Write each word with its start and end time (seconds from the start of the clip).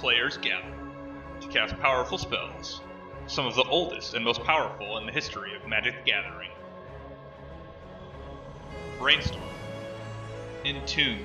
players 0.00 0.38
gather 0.38 0.72
to 1.42 1.48
cast 1.48 1.78
powerful 1.78 2.16
spells, 2.16 2.80
some 3.26 3.46
of 3.46 3.54
the 3.54 3.64
oldest 3.64 4.14
and 4.14 4.24
most 4.24 4.42
powerful 4.44 4.96
in 4.96 5.04
the 5.04 5.12
history 5.12 5.54
of 5.54 5.68
Magic 5.68 5.94
the 5.94 6.10
Gathering. 6.10 6.48
Brainstorm, 8.98 9.42
Entomb, 10.64 11.18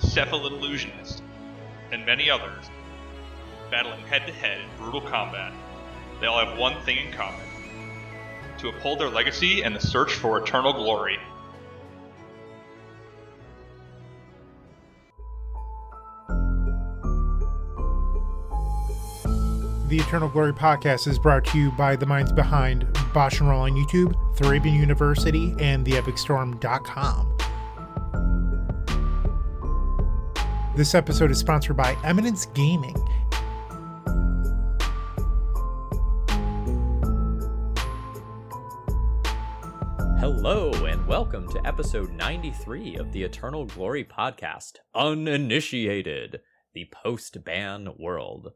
Cephalid 0.00 0.52
Illusionist, 0.52 1.22
and 1.92 2.04
many 2.04 2.28
others, 2.28 2.68
battling 3.70 4.00
head 4.06 4.26
to 4.26 4.32
head 4.32 4.60
in 4.60 4.68
brutal 4.76 5.00
combat. 5.00 5.52
They 6.20 6.26
all 6.26 6.44
have 6.44 6.58
one 6.58 6.82
thing 6.82 6.98
in 7.06 7.12
common 7.12 7.46
to 8.58 8.70
uphold 8.70 8.98
their 8.98 9.08
legacy 9.08 9.62
and 9.62 9.76
the 9.76 9.80
search 9.80 10.14
for 10.14 10.42
eternal 10.42 10.72
glory. 10.72 11.18
The 19.98 20.04
Eternal 20.04 20.28
Glory 20.28 20.52
podcast 20.52 21.08
is 21.08 21.18
brought 21.18 21.44
to 21.46 21.58
you 21.58 21.72
by 21.72 21.96
the 21.96 22.06
minds 22.06 22.32
behind 22.32 22.86
Bosch 23.12 23.40
and 23.40 23.48
Roll 23.48 23.62
on 23.62 23.72
YouTube, 23.72 24.14
Thraben 24.36 24.72
University, 24.72 25.56
and 25.58 25.84
theepicstorm.com. 25.84 27.36
This 30.76 30.94
episode 30.94 31.32
is 31.32 31.38
sponsored 31.38 31.76
by 31.76 31.96
Eminence 32.04 32.46
Gaming. 32.46 32.94
Hello, 40.20 40.70
and 40.84 41.04
welcome 41.08 41.48
to 41.48 41.66
episode 41.66 42.12
93 42.12 42.98
of 42.98 43.10
the 43.10 43.24
Eternal 43.24 43.64
Glory 43.64 44.04
podcast 44.04 44.74
Uninitiated, 44.94 46.38
the 46.72 46.88
post 47.02 47.42
ban 47.42 47.88
world. 47.98 48.52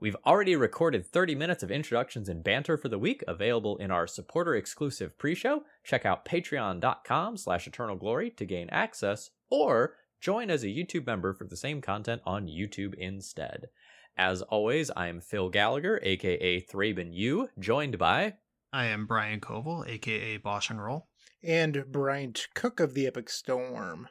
We've 0.00 0.16
already 0.24 0.56
recorded 0.56 1.06
30 1.06 1.34
minutes 1.34 1.62
of 1.62 1.70
introductions 1.70 2.30
and 2.30 2.42
banter 2.42 2.78
for 2.78 2.88
the 2.88 2.98
week, 2.98 3.22
available 3.28 3.76
in 3.76 3.90
our 3.90 4.06
supporter 4.06 4.54
exclusive 4.54 5.18
pre 5.18 5.34
show. 5.34 5.64
Check 5.84 6.06
out 6.06 6.24
patreon.com 6.24 7.36
slash 7.36 7.66
eternal 7.66 7.96
glory 7.96 8.30
to 8.30 8.46
gain 8.46 8.70
access, 8.70 9.28
or 9.50 9.96
join 10.18 10.48
as 10.50 10.64
a 10.64 10.68
YouTube 10.68 11.06
member 11.06 11.34
for 11.34 11.44
the 11.44 11.56
same 11.56 11.82
content 11.82 12.22
on 12.24 12.46
YouTube 12.46 12.94
instead. 12.94 13.68
As 14.16 14.40
always, 14.40 14.90
I 14.96 15.08
am 15.08 15.20
Phil 15.20 15.50
Gallagher, 15.50 16.00
aka 16.02 16.62
Thraben 16.62 17.12
U, 17.12 17.50
joined 17.58 17.98
by 17.98 18.36
I 18.72 18.86
am 18.86 19.04
Brian 19.04 19.40
Koval, 19.40 19.86
aka 19.86 20.38
Bosch 20.38 20.70
and 20.70 20.82
Roll. 20.82 21.08
And 21.42 21.84
Bryant 21.90 22.48
Cook 22.54 22.80
of 22.80 22.94
the 22.94 23.06
Epic 23.06 23.28
Storm. 23.28 24.08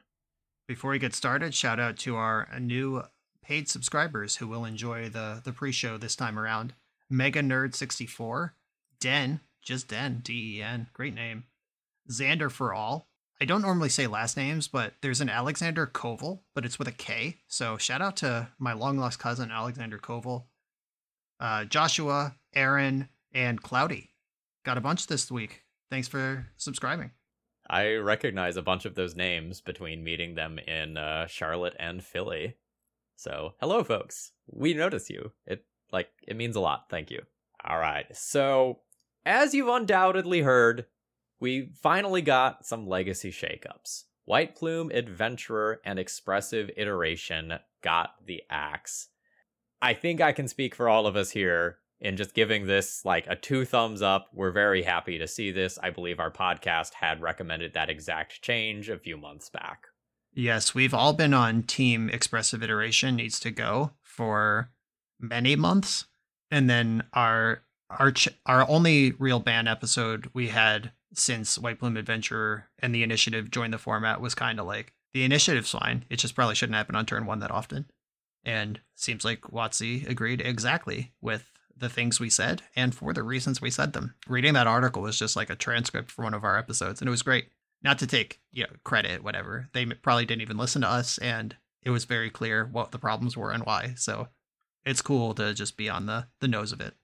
Before 0.68 0.92
we 0.92 1.00
get 1.00 1.16
started, 1.16 1.56
shout 1.56 1.80
out 1.80 1.98
to 2.00 2.16
our 2.16 2.48
new 2.60 3.02
paid 3.50 3.68
subscribers 3.68 4.36
who 4.36 4.48
will 4.48 4.64
enjoy 4.64 5.10
the 5.10 5.42
the 5.44 5.52
pre-show 5.52 5.98
this 5.98 6.16
time 6.16 6.38
around. 6.38 6.76
Mega 7.10 7.42
Nerd 7.42 7.76
64, 7.76 8.54
Den, 9.00 9.40
just 9.60 9.88
Den, 9.88 10.20
D 10.24 10.58
E 10.58 10.62
N, 10.62 10.88
great 10.94 11.16
name. 11.16 11.46
Xander 12.12 12.52
for 12.52 12.76
all. 12.76 13.10
I 13.42 13.46
don't 13.46 13.64
normally 13.64 13.90
say 13.90 14.06
last 14.06 14.38
names, 14.38 14.68
but 14.68 14.94
there's 15.02 15.20
an 15.20 15.30
Alexander 15.30 15.88
Koval, 15.88 16.42
but 16.54 16.64
it's 16.64 16.78
with 16.78 16.88
a 16.88 16.92
K. 16.92 17.38
So 17.48 17.78
shout 17.78 18.04
out 18.04 18.18
to 18.18 18.50
my 18.60 18.74
long 18.74 19.00
lost 19.00 19.18
cousin 19.18 19.50
Alexander 19.50 19.98
Koval. 19.98 20.44
Uh, 21.40 21.66
Joshua, 21.66 22.36
Aaron, 22.54 23.10
and 23.34 23.64
Cloudy. 23.64 24.12
Got 24.64 24.78
a 24.78 24.82
bunch 24.82 25.08
this 25.08 25.32
week. 25.32 25.64
Thanks 25.90 26.08
for 26.08 26.46
subscribing. 26.58 27.12
I 27.68 27.96
recognize 27.96 28.58
a 28.58 28.62
bunch 28.62 28.86
of 28.86 28.94
those 28.94 29.16
names 29.16 29.60
between 29.60 30.04
meeting 30.04 30.36
them 30.36 30.60
in 30.60 30.98
uh, 30.98 31.26
Charlotte 31.26 31.76
and 31.80 32.04
Philly. 32.04 32.56
So, 33.20 33.56
hello, 33.60 33.84
folks. 33.84 34.32
We 34.48 34.74
notice 34.74 35.10
you. 35.10 35.34
It 35.46 35.66
like 35.92 36.08
it 36.26 36.38
means 36.38 36.56
a 36.56 36.62
lot. 36.62 36.86
Thank 36.90 37.12
you. 37.12 37.24
All 37.68 37.78
right. 37.78 38.06
So, 38.16 38.80
as 39.26 39.54
you've 39.54 39.68
undoubtedly 39.68 40.40
heard, 40.40 40.86
we 41.38 41.74
finally 41.84 42.22
got 42.22 42.66
some 42.66 42.88
legacy 42.88 43.30
shakeups. 43.30 44.06
White 44.24 44.56
Plume, 44.56 44.90
Adventurer, 44.92 45.82
and 45.84 46.00
Expressive 46.00 46.72
Iteration 46.78 47.60
got 47.84 48.12
the 48.26 48.42
axe. 48.50 49.10
I 49.82 49.96
think 49.96 50.22
I 50.22 50.32
can 50.32 50.48
speak 50.48 50.74
for 50.74 50.88
all 50.88 51.06
of 51.06 51.18
us 51.18 51.32
here 51.32 51.80
in 52.00 52.16
just 52.16 52.34
giving 52.34 52.68
this 52.68 53.04
like 53.04 53.28
a 53.28 53.36
two 53.36 53.66
thumbs 53.66 54.02
up. 54.02 54.30
We're 54.34 54.52
very 54.52 54.84
happy 54.84 55.18
to 55.18 55.28
see 55.28 55.52
this. 55.52 55.78
I 55.84 55.90
believe 55.90 56.22
our 56.22 56.32
podcast 56.32 56.94
had 56.94 57.22
recommended 57.22 57.74
that 57.74 57.90
exact 57.90 58.42
change 58.42 58.90
a 58.90 58.98
few 58.98 59.18
months 59.18 59.50
back. 59.50 59.89
Yes, 60.40 60.74
we've 60.74 60.94
all 60.94 61.12
been 61.12 61.34
on 61.34 61.64
Team 61.64 62.10
Expressive 62.10 62.64
Iteration 62.64 63.18
needs 63.18 63.42
to 63.42 63.52
go 63.52 63.92
for 64.02 64.70
many 65.20 65.58
months, 65.58 66.06
and 66.50 66.70
then 66.70 67.04
our 67.12 67.64
our 67.90 68.14
ch- 68.14 68.30
our 68.46 68.66
only 68.70 69.12
real 69.20 69.42
ban 69.42 69.68
episode 69.68 70.30
we 70.34 70.48
had 70.48 70.94
since 71.14 71.60
White 71.60 71.80
Plume 71.80 71.98
Adventurer 71.98 72.70
and 72.80 72.96
the 72.96 73.04
Initiative 73.04 73.52
joined 73.52 73.74
the 73.74 73.78
format 73.78 74.22
was 74.22 74.34
kind 74.34 74.62
of 74.62 74.66
like 74.66 74.94
the 75.14 75.26
Initiative's 75.26 75.72
fine. 75.72 76.06
It 76.10 76.20
just 76.20 76.36
probably 76.36 76.56
shouldn't 76.56 76.78
happen 76.78 76.96
on 76.96 77.06
turn 77.06 77.26
one 77.26 77.40
that 77.40 77.52
often, 77.52 77.92
and 78.46 78.80
seems 78.96 79.26
like 79.26 79.42
WotC 79.42 80.08
agreed 80.08 80.40
exactly 80.40 81.12
with 81.20 81.52
the 81.76 81.90
things 81.90 82.22
we 82.22 82.30
said 82.30 82.62
and 82.78 82.96
for 82.96 83.12
the 83.12 83.24
reasons 83.24 83.60
we 83.60 83.72
said 83.72 83.92
them. 83.92 84.16
Reading 84.26 84.54
that 84.54 84.68
article 84.68 85.02
was 85.02 85.20
just 85.20 85.36
like 85.36 85.50
a 85.50 85.56
transcript 85.58 86.10
for 86.10 86.24
one 86.24 86.34
of 86.34 86.46
our 86.46 86.58
episodes, 86.58 87.02
and 87.02 87.10
it 87.10 87.12
was 87.12 87.24
great. 87.24 87.50
Not 87.82 88.00
to 88.00 88.08
take 88.08 88.42
you 88.52 88.64
know 88.64 88.70
credit, 88.84 89.24
whatever. 89.24 89.70
They 89.74 89.86
probably 89.86 90.26
didn't 90.26 90.42
even 90.42 90.58
listen 90.58 90.82
to 90.82 90.90
us, 90.90 91.18
and 91.20 91.56
it 91.84 91.92
was 91.92 92.06
very 92.06 92.30
clear 92.30 92.66
what 92.66 92.92
the 92.92 93.00
problems 93.00 93.38
were 93.38 93.52
and 93.52 93.66
why. 93.66 93.94
So 93.96 94.28
it's 94.86 95.02
cool 95.02 95.34
to 95.36 95.54
just 95.54 95.78
be 95.78 95.90
on 95.90 96.06
the 96.06 96.28
the 96.40 96.48
nose 96.48 96.72
of 96.72 96.82
it 96.82 96.96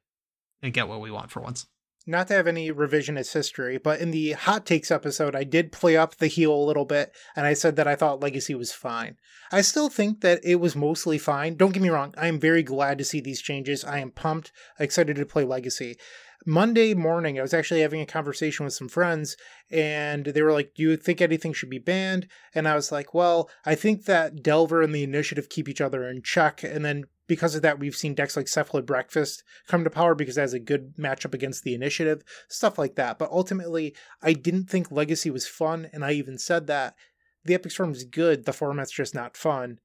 and 0.61 0.73
get 0.73 0.87
what 0.87 1.01
we 1.01 1.11
want 1.11 1.31
for 1.31 1.41
once. 1.41 1.67
Not 2.07 2.27
to 2.27 2.35
have 2.35 2.45
any 2.45 2.71
revisionist 2.71 3.33
history, 3.33 3.79
but 3.79 3.99
in 3.99 4.11
the 4.11 4.33
hot 4.33 4.67
takes 4.67 4.91
episode, 4.91 5.35
I 5.35 5.43
did 5.43 5.71
play 5.71 5.97
up 5.97 6.15
the 6.15 6.27
heel 6.27 6.53
a 6.53 6.63
little 6.65 6.85
bit, 6.85 7.11
and 7.35 7.47
I 7.47 7.55
said 7.55 7.77
that 7.77 7.87
I 7.87 7.95
thought 7.95 8.19
Legacy 8.19 8.53
was 8.53 8.71
fine. 8.71 9.17
I 9.51 9.61
still 9.61 9.89
think 9.89 10.21
that 10.21 10.39
it 10.43 10.57
was 10.57 10.75
mostly 10.75 11.17
fine. 11.17 11.55
Don't 11.55 11.71
get 11.71 11.81
me 11.81 11.89
wrong, 11.89 12.13
I 12.15 12.27
am 12.27 12.39
very 12.39 12.61
glad 12.61 12.99
to 12.99 13.03
see 13.03 13.21
these 13.21 13.41
changes. 13.41 13.83
I 13.83 13.99
am 13.99 14.11
pumped, 14.11 14.51
excited 14.79 15.15
to 15.15 15.25
play 15.25 15.45
Legacy. 15.45 15.97
Monday 16.45 16.93
morning, 16.93 17.37
I 17.37 17.41
was 17.41 17.53
actually 17.53 17.81
having 17.81 18.01
a 18.01 18.05
conversation 18.05 18.65
with 18.65 18.73
some 18.73 18.89
friends, 18.89 19.37
and 19.71 20.25
they 20.25 20.41
were 20.41 20.51
like, 20.51 20.73
Do 20.75 20.83
you 20.83 20.97
think 20.97 21.21
anything 21.21 21.53
should 21.53 21.69
be 21.69 21.79
banned? 21.79 22.27
And 22.53 22.67
I 22.67 22.75
was 22.75 22.91
like, 22.91 23.13
Well, 23.13 23.49
I 23.65 23.75
think 23.75 24.05
that 24.05 24.43
Delver 24.43 24.81
and 24.81 24.93
the 24.93 25.03
Initiative 25.03 25.49
keep 25.49 25.67
each 25.67 25.81
other 25.81 26.07
in 26.07 26.21
check, 26.21 26.63
and 26.63 26.83
then 26.83 27.05
because 27.27 27.55
of 27.55 27.61
that, 27.63 27.79
we've 27.79 27.95
seen 27.95 28.13
decks 28.13 28.37
like 28.37 28.45
Cephalid 28.45 28.85
Breakfast 28.85 29.43
come 29.67 29.83
to 29.83 29.89
power 29.89 30.13
because 30.13 30.37
it 30.37 30.41
has 30.41 30.53
a 30.53 30.59
good 30.59 30.95
matchup 30.97 31.33
against 31.33 31.63
the 31.63 31.73
initiative, 31.73 32.23
stuff 32.47 32.77
like 32.77 32.95
that. 32.95 33.17
But 33.17 33.31
ultimately, 33.31 33.95
I 34.21 34.33
didn't 34.33 34.69
think 34.69 34.91
Legacy 34.91 35.31
was 35.31 35.47
fun, 35.47 35.89
and 35.91 36.05
I 36.05 36.11
even 36.11 36.37
said 36.37 36.67
that. 36.67 36.95
The 37.43 37.53
Epic 37.53 37.71
Storm 37.71 37.91
is 37.91 38.03
good, 38.03 38.45
the 38.45 38.53
format's 38.53 38.91
just 38.91 39.13
not 39.13 39.37
fun. 39.37 39.79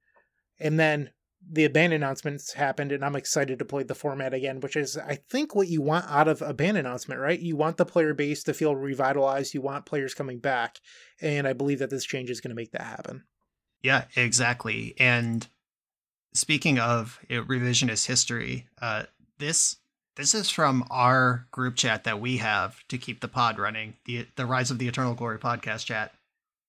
And 0.58 0.80
then 0.80 1.10
the 1.48 1.68
ban 1.68 1.92
announcements 1.92 2.52
happened, 2.52 2.92
and 2.92 3.04
I'm 3.04 3.16
excited 3.16 3.58
to 3.58 3.64
play 3.64 3.82
the 3.82 3.94
format 3.94 4.34
again, 4.34 4.60
which 4.60 4.76
is, 4.76 4.96
I 4.96 5.16
think, 5.30 5.54
what 5.54 5.68
you 5.68 5.82
want 5.82 6.06
out 6.08 6.28
of 6.28 6.42
a 6.42 6.52
ban 6.52 6.76
announcement, 6.76 7.20
right? 7.20 7.40
You 7.40 7.56
want 7.56 7.76
the 7.76 7.86
player 7.86 8.14
base 8.14 8.42
to 8.44 8.54
feel 8.54 8.76
revitalized, 8.76 9.54
you 9.54 9.60
want 9.60 9.86
players 9.86 10.14
coming 10.14 10.38
back, 10.38 10.78
and 11.20 11.48
I 11.48 11.52
believe 11.52 11.78
that 11.78 11.90
this 11.90 12.04
change 12.04 12.30
is 12.30 12.40
going 12.40 12.50
to 12.50 12.56
make 12.56 12.72
that 12.72 12.82
happen. 12.82 13.24
Yeah, 13.82 14.04
exactly. 14.14 14.94
And 14.98 15.46
speaking 16.34 16.78
of 16.78 17.18
revisionist 17.30 18.06
history, 18.06 18.66
uh, 18.80 19.04
this 19.38 19.76
this 20.16 20.34
is 20.34 20.50
from 20.50 20.84
our 20.90 21.46
group 21.50 21.76
chat 21.76 22.04
that 22.04 22.20
we 22.20 22.36
have 22.36 22.86
to 22.88 22.98
keep 22.98 23.20
the 23.20 23.28
pod 23.28 23.58
running, 23.58 23.94
the 24.04 24.26
the 24.36 24.46
Rise 24.46 24.70
of 24.70 24.78
the 24.78 24.88
Eternal 24.88 25.14
Glory 25.14 25.38
podcast 25.38 25.86
chat. 25.86 26.12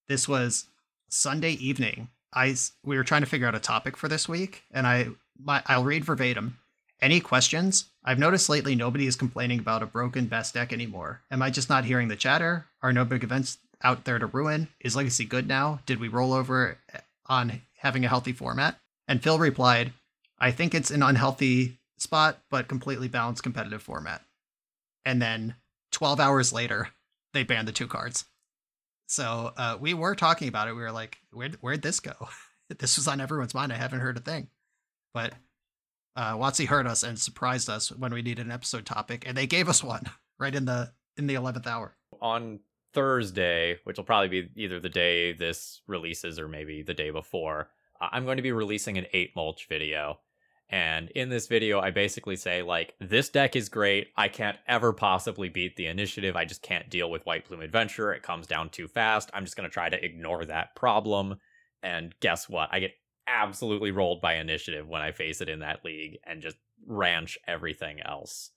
This 0.08 0.28
was 0.28 0.68
Sunday 1.10 1.54
evening. 1.54 2.08
I 2.34 2.56
we 2.84 2.98
were 2.98 3.04
trying 3.04 3.22
to 3.22 3.28
figure 3.28 3.48
out 3.48 3.56
a 3.56 3.60
topic 3.60 3.98
for 3.98 4.08
this 4.08 4.28
week, 4.28 4.64
and 4.72 4.88
I 4.88 5.08
my, 5.42 5.62
I'll 5.66 5.84
read 5.84 6.06
verbatim. 6.06 6.58
Any 7.02 7.20
questions? 7.20 7.86
I've 8.04 8.20
noticed 8.20 8.48
lately 8.48 8.76
nobody 8.76 9.08
is 9.08 9.16
complaining 9.16 9.60
about 9.60 9.82
a 9.82 9.88
broken 9.88 10.26
best 10.26 10.54
deck 10.54 10.72
anymore. 10.72 11.22
Am 11.32 11.42
I 11.42 11.50
just 11.50 11.70
not 11.70 11.86
hearing 11.86 12.10
the 12.10 12.16
chatter? 12.16 12.66
Are 12.84 12.94
no 12.94 13.06
big 13.06 13.24
events 13.24 13.58
out 13.84 14.06
there 14.06 14.20
to 14.20 14.28
ruin? 14.28 14.68
Is 14.80 14.96
Legacy 14.96 15.26
good 15.26 15.48
now? 15.48 15.80
Did 15.88 16.00
we 16.00 16.08
roll 16.08 16.32
over 16.32 16.78
eh, 16.94 17.00
on 17.26 17.62
having 17.78 18.06
a 18.06 18.08
healthy 18.08 18.34
format? 18.34 18.78
And 19.08 19.22
Phil 19.22 19.40
replied, 19.40 19.94
I 20.40 20.52
think 20.52 20.76
it's 20.76 20.92
an 20.92 21.02
unhealthy 21.02 21.80
spot, 21.98 22.40
but 22.50 22.68
completely 22.68 23.08
balanced 23.08 23.44
competitive 23.44 23.82
format. 23.82 24.22
And 25.04 25.22
then 25.22 25.56
12 25.92 26.20
hours 26.20 26.54
later, 26.54 26.90
they 27.34 27.44
banned 27.44 27.68
the 27.68 27.72
two 27.72 27.88
cards. 27.88 28.26
So 29.12 29.52
uh, 29.58 29.78
we 29.78 29.94
were 29.94 30.16
talking 30.16 30.48
about 30.48 30.70
it. 30.70 30.74
We 30.74 30.80
were 30.80 30.92
like, 30.92 31.18
where'd, 31.34 31.56
where'd 31.56 31.82
this 31.82 32.00
go? 32.00 32.14
this 32.80 32.96
was 32.96 33.10
on 33.10 33.20
everyone's 33.20 33.54
mind. 33.54 33.74
I 33.74 33.76
haven't 33.76 34.00
heard 34.00 34.16
a 34.16 34.22
thing. 34.22 34.48
But 35.14 35.34
uh, 36.16 36.38
WotC 36.38 36.66
heard 36.66 36.88
us 36.88 37.04
and 37.04 37.20
surprised 37.20 37.70
us 37.70 37.92
when 37.92 38.14
we 38.14 38.22
needed 38.22 38.46
an 38.46 38.54
episode 38.54 38.86
topic, 38.86 39.26
and 39.28 39.36
they 39.38 39.48
gave 39.48 39.68
us 39.68 39.84
one 39.84 40.04
right 40.40 40.56
in 40.56 40.64
the 40.64 40.94
in 41.18 41.28
the 41.28 41.34
eleventh 41.34 41.68
hour. 41.68 41.98
On 42.22 42.62
Thursday, 42.94 43.80
which 43.84 43.98
will 43.98 44.06
probably 44.06 44.30
be 44.30 44.50
either 44.56 44.80
the 44.80 44.88
day 44.88 45.34
this 45.34 45.82
releases 45.88 46.40
or 46.40 46.48
maybe 46.48 46.82
the 46.82 46.94
day 46.94 47.10
before, 47.10 47.68
I'm 48.00 48.24
going 48.24 48.38
to 48.38 48.44
be 48.44 48.54
releasing 48.54 48.98
an 48.98 49.08
eight 49.12 49.36
mulch 49.36 49.68
video. 49.68 50.20
And 50.72 51.10
in 51.10 51.28
this 51.28 51.48
video, 51.48 51.82
I 51.82 51.92
basically 51.92 52.38
say, 52.38 52.62
like, 52.62 52.96
this 53.02 53.28
deck 53.28 53.58
is 53.58 53.68
great. 53.68 54.08
I 54.16 54.30
can't 54.30 54.58
ever 54.68 54.94
possibly 54.94 55.50
beat 55.50 55.76
the 55.76 55.88
initiative. 55.88 56.38
I 56.38 56.46
just 56.46 56.62
can't 56.62 56.90
deal 56.90 57.12
with 57.12 57.26
White 57.26 57.44
Plume 57.44 57.60
Adventure. 57.60 58.14
It 58.14 58.24
comes 58.24 58.48
down 58.48 58.70
too 58.70 58.88
fast. 58.88 59.30
I'm 59.34 59.44
just 59.44 59.58
going 59.58 59.70
to 59.70 59.74
try 59.74 59.90
to 59.90 60.04
ignore 60.04 60.46
that 60.46 60.74
problem. 60.76 61.36
And 61.84 62.16
guess 62.22 62.48
what? 62.48 62.70
I 62.72 62.80
get 62.80 62.94
absolutely 63.28 63.92
rolled 63.92 64.22
by 64.22 64.36
initiative 64.36 64.88
when 64.88 65.02
I 65.02 65.12
face 65.12 65.42
it 65.42 65.50
in 65.50 65.60
that 65.60 65.84
league 65.84 66.20
and 66.26 66.42
just 66.42 66.58
ranch 66.88 67.38
everything 67.48 68.00
else. 68.02 68.52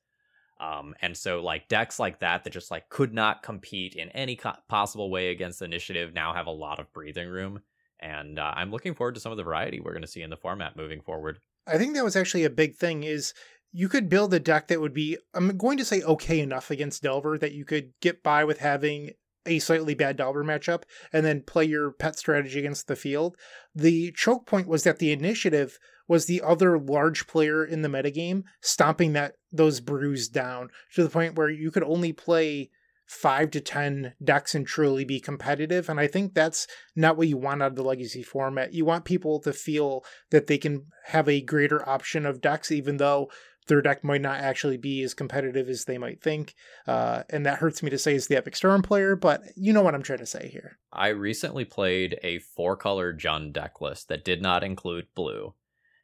Um, 0.60 0.94
and 1.02 1.16
so 1.16 1.42
like 1.42 1.68
decks 1.68 1.98
like 1.98 2.20
that 2.20 2.44
that 2.44 2.52
just 2.52 2.70
like 2.70 2.88
could 2.88 3.12
not 3.12 3.42
compete 3.42 3.96
in 3.96 4.08
any 4.10 4.36
co- 4.36 4.52
possible 4.68 5.10
way 5.10 5.30
against 5.30 5.62
initiative 5.62 6.14
now 6.14 6.32
have 6.32 6.46
a 6.46 6.52
lot 6.52 6.78
of 6.78 6.92
breathing 6.92 7.28
room. 7.28 7.60
And 7.98 8.38
uh, 8.38 8.52
I'm 8.54 8.70
looking 8.70 8.94
forward 8.94 9.16
to 9.16 9.20
some 9.20 9.32
of 9.32 9.38
the 9.38 9.44
variety 9.44 9.80
we're 9.80 9.92
going 9.92 10.02
to 10.02 10.08
see 10.08 10.22
in 10.22 10.30
the 10.30 10.36
format 10.36 10.76
moving 10.76 11.00
forward. 11.00 11.38
I 11.66 11.78
think 11.78 11.94
that 11.94 12.04
was 12.04 12.16
actually 12.16 12.44
a 12.44 12.50
big 12.50 12.76
thing 12.76 13.02
is 13.04 13.32
you 13.72 13.88
could 13.88 14.08
build 14.08 14.32
a 14.32 14.40
deck 14.40 14.68
that 14.68 14.80
would 14.80 14.94
be 14.94 15.18
I'm 15.34 15.56
going 15.56 15.78
to 15.78 15.84
say 15.84 16.02
okay 16.02 16.40
enough 16.40 16.70
against 16.70 17.02
Delver 17.02 17.38
that 17.38 17.52
you 17.52 17.64
could 17.64 17.92
get 18.00 18.22
by 18.22 18.44
with 18.44 18.58
having 18.58 19.12
a 19.46 19.58
slightly 19.58 19.94
bad 19.94 20.16
Delver 20.16 20.44
matchup 20.44 20.84
and 21.12 21.24
then 21.24 21.42
play 21.42 21.64
your 21.64 21.90
pet 21.90 22.18
strategy 22.18 22.58
against 22.58 22.86
the 22.86 22.96
field. 22.96 23.36
The 23.74 24.12
choke 24.12 24.46
point 24.46 24.68
was 24.68 24.84
that 24.84 24.98
the 24.98 25.12
initiative 25.12 25.78
was 26.08 26.26
the 26.26 26.42
other 26.42 26.78
large 26.78 27.26
player 27.26 27.64
in 27.64 27.82
the 27.82 27.88
metagame 27.88 28.44
stomping 28.60 29.12
that 29.14 29.34
those 29.52 29.80
brews 29.80 30.28
down 30.28 30.70
to 30.94 31.02
the 31.02 31.10
point 31.10 31.36
where 31.36 31.50
you 31.50 31.70
could 31.70 31.82
only 31.82 32.12
play 32.12 32.70
five 33.06 33.50
to 33.52 33.60
ten 33.60 34.14
decks 34.22 34.54
and 34.54 34.66
truly 34.66 35.04
be 35.04 35.20
competitive. 35.20 35.88
And 35.88 36.00
I 36.00 36.06
think 36.06 36.34
that's 36.34 36.66
not 36.96 37.16
what 37.16 37.28
you 37.28 37.36
want 37.36 37.62
out 37.62 37.72
of 37.72 37.76
the 37.76 37.82
legacy 37.82 38.22
format. 38.22 38.72
You 38.72 38.84
want 38.84 39.04
people 39.04 39.40
to 39.40 39.52
feel 39.52 40.04
that 40.30 40.46
they 40.46 40.58
can 40.58 40.86
have 41.06 41.28
a 41.28 41.40
greater 41.40 41.86
option 41.88 42.26
of 42.26 42.40
decks, 42.40 42.70
even 42.70 42.96
though 42.96 43.30
their 43.66 43.82
deck 43.82 44.04
might 44.04 44.20
not 44.20 44.40
actually 44.40 44.76
be 44.76 45.02
as 45.02 45.14
competitive 45.14 45.68
as 45.68 45.84
they 45.84 45.98
might 45.98 46.22
think. 46.22 46.54
Uh, 46.86 47.22
and 47.30 47.46
that 47.46 47.58
hurts 47.58 47.82
me 47.82 47.90
to 47.90 47.98
say 47.98 48.14
as 48.14 48.26
the 48.26 48.36
Epic 48.36 48.56
Storm 48.56 48.82
player, 48.82 49.16
but 49.16 49.42
you 49.56 49.72
know 49.72 49.82
what 49.82 49.94
I'm 49.94 50.02
trying 50.02 50.18
to 50.18 50.26
say 50.26 50.48
here. 50.52 50.78
I 50.92 51.08
recently 51.08 51.64
played 51.64 52.18
a 52.22 52.38
four 52.38 52.76
color 52.76 53.14
Jund 53.14 53.52
deck 53.52 53.80
list 53.80 54.08
that 54.08 54.24
did 54.24 54.42
not 54.42 54.62
include 54.62 55.06
blue. 55.14 55.54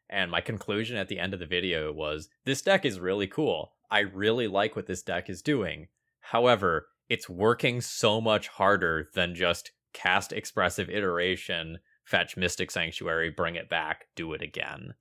And 0.08 0.30
my 0.30 0.40
conclusion 0.40 0.96
at 0.96 1.08
the 1.08 1.18
end 1.18 1.34
of 1.34 1.40
the 1.40 1.46
video 1.46 1.92
was 1.92 2.28
this 2.44 2.62
deck 2.62 2.84
is 2.84 2.98
really 2.98 3.26
cool. 3.26 3.72
I 3.90 4.00
really 4.00 4.48
like 4.48 4.74
what 4.74 4.86
this 4.86 5.02
deck 5.02 5.28
is 5.30 5.42
doing. 5.42 5.88
However, 6.20 6.86
it's 7.08 7.28
working 7.28 7.80
so 7.80 8.20
much 8.20 8.48
harder 8.48 9.08
than 9.14 9.34
just 9.34 9.72
cast 9.92 10.32
expressive 10.32 10.88
iteration, 10.88 11.78
fetch 12.04 12.36
Mystic 12.36 12.70
Sanctuary, 12.70 13.30
bring 13.30 13.56
it 13.56 13.68
back, 13.68 14.06
do 14.14 14.32
it 14.32 14.42
again. 14.42 14.94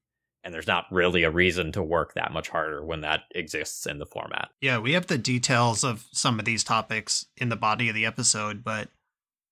And 0.44 0.54
there's 0.54 0.68
not 0.68 0.86
really 0.90 1.24
a 1.24 1.32
reason 1.32 1.72
to 1.74 1.84
work 1.84 2.14
that 2.14 2.32
much 2.32 2.50
harder 2.50 2.84
when 2.84 3.02
that 3.02 3.24
exists 3.36 3.86
in 3.86 4.00
the 4.00 4.06
format. 4.06 4.50
Yeah, 4.62 4.80
we 4.80 4.94
have 4.94 5.08
the 5.08 5.18
details 5.18 5.84
of 5.84 6.08
some 6.12 6.40
of 6.40 6.46
these 6.46 6.64
topics 6.64 7.26
in 7.38 7.50
the 7.50 7.56
body 7.56 7.90
of 7.90 7.96
the 7.96 8.06
episode, 8.06 8.64
but 8.64 8.90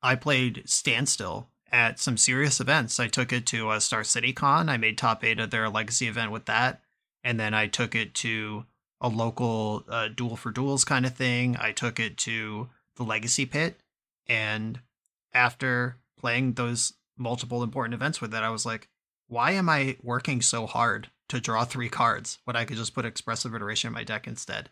I 0.01 0.15
played 0.15 0.63
Standstill 0.65 1.49
at 1.71 1.99
some 1.99 2.15
serious 2.15 2.61
events. 2.61 2.99
I 2.99 3.07
took 3.07 3.33
it 3.33 3.45
to 3.47 3.71
a 3.71 3.81
Star 3.81 4.03
City 4.03 4.31
Con. 4.31 4.69
I 4.69 4.77
made 4.77 4.97
top 4.97 5.23
eight 5.23 5.39
of 5.39 5.51
their 5.51 5.69
legacy 5.69 6.07
event 6.07 6.31
with 6.31 6.45
that. 6.45 6.81
And 7.23 7.39
then 7.39 7.53
I 7.53 7.67
took 7.67 7.93
it 7.93 8.13
to 8.15 8.65
a 8.99 9.09
local 9.09 9.85
uh, 9.87 10.07
duel 10.07 10.35
for 10.35 10.51
duels 10.51 10.83
kind 10.83 11.05
of 11.05 11.15
thing. 11.15 11.55
I 11.59 11.71
took 11.71 11.99
it 11.99 12.17
to 12.17 12.69
the 12.95 13.03
Legacy 13.03 13.45
Pit, 13.45 13.79
and 14.27 14.79
after 15.33 15.97
playing 16.19 16.53
those 16.53 16.93
multiple 17.17 17.63
important 17.63 17.93
events 17.93 18.21
with 18.21 18.33
it, 18.33 18.43
I 18.43 18.49
was 18.49 18.65
like, 18.65 18.89
why 19.27 19.51
am 19.51 19.69
I 19.69 19.97
working 20.01 20.41
so 20.41 20.65
hard 20.65 21.09
to 21.29 21.39
draw 21.39 21.65
three 21.65 21.89
cards 21.89 22.39
when 22.45 22.55
I 22.55 22.65
could 22.65 22.77
just 22.77 22.93
put 22.93 23.05
Expressive 23.05 23.53
Iteration 23.53 23.89
in 23.89 23.93
my 23.93 24.03
deck 24.03 24.27
instead? 24.27 24.69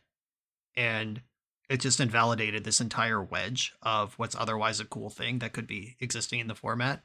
And 0.76 1.22
it 1.70 1.80
just 1.80 2.00
invalidated 2.00 2.64
this 2.64 2.82
entire 2.82 3.22
wedge 3.22 3.74
of 3.82 4.14
what's 4.16 4.36
otherwise 4.36 4.80
a 4.80 4.86
cool 4.86 5.10
thing 5.10 5.40
that 5.40 5.54
could 5.54 5.68
be 5.68 5.98
existing 6.00 6.40
in 6.40 6.48
the 6.48 6.56
format. 6.56 7.04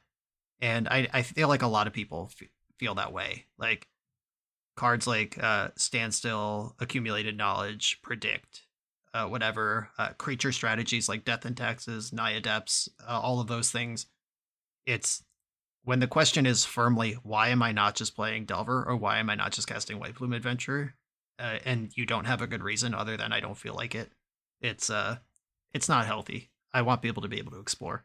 And 0.61 0.89
I, 0.89 1.09
I 1.13 1.23
feel 1.23 1.49
like 1.49 1.63
a 1.63 1.67
lot 1.69 1.87
of 1.87 1.93
people 1.93 2.31
f- 2.31 2.49
feel 2.79 2.95
that 2.97 3.13
way. 3.13 3.47
Like 3.59 3.89
cards 4.77 5.07
like 5.07 5.43
uh, 5.43 5.69
standstill, 5.77 6.75
accumulated 6.81 7.37
knowledge, 7.37 8.01
predict, 8.03 8.63
uh, 9.13 9.27
whatever, 9.27 9.91
uh, 9.99 10.11
creature 10.19 10.53
strategies 10.53 11.09
like 11.09 11.25
death 11.25 11.45
and 11.45 11.57
taxes, 11.57 12.13
Naya 12.13 12.41
uh, 12.47 12.63
all 13.09 13.41
of 13.41 13.49
those 13.49 13.71
things. 13.71 14.07
It's 14.87 15.23
when 15.85 16.01
the 16.01 16.07
question 16.07 16.47
is 16.47 16.65
firmly, 16.65 17.17
why 17.23 17.49
am 17.49 17.63
I 17.63 17.73
not 17.73 17.95
just 17.95 18.15
playing 18.15 18.45
Delver 18.45 18.85
or 18.85 18.97
why 18.97 19.19
am 19.19 19.31
I 19.31 19.35
not 19.35 19.53
just 19.53 19.69
casting 19.69 19.99
White 19.99 20.15
Plume 20.15 20.33
Adventure? 20.33 20.95
Uh, 21.39 21.59
and 21.65 21.91
you 21.97 22.05
don't 22.05 22.27
have 22.27 22.43
a 22.43 22.47
good 22.47 22.63
reason 22.63 22.95
other 22.95 23.17
than 23.17 23.33
I 23.33 23.41
don't 23.41 23.57
feel 23.57 23.75
like 23.75 23.95
it. 23.95 24.13
It's 24.61 24.91
uh, 24.91 25.17
it's 25.73 25.89
not 25.89 26.07
healthy. 26.07 26.51
I 26.73 26.83
want 26.83 27.03
people 27.03 27.23
to 27.23 27.29
be 27.29 27.39
able 27.39 27.53
to 27.53 27.61
explore. 27.61 28.05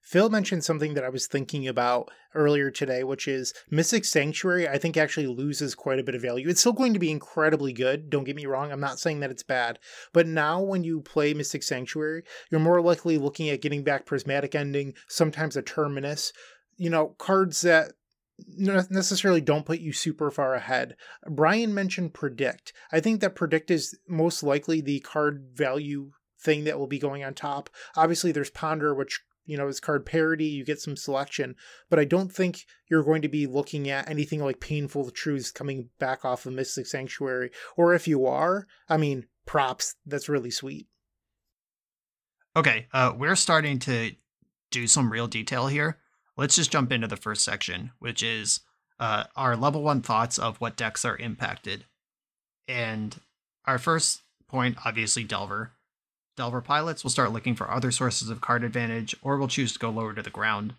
Phil 0.00 0.30
mentioned 0.30 0.64
something 0.64 0.94
that 0.94 1.04
I 1.04 1.10
was 1.10 1.26
thinking 1.26 1.68
about 1.68 2.10
earlier 2.34 2.70
today, 2.70 3.04
which 3.04 3.28
is 3.28 3.52
Mystic 3.70 4.04
Sanctuary, 4.04 4.66
I 4.66 4.78
think 4.78 4.96
actually 4.96 5.26
loses 5.26 5.74
quite 5.74 5.98
a 5.98 6.02
bit 6.02 6.14
of 6.14 6.22
value. 6.22 6.48
It's 6.48 6.60
still 6.60 6.72
going 6.72 6.94
to 6.94 6.98
be 6.98 7.10
incredibly 7.10 7.74
good, 7.74 8.08
don't 8.08 8.24
get 8.24 8.36
me 8.36 8.46
wrong. 8.46 8.72
I'm 8.72 8.80
not 8.80 8.98
saying 8.98 9.20
that 9.20 9.30
it's 9.30 9.42
bad. 9.42 9.78
But 10.14 10.26
now 10.26 10.62
when 10.62 10.82
you 10.82 11.02
play 11.02 11.34
Mystic 11.34 11.62
Sanctuary, 11.62 12.22
you're 12.50 12.60
more 12.60 12.80
likely 12.80 13.18
looking 13.18 13.50
at 13.50 13.60
getting 13.60 13.84
back 13.84 14.06
Prismatic 14.06 14.54
Ending, 14.54 14.94
sometimes 15.08 15.56
a 15.56 15.62
Terminus, 15.62 16.32
you 16.76 16.88
know, 16.88 17.14
cards 17.18 17.60
that 17.62 17.92
necessarily 18.56 19.40
don't 19.40 19.66
put 19.66 19.80
you 19.80 19.92
super 19.92 20.30
far 20.30 20.54
ahead. 20.54 20.96
Brian 21.28 21.74
mentioned 21.74 22.14
Predict. 22.14 22.72
I 22.92 23.00
think 23.00 23.20
that 23.20 23.34
Predict 23.34 23.70
is 23.70 23.98
most 24.08 24.42
likely 24.42 24.80
the 24.80 25.00
card 25.00 25.48
value 25.54 26.12
thing 26.40 26.64
that 26.64 26.78
will 26.78 26.86
be 26.86 27.00
going 27.00 27.24
on 27.24 27.34
top. 27.34 27.68
Obviously, 27.96 28.30
there's 28.30 28.50
Ponder, 28.50 28.94
which 28.94 29.20
you 29.48 29.56
know, 29.56 29.66
as 29.66 29.80
card 29.80 30.04
parity, 30.04 30.44
you 30.44 30.62
get 30.62 30.78
some 30.78 30.94
selection, 30.94 31.56
but 31.88 31.98
I 31.98 32.04
don't 32.04 32.30
think 32.30 32.66
you're 32.90 33.02
going 33.02 33.22
to 33.22 33.28
be 33.28 33.46
looking 33.46 33.88
at 33.88 34.08
anything 34.08 34.44
like 34.44 34.60
Painful 34.60 35.10
Truths 35.10 35.50
coming 35.50 35.88
back 35.98 36.22
off 36.22 36.44
of 36.44 36.52
Mystic 36.52 36.86
Sanctuary. 36.86 37.50
Or 37.74 37.94
if 37.94 38.06
you 38.06 38.26
are, 38.26 38.66
I 38.90 38.98
mean, 38.98 39.26
props, 39.46 39.94
that's 40.04 40.28
really 40.28 40.50
sweet. 40.50 40.86
Okay, 42.54 42.88
uh, 42.92 43.14
we're 43.16 43.36
starting 43.36 43.78
to 43.80 44.12
do 44.70 44.86
some 44.86 45.10
real 45.10 45.26
detail 45.26 45.66
here. 45.66 45.98
Let's 46.36 46.56
just 46.56 46.70
jump 46.70 46.92
into 46.92 47.06
the 47.06 47.16
first 47.16 47.42
section, 47.42 47.92
which 47.98 48.22
is 48.22 48.60
uh, 49.00 49.24
our 49.34 49.56
level 49.56 49.82
one 49.82 50.02
thoughts 50.02 50.38
of 50.38 50.58
what 50.58 50.76
decks 50.76 51.06
are 51.06 51.16
impacted. 51.16 51.86
And 52.68 53.18
our 53.64 53.78
first 53.78 54.22
point, 54.46 54.76
obviously, 54.84 55.24
Delver. 55.24 55.72
Delver 56.38 56.60
pilots 56.60 57.02
will 57.02 57.10
start 57.10 57.32
looking 57.32 57.56
for 57.56 57.68
other 57.68 57.90
sources 57.90 58.30
of 58.30 58.40
card 58.40 58.62
advantage 58.62 59.16
or 59.22 59.36
will 59.36 59.48
choose 59.48 59.72
to 59.72 59.78
go 59.80 59.90
lower 59.90 60.14
to 60.14 60.22
the 60.22 60.30
ground. 60.30 60.74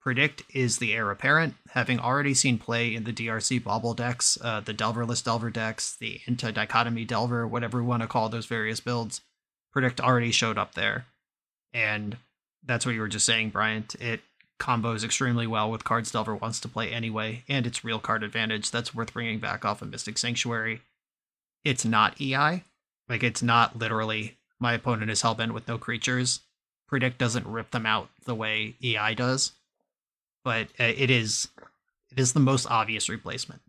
Predict 0.00 0.42
is 0.52 0.78
the 0.78 0.92
heir 0.92 1.12
apparent, 1.12 1.54
having 1.70 2.00
already 2.00 2.34
seen 2.34 2.58
play 2.58 2.92
in 2.92 3.04
the 3.04 3.12
DRC 3.12 3.62
Bauble 3.62 3.94
decks, 3.94 4.36
uh, 4.42 4.58
the 4.58 4.74
Delverless 4.74 5.22
Delver 5.22 5.48
decks, 5.48 5.94
the 5.94 6.20
Inta-Dichotomy 6.26 7.04
Delver, 7.04 7.46
whatever 7.46 7.78
we 7.78 7.86
want 7.86 8.02
to 8.02 8.08
call 8.08 8.28
those 8.28 8.46
various 8.46 8.80
builds. 8.80 9.20
Predict 9.72 10.00
already 10.00 10.32
showed 10.32 10.58
up 10.58 10.74
there. 10.74 11.06
And 11.72 12.16
that's 12.64 12.84
what 12.84 12.96
you 12.96 13.00
were 13.00 13.06
just 13.06 13.26
saying, 13.26 13.50
Bryant. 13.50 13.94
It 14.00 14.22
combos 14.58 15.04
extremely 15.04 15.46
well 15.46 15.70
with 15.70 15.84
cards 15.84 16.10
Delver 16.10 16.34
wants 16.34 16.58
to 16.60 16.68
play 16.68 16.90
anyway, 16.90 17.44
and 17.48 17.64
it's 17.64 17.84
real 17.84 18.00
card 18.00 18.24
advantage 18.24 18.72
that's 18.72 18.92
worth 18.92 19.12
bringing 19.12 19.38
back 19.38 19.64
off 19.64 19.82
of 19.82 19.90
Mystic 19.90 20.18
Sanctuary. 20.18 20.80
It's 21.64 21.84
not 21.84 22.20
EI. 22.20 22.64
Like, 23.08 23.22
it's 23.22 23.42
not 23.42 23.78
literally 23.78 24.36
my 24.58 24.72
opponent 24.72 25.10
is 25.10 25.22
hellbent 25.22 25.52
with 25.52 25.68
no 25.68 25.78
creatures. 25.78 26.40
Predict 26.88 27.18
doesn't 27.18 27.46
rip 27.46 27.70
them 27.70 27.86
out 27.86 28.10
the 28.24 28.34
way 28.34 28.76
EI 28.82 29.14
does, 29.14 29.52
but 30.44 30.68
uh, 30.78 30.84
it 30.84 31.10
is 31.10 31.48
it 32.10 32.18
is 32.18 32.32
the 32.32 32.40
most 32.40 32.66
obvious 32.70 33.08
replacement. 33.08 33.60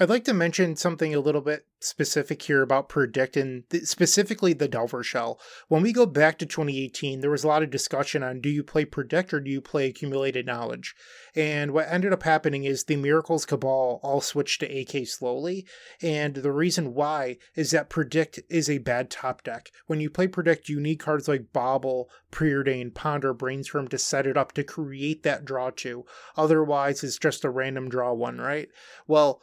I'd 0.00 0.08
like 0.08 0.24
to 0.24 0.32
mention 0.32 0.76
something 0.76 1.14
a 1.14 1.20
little 1.20 1.42
bit 1.42 1.66
specific 1.80 2.40
here 2.42 2.62
about 2.62 2.88
Predict 2.88 3.36
and 3.36 3.68
th- 3.68 3.84
specifically 3.84 4.54
the 4.54 4.68
Delver 4.68 5.02
Shell. 5.02 5.38
When 5.68 5.82
we 5.82 5.92
go 5.92 6.06
back 6.06 6.38
to 6.38 6.46
2018, 6.46 7.20
there 7.20 7.30
was 7.30 7.44
a 7.44 7.48
lot 7.48 7.62
of 7.62 7.70
discussion 7.70 8.22
on 8.22 8.40
do 8.40 8.48
you 8.48 8.64
play 8.64 8.86
Predict 8.86 9.34
or 9.34 9.40
do 9.40 9.50
you 9.50 9.60
play 9.60 9.88
Accumulated 9.88 10.46
Knowledge? 10.46 10.94
And 11.34 11.72
what 11.72 11.88
ended 11.88 12.12
up 12.12 12.22
happening 12.22 12.64
is 12.64 12.84
the 12.84 12.96
Miracles 12.96 13.44
Cabal 13.44 14.00
all 14.02 14.22
switched 14.22 14.60
to 14.60 14.80
AK 14.80 15.06
slowly. 15.06 15.66
And 16.00 16.36
the 16.36 16.52
reason 16.52 16.94
why 16.94 17.36
is 17.54 17.70
that 17.72 17.90
Predict 17.90 18.40
is 18.48 18.70
a 18.70 18.78
bad 18.78 19.10
top 19.10 19.42
deck. 19.42 19.70
When 19.86 20.00
you 20.00 20.08
play 20.08 20.26
Predict, 20.26 20.70
you 20.70 20.80
need 20.80 20.96
cards 20.96 21.28
like 21.28 21.52
Bauble, 21.52 22.08
Preordain, 22.30 22.94
Ponder, 22.94 23.34
Brainstorm 23.34 23.88
to 23.88 23.98
set 23.98 24.26
it 24.26 24.38
up 24.38 24.52
to 24.52 24.64
create 24.64 25.22
that 25.24 25.44
draw 25.44 25.68
two. 25.70 26.04
Otherwise, 26.34 27.04
it's 27.04 27.18
just 27.18 27.44
a 27.44 27.50
random 27.50 27.90
draw 27.90 28.14
one, 28.14 28.38
right? 28.38 28.68
Well, 29.06 29.42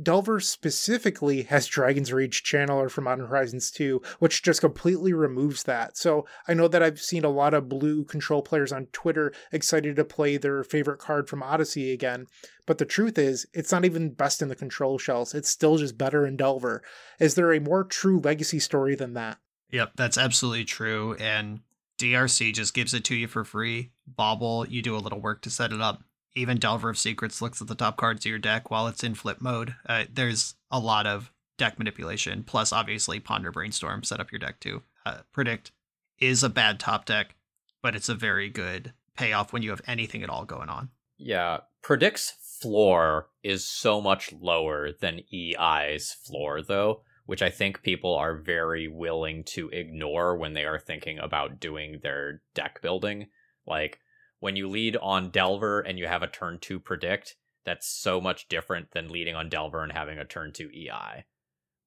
Delver 0.00 0.40
specifically 0.40 1.44
has 1.44 1.66
Dragon's 1.66 2.12
Rage 2.12 2.42
Channeler 2.42 2.90
for 2.90 3.00
Modern 3.00 3.26
Horizons 3.26 3.70
2, 3.70 4.02
which 4.18 4.42
just 4.42 4.60
completely 4.60 5.14
removes 5.14 5.62
that. 5.62 5.96
So 5.96 6.26
I 6.46 6.54
know 6.54 6.68
that 6.68 6.82
I've 6.82 7.00
seen 7.00 7.24
a 7.24 7.30
lot 7.30 7.54
of 7.54 7.68
blue 7.68 8.04
control 8.04 8.42
players 8.42 8.72
on 8.72 8.86
Twitter 8.86 9.32
excited 9.52 9.96
to 9.96 10.04
play 10.04 10.36
their 10.36 10.62
favorite 10.62 10.98
card 10.98 11.28
from 11.28 11.42
Odyssey 11.42 11.92
again. 11.92 12.26
But 12.66 12.78
the 12.78 12.84
truth 12.84 13.16
is, 13.16 13.46
it's 13.54 13.72
not 13.72 13.84
even 13.84 14.12
best 14.12 14.42
in 14.42 14.48
the 14.48 14.54
control 14.54 14.98
shells. 14.98 15.34
It's 15.34 15.48
still 15.48 15.78
just 15.78 15.96
better 15.96 16.26
in 16.26 16.36
Delver. 16.36 16.82
Is 17.18 17.34
there 17.34 17.52
a 17.52 17.60
more 17.60 17.84
true 17.84 18.20
legacy 18.20 18.58
story 18.58 18.96
than 18.96 19.14
that? 19.14 19.38
Yep, 19.70 19.92
that's 19.96 20.18
absolutely 20.18 20.64
true. 20.64 21.14
And 21.14 21.60
DRC 21.98 22.52
just 22.52 22.74
gives 22.74 22.92
it 22.92 23.04
to 23.04 23.14
you 23.14 23.28
for 23.28 23.44
free. 23.44 23.92
Bauble, 24.06 24.66
you 24.68 24.82
do 24.82 24.94
a 24.94 24.98
little 24.98 25.20
work 25.20 25.40
to 25.42 25.50
set 25.50 25.72
it 25.72 25.80
up 25.80 26.02
even 26.36 26.58
Delver 26.58 26.90
of 26.90 26.98
Secrets 26.98 27.42
looks 27.42 27.60
at 27.60 27.66
the 27.66 27.74
top 27.74 27.96
cards 27.96 28.24
of 28.24 28.30
your 28.30 28.38
deck 28.38 28.70
while 28.70 28.86
it's 28.86 29.02
in 29.02 29.14
flip 29.14 29.40
mode. 29.40 29.74
Uh, 29.88 30.04
there's 30.12 30.54
a 30.70 30.78
lot 30.78 31.06
of 31.06 31.32
deck 31.56 31.78
manipulation, 31.78 32.44
plus 32.44 32.72
obviously 32.72 33.18
Ponder 33.18 33.50
Brainstorm 33.50 34.04
set 34.04 34.20
up 34.20 34.30
your 34.30 34.38
deck 34.38 34.60
too. 34.60 34.82
Uh, 35.04 35.18
Predict 35.32 35.72
is 36.18 36.44
a 36.44 36.50
bad 36.50 36.78
top 36.78 37.06
deck, 37.06 37.34
but 37.82 37.96
it's 37.96 38.08
a 38.08 38.14
very 38.14 38.50
good 38.50 38.92
payoff 39.16 39.52
when 39.52 39.62
you 39.62 39.70
have 39.70 39.80
anything 39.86 40.22
at 40.22 40.30
all 40.30 40.44
going 40.44 40.68
on. 40.68 40.90
Yeah, 41.16 41.60
Predict's 41.82 42.34
floor 42.60 43.28
is 43.42 43.66
so 43.66 44.00
much 44.00 44.32
lower 44.32 44.90
than 44.92 45.20
EI's 45.32 46.12
floor, 46.12 46.60
though, 46.62 47.02
which 47.24 47.42
I 47.42 47.48
think 47.48 47.82
people 47.82 48.14
are 48.14 48.36
very 48.36 48.88
willing 48.88 49.44
to 49.44 49.70
ignore 49.70 50.36
when 50.36 50.52
they 50.52 50.64
are 50.64 50.78
thinking 50.78 51.18
about 51.18 51.58
doing 51.58 52.00
their 52.02 52.42
deck 52.54 52.82
building. 52.82 53.28
Like, 53.66 54.00
when 54.46 54.54
you 54.54 54.68
lead 54.68 54.96
on 54.98 55.30
Delver 55.30 55.80
and 55.80 55.98
you 55.98 56.06
have 56.06 56.22
a 56.22 56.28
turn 56.28 56.58
two 56.60 56.78
predict, 56.78 57.34
that's 57.64 57.88
so 57.88 58.20
much 58.20 58.46
different 58.46 58.92
than 58.92 59.08
leading 59.08 59.34
on 59.34 59.48
Delver 59.48 59.82
and 59.82 59.90
having 59.90 60.20
a 60.20 60.24
turn 60.24 60.52
two 60.52 60.70
EI. 60.72 61.24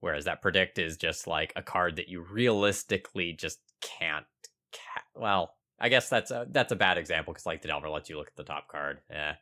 Whereas 0.01 0.25
that 0.25 0.41
predict 0.41 0.77
is 0.77 0.97
just 0.97 1.25
like 1.25 1.53
a 1.55 1.63
card 1.63 1.95
that 1.95 2.09
you 2.09 2.19
realistically 2.19 3.31
just 3.31 3.59
can't. 3.79 4.25
Ca- 4.73 5.05
well, 5.15 5.55
I 5.79 5.87
guess 5.87 6.09
that's 6.09 6.31
a 6.31 6.47
that's 6.51 6.73
a 6.73 6.75
bad 6.75 6.97
example 6.97 7.31
because 7.31 7.45
like 7.45 7.61
the 7.61 7.69
Delver 7.69 7.89
lets 7.89 8.09
you 8.09 8.17
look 8.17 8.27
at 8.27 8.35
the 8.35 8.43
top 8.43 8.67
card. 8.67 8.99
Yeah. 9.09 9.35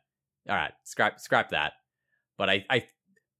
All 0.48 0.54
right, 0.54 0.74
scrap 0.84 1.18
scrap 1.18 1.50
that. 1.50 1.72
But 2.36 2.48
I 2.48 2.64
I 2.70 2.84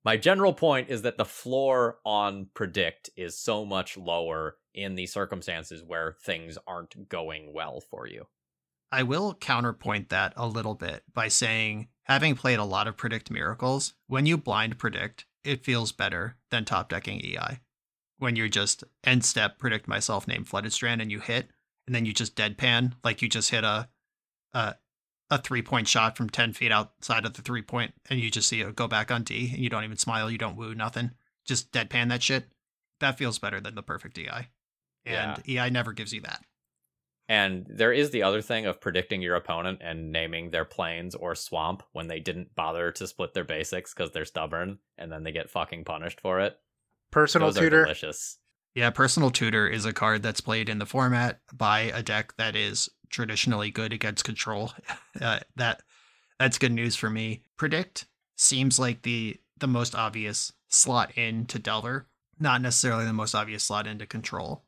my 0.05 0.17
general 0.17 0.55
point 0.55 0.91
is 0.91 1.03
that 1.03 1.19
the 1.19 1.25
floor 1.25 1.99
on 2.05 2.49
predict 2.53 3.11
is 3.17 3.39
so 3.39 3.65
much 3.65 3.97
lower 3.97 4.57
in 4.75 4.97
the 4.97 5.07
circumstances 5.07 5.85
where 5.87 6.17
things 6.25 6.59
aren't 6.67 7.09
going 7.09 7.53
well 7.55 7.81
for 7.81 8.09
you. 8.09 8.27
I 8.91 9.03
will 9.03 9.35
counterpoint 9.35 10.09
that 10.09 10.33
a 10.37 10.47
little 10.47 10.75
bit 10.75 11.03
by 11.13 11.29
saying, 11.29 11.89
having 12.05 12.35
played 12.35 12.59
a 12.59 12.65
lot 12.65 12.89
of 12.89 12.97
Predict 12.97 13.31
Miracles, 13.31 13.95
when 14.07 14.27
you 14.27 14.39
blind 14.39 14.79
predict, 14.79 15.27
it 15.45 15.65
feels 15.65 15.93
better 15.93 16.37
than 16.51 16.65
top 16.65 16.89
decking 16.89 17.21
EI. 17.25 17.61
When 18.19 18.35
you 18.35 18.49
just 18.49 18.85
end 19.05 19.25
step 19.25 19.59
predict 19.59 19.87
myself 19.87 20.27
named 20.27 20.49
Flooded 20.49 20.73
Strand 20.73 21.01
and 21.01 21.11
you 21.11 21.21
hit, 21.21 21.51
and 21.87 21.95
then 21.95 22.05
you 22.05 22.13
just 22.13 22.35
deadpan, 22.35 22.95
like 23.05 23.23
you 23.23 23.29
just 23.29 23.51
hit 23.51 23.65
a 23.65 23.89
a, 24.53 24.77
a 25.31 25.39
three 25.39 25.63
point 25.63 25.89
shot 25.89 26.17
from 26.17 26.31
10 26.31 26.55
feet 26.55 26.73
outside 26.73 27.25
of 27.25 27.35
the 27.35 27.43
three 27.43 27.63
point, 27.63 27.95
and 28.09 28.21
you 28.21 28.31
just 28.31 28.49
see 28.49 28.61
it 28.61 28.77
go 28.77 28.89
back 28.89 29.11
on 29.11 29.23
D, 29.23 29.51
and 29.53 29.59
you 29.59 29.69
don't 29.69 29.85
even 29.85 29.97
smile, 29.97 30.31
you 30.31 30.39
don't 30.39 30.57
woo, 30.57 30.75
nothing. 30.75 31.13
Just 31.45 31.73
deadpan 31.73 32.09
that 32.09 32.23
shit. 32.23 32.49
That 33.01 33.19
feels 33.19 33.39
better 33.39 33.61
than 33.61 33.75
the 33.75 33.83
perfect 33.83 34.19
EI. 34.19 34.49
And 35.05 35.41
yeah. 35.45 35.65
EI 35.67 35.71
never 35.71 35.93
gives 35.93 36.13
you 36.13 36.21
that. 36.23 36.45
And 37.29 37.67
there 37.69 37.93
is 37.93 38.11
the 38.11 38.23
other 38.23 38.41
thing 38.41 38.65
of 38.65 38.81
predicting 38.81 39.21
your 39.21 39.37
opponent 39.37 39.81
and 39.83 40.13
naming 40.13 40.51
their 40.51 40.65
plains 40.65 41.15
or 41.15 41.35
swamp 41.35 41.83
when 41.93 42.09
they 42.09 42.21
didn't 42.21 42.55
bother 42.55 42.91
to 42.93 43.07
split 43.07 43.35
their 43.35 43.45
basics 43.45 43.93
because 43.93 44.13
they're 44.13 44.25
stubborn 44.25 44.79
and 44.97 45.13
then 45.13 45.25
they 45.25 45.33
get 45.33 45.51
fucking 45.51 45.85
punished 45.85 46.21
for 46.21 46.41
it. 46.41 46.59
Personal 47.11 47.49
Those 47.49 47.59
tutor. 47.59 47.83
delicious. 47.83 48.39
Yeah, 48.75 48.91
personal 48.91 49.31
tutor 49.31 49.69
is 49.69 49.85
a 49.85 49.93
card 49.93 50.23
that's 50.23 50.41
played 50.41 50.69
in 50.69 50.79
the 50.79 50.87
format 50.87 51.41
by 51.53 51.81
a 51.81 52.03
deck 52.03 52.35
that 52.39 52.57
is 52.57 52.89
traditionally 53.11 53.71
good 53.71 53.93
against 53.93 54.25
control. 54.25 54.73
Uh, 55.21 55.41
that 55.57 55.83
that's 56.39 56.59
good 56.59 56.71
news 56.71 56.95
for 56.95 57.11
me. 57.11 57.43
Predict 57.57 58.07
seems 58.37 58.79
like 58.79 59.03
the 59.03 59.37
the 59.57 59.67
most 59.67 59.97
obvious 59.97 60.53
slot 60.69 61.19
in 61.19 61.45
to 61.47 61.59
Delver, 61.59 62.07
not 62.39 62.63
necessarily 62.63 63.05
the 63.05 63.13
most 63.13 63.35
obvious 63.35 63.65
slot 63.65 63.89
into 63.89 64.07
control. 64.07 64.63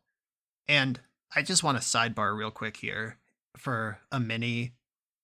And 0.66 0.98
I 1.34 1.42
just 1.42 1.62
want 1.62 1.80
to 1.80 1.84
sidebar 1.84 2.36
real 2.36 2.50
quick 2.50 2.78
here 2.78 3.18
for 3.56 3.98
a 4.10 4.18
mini 4.18 4.72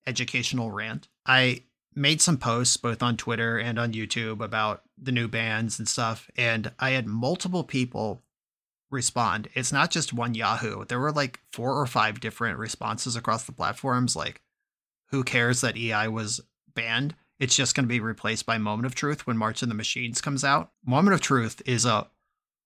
educational 0.06 0.70
rant. 0.70 1.08
I 1.25 1.64
made 1.94 2.20
some 2.20 2.36
posts 2.36 2.76
both 2.76 3.02
on 3.02 3.16
Twitter 3.16 3.58
and 3.58 3.78
on 3.78 3.92
YouTube 3.92 4.40
about 4.40 4.82
the 4.96 5.12
new 5.12 5.26
bans 5.28 5.78
and 5.78 5.88
stuff, 5.88 6.30
and 6.36 6.70
I 6.78 6.90
had 6.90 7.06
multiple 7.06 7.64
people 7.64 8.22
respond. 8.90 9.48
It's 9.54 9.72
not 9.72 9.90
just 9.90 10.12
one 10.12 10.34
Yahoo. 10.34 10.84
There 10.84 11.00
were 11.00 11.12
like 11.12 11.40
four 11.52 11.80
or 11.80 11.86
five 11.86 12.20
different 12.20 12.58
responses 12.58 13.16
across 13.16 13.44
the 13.44 13.52
platforms 13.52 14.14
like 14.14 14.42
who 15.10 15.25
cares 15.25 15.60
that 15.60 15.76
EI 15.76 16.08
was 16.08 16.40
banned? 16.75 17.14
It's 17.38 17.56
just 17.56 17.75
going 17.75 17.84
to 17.84 17.88
be 17.88 18.00
replaced 18.00 18.46
by 18.46 18.58
Moment 18.58 18.86
of 18.86 18.94
Truth 18.94 19.26
when 19.26 19.36
March 19.36 19.62
of 19.62 19.68
the 19.68 19.75
Machines 19.75 20.20
comes 20.20 20.42
out. 20.42 20.70
Moment 20.84 21.14
of 21.14 21.20
Truth 21.20 21.62
is 21.66 21.84
a 21.84 22.08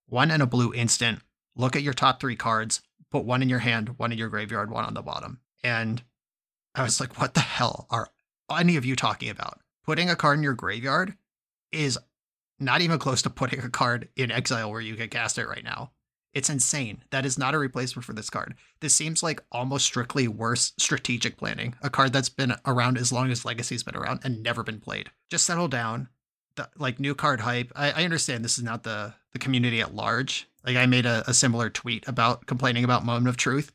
one 0.06 0.30
and 0.30 0.42
a 0.42 0.46
blue 0.46 0.72
instant. 0.72 1.20
Look 1.56 1.76
at 1.76 1.82
your 1.82 1.92
top 1.92 2.20
3 2.20 2.36
cards, 2.36 2.80
put 3.10 3.24
one 3.24 3.42
in 3.42 3.48
your 3.48 3.58
hand, 3.58 3.98
one 3.98 4.12
in 4.12 4.18
your 4.18 4.28
graveyard, 4.28 4.70
one 4.70 4.84
on 4.84 4.94
the 4.94 5.02
bottom. 5.02 5.40
And 5.62 6.02
I 6.74 6.82
was 6.82 7.00
like, 7.00 7.20
what 7.20 7.34
the 7.34 7.40
hell 7.40 7.86
are 7.90 8.08
any 8.56 8.76
of 8.76 8.84
you 8.84 8.96
talking 8.96 9.28
about? 9.28 9.60
Putting 9.84 10.10
a 10.10 10.16
card 10.16 10.38
in 10.38 10.42
your 10.42 10.54
graveyard 10.54 11.14
is 11.72 11.98
not 12.58 12.80
even 12.80 12.98
close 12.98 13.22
to 13.22 13.30
putting 13.30 13.60
a 13.60 13.70
card 13.70 14.08
in 14.16 14.30
exile 14.30 14.70
where 14.70 14.80
you 14.80 14.94
can 14.94 15.08
cast 15.08 15.38
it 15.38 15.48
right 15.48 15.64
now. 15.64 15.92
It's 16.32 16.50
insane. 16.50 17.02
That 17.10 17.26
is 17.26 17.38
not 17.38 17.54
a 17.54 17.58
replacement 17.58 18.04
for 18.04 18.12
this 18.12 18.30
card. 18.30 18.54
This 18.80 18.94
seems 18.94 19.22
like 19.22 19.42
almost 19.50 19.84
strictly 19.84 20.28
worse 20.28 20.72
strategic 20.78 21.36
planning. 21.36 21.74
A 21.82 21.90
card 21.90 22.12
that's 22.12 22.28
been 22.28 22.54
around 22.64 22.98
as 22.98 23.10
long 23.10 23.30
as 23.30 23.44
Legacy's 23.44 23.82
been 23.82 23.96
around 23.96 24.20
and 24.22 24.42
never 24.42 24.62
been 24.62 24.78
played. 24.78 25.10
Just 25.28 25.44
settle 25.44 25.68
down. 25.68 26.08
The, 26.56 26.68
like 26.76 26.98
new 26.98 27.14
card 27.14 27.40
hype. 27.40 27.72
I, 27.74 27.92
I 27.92 28.04
understand 28.04 28.44
this 28.44 28.58
is 28.58 28.64
not 28.64 28.82
the 28.82 29.14
the 29.32 29.38
community 29.38 29.80
at 29.80 29.94
large, 29.94 30.48
like 30.64 30.76
I 30.76 30.86
made 30.86 31.06
a, 31.06 31.24
a 31.26 31.34
similar 31.34 31.70
tweet 31.70 32.06
about 32.08 32.46
complaining 32.46 32.84
about 32.84 33.04
Moment 33.04 33.28
of 33.28 33.36
Truth, 33.36 33.72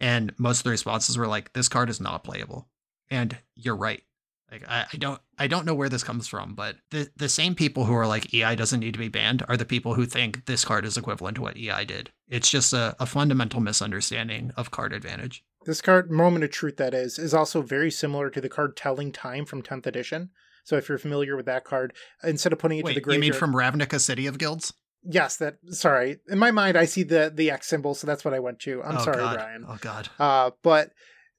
and 0.00 0.32
most 0.38 0.58
of 0.58 0.64
the 0.64 0.70
responses 0.70 1.16
were 1.16 1.26
like, 1.26 1.52
"This 1.52 1.68
card 1.68 1.90
is 1.90 2.00
not 2.00 2.24
playable," 2.24 2.68
and 3.10 3.36
you're 3.54 3.76
right. 3.76 4.02
Like 4.50 4.68
I, 4.68 4.84
I 4.92 4.96
don't 4.98 5.20
I 5.38 5.46
don't 5.46 5.64
know 5.64 5.74
where 5.74 5.88
this 5.88 6.04
comes 6.04 6.28
from, 6.28 6.54
but 6.54 6.76
the 6.90 7.10
the 7.16 7.28
same 7.28 7.54
people 7.54 7.84
who 7.86 7.94
are 7.94 8.06
like 8.06 8.34
EI 8.34 8.54
doesn't 8.54 8.80
need 8.80 8.92
to 8.92 8.98
be 8.98 9.08
banned 9.08 9.42
are 9.48 9.56
the 9.56 9.64
people 9.64 9.94
who 9.94 10.04
think 10.04 10.44
this 10.44 10.64
card 10.64 10.84
is 10.84 10.98
equivalent 10.98 11.36
to 11.36 11.42
what 11.42 11.56
EI 11.56 11.84
did. 11.86 12.10
It's 12.28 12.50
just 12.50 12.74
a, 12.74 12.94
a 13.00 13.06
fundamental 13.06 13.60
misunderstanding 13.60 14.52
of 14.56 14.70
card 14.70 14.92
advantage. 14.92 15.42
This 15.64 15.80
card, 15.80 16.10
Moment 16.10 16.44
of 16.44 16.50
Truth, 16.50 16.76
that 16.78 16.92
is, 16.92 17.18
is 17.18 17.32
also 17.32 17.62
very 17.62 17.90
similar 17.90 18.30
to 18.30 18.40
the 18.40 18.48
card 18.48 18.76
Telling 18.76 19.12
Time 19.12 19.44
from 19.44 19.62
10th 19.62 19.86
edition. 19.86 20.30
So 20.64 20.76
if 20.76 20.88
you're 20.88 20.98
familiar 20.98 21.36
with 21.36 21.46
that 21.46 21.64
card, 21.64 21.92
instead 22.22 22.52
of 22.52 22.58
putting 22.58 22.78
it 22.78 22.84
Wait, 22.84 22.94
to 22.94 23.00
the 23.00 23.00
graveyard, 23.00 23.24
you 23.24 23.32
mean 23.32 23.38
from 23.38 23.54
Ravnica 23.54 24.00
City 24.00 24.26
of 24.26 24.38
Guilds? 24.38 24.72
Yes, 25.04 25.36
that. 25.36 25.56
Sorry, 25.70 26.18
in 26.28 26.38
my 26.38 26.50
mind, 26.50 26.76
I 26.76 26.84
see 26.84 27.02
the 27.02 27.32
the 27.34 27.50
X 27.50 27.66
symbol, 27.66 27.94
so 27.94 28.06
that's 28.06 28.24
what 28.24 28.34
I 28.34 28.38
went 28.38 28.60
to. 28.60 28.82
I'm 28.82 28.98
oh, 28.98 29.04
sorry, 29.04 29.16
God. 29.16 29.34
Brian. 29.34 29.64
Oh 29.68 29.78
God. 29.80 30.08
Uh, 30.18 30.50
but 30.62 30.90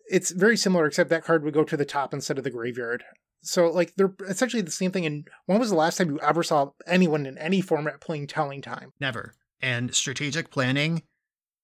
it's 0.07 0.31
very 0.31 0.57
similar, 0.57 0.85
except 0.85 1.09
that 1.09 1.23
card 1.23 1.43
would 1.43 1.53
go 1.53 1.63
to 1.63 1.77
the 1.77 1.85
top 1.85 2.13
instead 2.13 2.37
of 2.37 2.43
the 2.43 2.49
graveyard. 2.49 3.03
So, 3.41 3.67
like, 3.69 3.93
they're 3.95 4.13
essentially 4.27 4.61
the 4.61 4.71
same 4.71 4.91
thing. 4.91 5.05
And 5.05 5.27
when 5.45 5.59
was 5.59 5.69
the 5.69 5.75
last 5.75 5.97
time 5.97 6.09
you 6.09 6.19
ever 6.19 6.43
saw 6.43 6.71
anyone 6.87 7.25
in 7.25 7.37
any 7.37 7.61
format 7.61 7.99
playing 7.99 8.27
Telling 8.27 8.61
Time? 8.61 8.91
Never. 8.99 9.35
And 9.61 9.93
strategic 9.93 10.49
planning 10.49 11.03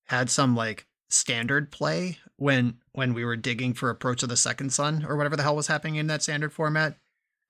had 0.06 0.30
some 0.30 0.56
like 0.56 0.88
standard 1.10 1.72
play 1.72 2.18
when 2.36 2.78
when 2.94 3.14
we 3.14 3.26
were 3.26 3.36
digging 3.36 3.74
for 3.74 3.90
Approach 3.90 4.24
of 4.24 4.30
the 4.30 4.38
Second 4.38 4.72
Sun 4.72 5.06
or 5.08 5.16
whatever 5.16 5.36
the 5.36 5.44
hell 5.44 5.56
was 5.56 5.68
happening 5.68 5.96
in 5.96 6.08
that 6.08 6.24
standard 6.24 6.54
format. 6.54 6.98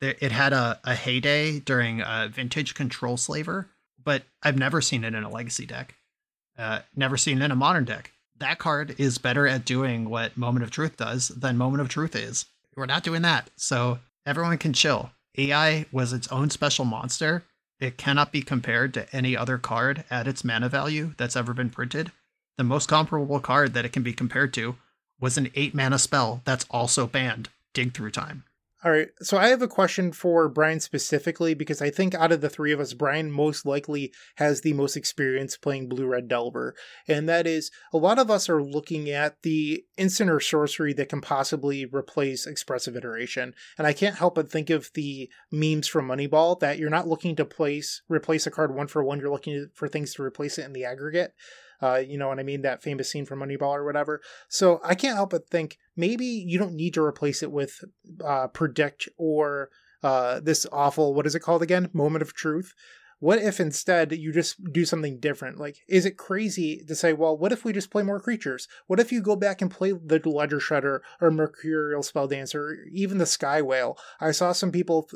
It 0.02 0.32
had 0.32 0.54
a, 0.54 0.80
a 0.86 0.96
heyday 0.96 1.60
during 1.60 2.00
a 2.00 2.30
vintage 2.32 2.74
Control 2.74 3.18
Slaver 3.18 3.70
but 4.04 4.24
I've 4.42 4.58
never 4.58 4.82
seen 4.82 5.04
it 5.04 5.14
in 5.14 5.24
a 5.24 5.30
legacy 5.30 5.66
deck. 5.66 5.96
Uh, 6.58 6.80
never 6.96 7.18
seen 7.18 7.42
it 7.42 7.46
in 7.46 7.52
a 7.52 7.56
modern 7.56 7.86
deck. 7.86 8.12
That 8.38 8.60
card 8.60 8.96
is 8.98 9.18
better 9.18 9.48
at 9.48 9.66
doing 9.66 10.10
what 10.10 10.38
Moment 10.38 10.64
of 10.64 10.72
Truth 10.72 10.98
does 10.98 11.30
than 11.30 11.58
Moment 11.58 11.82
of 11.82 11.90
Truth 11.90 12.16
is. 12.16 12.46
We're 12.76 12.86
not 12.86 13.04
doing 13.04 13.22
that. 13.24 13.50
So 13.56 14.00
everyone 14.26 14.58
can 14.58 14.74
chill. 14.74 15.12
EI 15.38 15.86
was 15.92 16.14
its 16.14 16.28
own 16.30 16.50
special 16.50 16.86
monster. 16.86 17.44
It 17.80 17.98
cannot 17.98 18.32
be 18.32 18.42
compared 18.42 18.94
to 18.94 19.14
any 19.16 19.38
other 19.38 19.58
card 19.58 20.04
at 20.10 20.28
its 20.28 20.44
mana 20.44 20.70
value 20.70 21.14
that's 21.18 21.36
ever 21.36 21.54
been 21.54 21.70
printed. 21.70 22.12
The 22.58 22.64
most 22.64 22.90
comparable 22.90 23.40
card 23.40 23.74
that 23.74 23.86
it 23.86 23.94
can 23.94 24.04
be 24.04 24.14
compared 24.14 24.54
to 24.56 24.76
was 25.20 25.38
an 25.38 25.50
8 25.56 25.74
mana 25.74 26.00
spell 26.00 26.42
that's 26.46 26.66
also 26.70 27.08
banned, 27.08 27.50
Dig 27.74 27.94
Through 27.94 28.12
Time. 28.12 28.44
All 28.82 28.92
right. 28.92 29.10
So 29.22 29.38
I 29.38 29.50
have 29.50 29.62
a 29.62 29.68
question 29.68 30.14
for 30.14 30.48
Brian 30.48 30.80
specifically 30.80 31.54
because 31.54 31.82
I 31.82 31.90
think 31.90 32.16
out 32.16 32.32
of 32.32 32.40
the 32.40 32.50
three 32.50 32.72
of 32.72 32.80
us, 32.80 32.94
Brian 32.94 33.30
most 33.30 33.66
likely 33.66 34.14
has 34.36 34.62
the 34.62 34.72
most 34.72 34.96
experience 34.96 35.58
playing 35.58 35.90
Blue 35.90 36.06
Red 36.06 36.30
Delver. 36.30 36.76
And 37.06 37.28
that 37.28 37.46
is 37.46 37.72
a 37.92 37.98
lot 37.98 38.20
of 38.20 38.32
us 38.32 38.48
are 38.48 38.64
looking 38.64 39.10
at 39.10 39.42
the 39.44 39.84
instant 39.98 40.30
or 40.30 40.40
sorcery 40.40 40.94
that 40.94 41.10
can 41.10 41.20
possibly 41.20 41.86
replace 41.86 42.48
expressive 42.48 42.96
iteration. 42.96 43.54
And 43.78 43.86
I 43.86 43.92
can't 43.92 44.16
help 44.16 44.36
but 44.36 44.50
think 44.50 44.70
of 44.70 44.90
the 44.94 45.30
memes 45.52 45.90
from 45.90 46.08
Moneyball 46.08 46.58
that 46.62 46.80
you're 46.80 46.90
not 46.90 47.08
looking 47.08 47.36
to 47.36 47.44
place 47.44 48.02
replace 48.08 48.48
a 48.48 48.52
card 48.52 48.74
one 48.74 48.88
for 48.88 49.04
one, 49.04 49.20
you're 49.20 49.30
looking 49.30 49.68
for 49.74 49.90
things 49.90 50.14
to 50.14 50.24
replace 50.24 50.58
it 50.58 50.64
in 50.64 50.72
the 50.72 50.86
aggregate. 50.86 51.34
Uh, 51.82 52.02
you 52.06 52.18
know 52.18 52.28
what 52.28 52.40
I 52.40 52.44
mean? 52.44 52.62
That 52.62 52.84
famous 52.84 53.12
scene 53.12 53.26
from 53.26 53.40
Moneyball 53.40 53.74
or 53.76 53.86
whatever. 53.86 54.22
So 54.48 54.80
I 54.84 54.96
can't 54.96 55.16
help 55.16 55.32
but 55.32 55.50
think 55.50 55.78
maybe 55.96 56.26
you 56.26 56.58
don't 56.58 56.76
need 56.76 56.94
to 56.96 57.04
replace 57.04 57.42
it 57.42 57.52
with 57.52 57.84
uh, 58.24 58.48
predict 58.48 59.08
or 59.18 59.70
uh, 60.04 60.40
this 60.40 60.66
awful 60.72 61.14
what 61.14 61.26
is 61.26 61.36
it 61.36 61.42
called 61.42 61.62
again? 61.62 61.90
Moment 61.94 62.22
of 62.22 62.34
truth. 62.34 62.74
What 63.20 63.40
if 63.40 63.60
instead 63.60 64.14
you 64.14 64.32
just 64.32 64.64
do 64.72 64.86
something 64.86 65.20
different? 65.20 65.60
Like, 65.60 65.78
is 65.90 66.06
it 66.06 66.18
crazy 66.18 66.84
to 66.88 66.96
say, 66.96 67.12
well, 67.12 67.38
what 67.38 67.52
if 67.52 67.66
we 67.66 67.74
just 67.74 67.92
play 67.92 68.02
more 68.02 68.20
creatures? 68.20 68.68
What 68.88 69.00
if 69.00 69.12
you 69.12 69.22
go 69.22 69.36
back 69.36 69.62
and 69.62 69.70
play 69.70 69.92
the 69.92 70.22
Ledger 70.26 70.60
Shredder 70.60 71.00
or 71.20 71.30
Mercurial 71.30 72.02
Spelldancer 72.02 72.56
or 72.56 72.76
even 72.94 73.18
the 73.18 73.26
Sky 73.26 73.62
Whale? 73.62 73.98
I 74.22 74.32
saw 74.32 74.54
some 74.54 74.72
people 74.72 75.10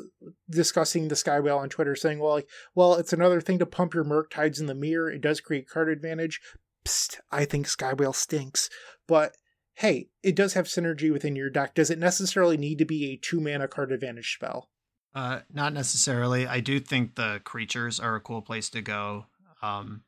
discussing 0.50 1.08
the 1.08 1.16
Sky 1.16 1.40
Whale 1.40 1.58
on 1.58 1.70
Twitter 1.70 1.96
saying, 1.96 2.18
well, 2.18 2.34
like, 2.34 2.48
well, 2.74 2.94
it's 2.94 3.14
another 3.14 3.40
thing 3.40 3.58
to 3.58 3.66
pump 3.66 3.94
your 3.94 4.04
Murktides 4.04 4.60
in 4.60 4.66
the 4.66 4.74
mirror. 4.74 5.10
It 5.10 5.22
does 5.22 5.40
create 5.40 5.68
card 5.68 5.88
advantage. 5.88 6.40
Psst, 6.84 7.20
I 7.30 7.46
think 7.46 7.66
Sky 7.66 7.94
Whale 7.94 8.12
stinks. 8.12 8.68
But 9.08 9.36
hey, 9.76 10.08
it 10.22 10.36
does 10.36 10.52
have 10.52 10.66
synergy 10.66 11.10
within 11.10 11.36
your 11.36 11.50
deck. 11.50 11.74
Does 11.74 11.90
it 11.90 11.98
necessarily 11.98 12.58
need 12.58 12.78
to 12.78 12.84
be 12.84 13.06
a 13.06 13.16
two 13.16 13.40
mana 13.40 13.66
card 13.66 13.92
advantage 13.92 14.34
spell? 14.34 14.68
Uh, 15.14 15.40
not 15.52 15.72
necessarily. 15.72 16.46
I 16.46 16.60
do 16.60 16.80
think 16.80 17.14
the 17.14 17.40
creatures 17.44 18.00
are 18.00 18.16
a 18.16 18.20
cool 18.20 18.42
place 18.42 18.68
to 18.70 18.82
go. 18.82 19.26
Um, 19.62 20.02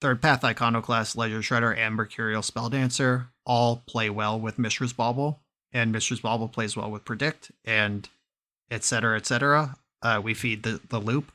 Third 0.00 0.20
Path 0.20 0.44
Iconoclast, 0.44 1.16
Ledger 1.16 1.40
Shredder, 1.40 1.76
and 1.76 1.94
Mercurial 1.94 2.42
Spelldancer 2.42 3.28
all 3.46 3.82
play 3.86 4.10
well 4.10 4.38
with 4.38 4.58
Mishra's 4.58 4.92
Bauble, 4.92 5.40
and 5.72 5.92
Mishra's 5.92 6.20
Bauble 6.20 6.48
plays 6.48 6.76
well 6.76 6.90
with 6.90 7.04
Predict, 7.04 7.50
and 7.64 8.08
etc. 8.70 9.16
etc. 9.16 9.76
Uh, 10.02 10.20
we 10.22 10.34
feed 10.34 10.64
the, 10.64 10.80
the 10.88 10.98
loop. 10.98 11.32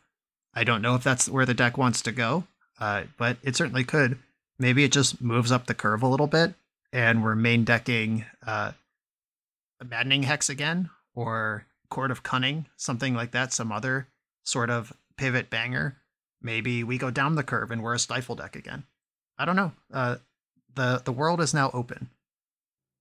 I 0.53 0.63
don't 0.63 0.81
know 0.81 0.95
if 0.95 1.03
that's 1.03 1.29
where 1.29 1.45
the 1.45 1.53
deck 1.53 1.77
wants 1.77 2.01
to 2.03 2.11
go, 2.11 2.43
uh, 2.79 3.03
but 3.17 3.37
it 3.41 3.55
certainly 3.55 3.83
could. 3.83 4.19
Maybe 4.59 4.83
it 4.83 4.91
just 4.91 5.21
moves 5.21 5.51
up 5.51 5.65
the 5.65 5.73
curve 5.73 6.03
a 6.03 6.07
little 6.07 6.27
bit, 6.27 6.53
and 6.93 7.23
we're 7.23 7.35
main 7.35 7.63
decking 7.63 8.25
uh, 8.45 8.73
Maddening 9.83 10.23
Hex 10.23 10.49
again, 10.49 10.89
or 11.15 11.65
Chord 11.91 12.09
of 12.09 12.23
Cunning, 12.23 12.65
something 12.77 13.13
like 13.13 13.31
that, 13.31 13.53
some 13.53 13.71
other 13.71 14.07
sort 14.43 14.71
of 14.71 14.91
pivot 15.17 15.51
banger. 15.51 15.97
Maybe 16.41 16.83
we 16.83 16.97
go 16.97 17.11
down 17.11 17.35
the 17.35 17.43
curve 17.43 17.69
and 17.69 17.83
we're 17.83 17.93
a 17.93 17.99
stifle 17.99 18.35
deck 18.35 18.55
again. 18.55 18.85
I 19.37 19.45
don't 19.45 19.55
know. 19.55 19.73
Uh, 19.93 20.15
the 20.73 21.01
the 21.05 21.11
world 21.11 21.39
is 21.39 21.53
now 21.53 21.69
open. 21.73 22.09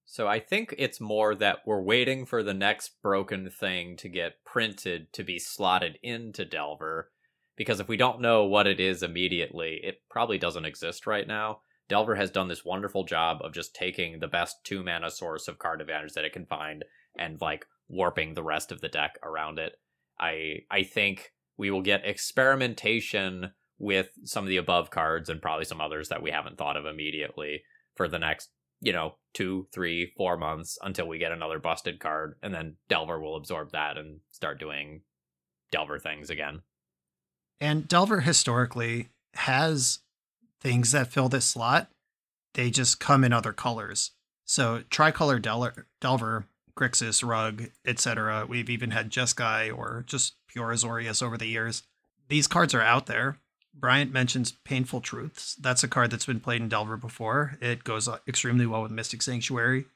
So 0.05 0.27
I 0.27 0.41
think 0.41 0.75
it's 0.77 1.01
more 1.01 1.35
that 1.37 1.59
we're 1.65 1.81
waiting 1.81 2.27
for 2.27 2.43
the 2.43 2.53
next 2.53 3.01
broken 3.01 3.49
thing 3.49 3.97
to 3.99 4.09
get 4.09 4.45
printed 4.45 5.13
to 5.13 5.23
be 5.23 5.39
slotted 5.39 5.99
into 6.03 6.45
Delver. 6.45 7.13
Because 7.57 7.79
if 7.79 7.89
we 7.89 7.97
don't 7.97 8.21
know 8.21 8.45
what 8.45 8.67
it 8.67 8.81
is 8.81 9.03
immediately, 9.03 9.81
it 9.85 10.01
probably 10.11 10.37
doesn't 10.37 10.65
exist 10.65 11.07
right 11.07 11.29
now. 11.29 11.61
Delver 11.89 12.17
has 12.17 12.31
done 12.31 12.49
this 12.49 12.65
wonderful 12.65 13.05
job 13.05 13.39
of 13.43 13.53
just 13.53 13.75
taking 13.75 14.19
the 14.19 14.29
best 14.29 14.57
two 14.65 14.83
mana 14.83 15.11
source 15.11 15.47
of 15.47 15.59
card 15.59 15.81
advantage 15.81 16.15
that 16.15 16.25
it 16.25 16.33
can 16.33 16.47
find 16.47 16.85
and 17.17 17.41
like 17.41 17.67
warping 17.91 18.35
the 18.35 18.43
rest 18.43 18.73
of 18.73 18.81
the 18.81 18.89
deck 18.89 19.19
around 19.23 19.59
it. 19.59 19.75
I 20.19 20.61
I 20.71 20.85
think 20.85 21.33
we 21.59 21.71
will 21.71 21.83
get 21.83 22.07
experimentation 22.07 23.53
with 23.79 24.11
some 24.25 24.45
of 24.45 24.49
the 24.49 24.57
above 24.57 24.91
cards 24.91 25.29
and 25.29 25.43
probably 25.43 25.65
some 25.65 25.81
others 25.81 26.09
that 26.09 26.23
we 26.23 26.31
haven't 26.31 26.57
thought 26.57 26.77
of 26.77 26.87
immediately 26.87 27.63
for 27.97 28.09
the 28.09 28.19
next, 28.19 28.51
you 28.81 28.93
know, 28.93 29.15
two, 29.35 29.67
three, 29.73 30.13
four 30.17 30.37
months 30.37 30.79
until 30.83 31.09
we 31.09 31.19
get 31.19 31.33
another 31.33 31.59
busted 31.59 31.99
card, 31.99 32.37
and 32.43 32.55
then 32.55 32.77
Delver 32.89 33.21
will 33.21 33.37
absorb 33.37 33.73
that 33.73 33.97
and 33.97 34.21
start 34.31 34.61
doing 34.61 35.03
Delver 35.73 35.99
things 35.99 36.31
again. 36.31 36.63
And 37.61 37.89
Delver 37.89 38.21
historically 38.21 39.09
has 39.35 40.01
things 40.61 40.93
that 40.93 41.13
fill 41.13 41.29
this 41.29 41.47
slot. 41.47 41.91
They 42.55 42.71
just 42.71 43.01
come 43.01 43.25
in 43.25 43.33
other 43.33 43.53
colors. 43.53 44.13
So 44.45 44.83
tricolor 44.91 45.39
Del- 45.39 45.73
Delver 46.01 46.47
Grixis, 46.77 47.27
Rug, 47.27 47.71
etc. 47.85 48.47
We've 48.49 48.71
even 48.71 48.91
had 48.91 49.11
Jeskai 49.11 49.77
or 49.77 50.05
just 50.07 50.35
pure 50.49 50.69
Azorius 50.69 51.23
over 51.23 51.37
the 51.37 51.47
years. 51.47 51.83
These 52.29 52.47
cards 52.47 52.75
are 52.75 52.83
out 52.83 53.07
there. 53.07 53.39
Bryant 53.75 54.13
mentions 54.13 54.53
Painful 54.53 55.01
Truths. 55.01 55.55
That's 55.55 55.85
a 55.85 55.89
card 55.89 56.11
that's 56.11 56.27
been 56.27 56.41
played 56.41 56.61
in 56.61 56.69
Delver 56.69 56.97
before. 56.97 57.57
It 57.61 57.85
goes 57.85 58.09
extremely 58.27 58.67
well 58.67 58.83
with 58.83 58.91
Mystic 58.91 59.23
Sanctuary. 59.23 59.87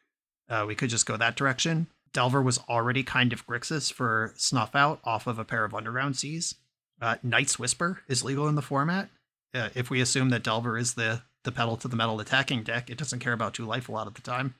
Uh, 0.48 0.64
we 0.66 0.74
could 0.74 0.90
just 0.90 1.06
go 1.06 1.16
that 1.16 1.36
direction. 1.36 1.88
Delver 2.12 2.40
was 2.40 2.58
already 2.68 3.02
kind 3.02 3.32
of 3.32 3.46
Grixis 3.46 3.92
for 3.92 4.32
Snuff 4.36 4.74
Out 4.74 5.00
off 5.04 5.26
of 5.26 5.38
a 5.38 5.44
pair 5.44 5.64
of 5.64 5.74
Underground 5.74 6.16
Seas. 6.16 6.54
Uh, 7.00 7.16
Night's 7.22 7.58
Whisper 7.58 8.00
is 8.08 8.24
legal 8.24 8.48
in 8.48 8.54
the 8.54 8.62
format. 8.62 9.08
Uh, 9.52 9.68
if 9.74 9.90
we 9.90 10.00
assume 10.00 10.30
that 10.30 10.44
Delver 10.44 10.78
is 10.78 10.94
the, 10.94 11.22
the 11.42 11.52
pedal 11.52 11.76
to 11.76 11.88
the 11.88 11.96
metal 11.96 12.20
attacking 12.20 12.62
deck, 12.62 12.88
it 12.88 12.98
doesn't 12.98 13.18
care 13.18 13.32
about 13.32 13.54
two 13.54 13.66
life 13.66 13.88
a 13.88 13.92
lot 13.92 14.06
of 14.06 14.14
the 14.14 14.22
time. 14.22 14.54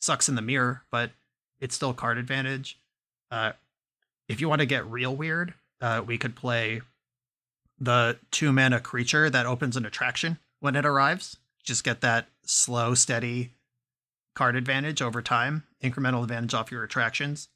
Sucks 0.00 0.28
in 0.28 0.34
the 0.34 0.42
mirror, 0.42 0.82
but 0.90 1.10
it's 1.60 1.74
still 1.74 1.92
card 1.92 2.18
advantage. 2.18 2.78
Uh, 3.30 3.52
if 4.28 4.40
you 4.40 4.48
want 4.48 4.60
to 4.60 4.66
get 4.66 4.86
real 4.86 5.14
weird, 5.14 5.54
uh, 5.80 6.02
we 6.04 6.18
could 6.18 6.36
play 6.36 6.80
the 7.78 8.18
two 8.30 8.52
mana 8.52 8.80
creature 8.80 9.30
that 9.30 9.46
opens 9.46 9.76
an 9.76 9.86
attraction 9.86 10.38
when 10.60 10.76
it 10.76 10.84
arrives. 10.84 11.36
Just 11.62 11.84
get 11.84 12.00
that 12.00 12.28
slow, 12.44 12.94
steady 12.94 13.52
card 14.34 14.56
advantage 14.56 15.02
over 15.02 15.20
time, 15.20 15.64
incremental 15.82 16.22
advantage 16.22 16.54
off 16.54 16.70
your 16.70 16.84
attractions, 16.84 17.48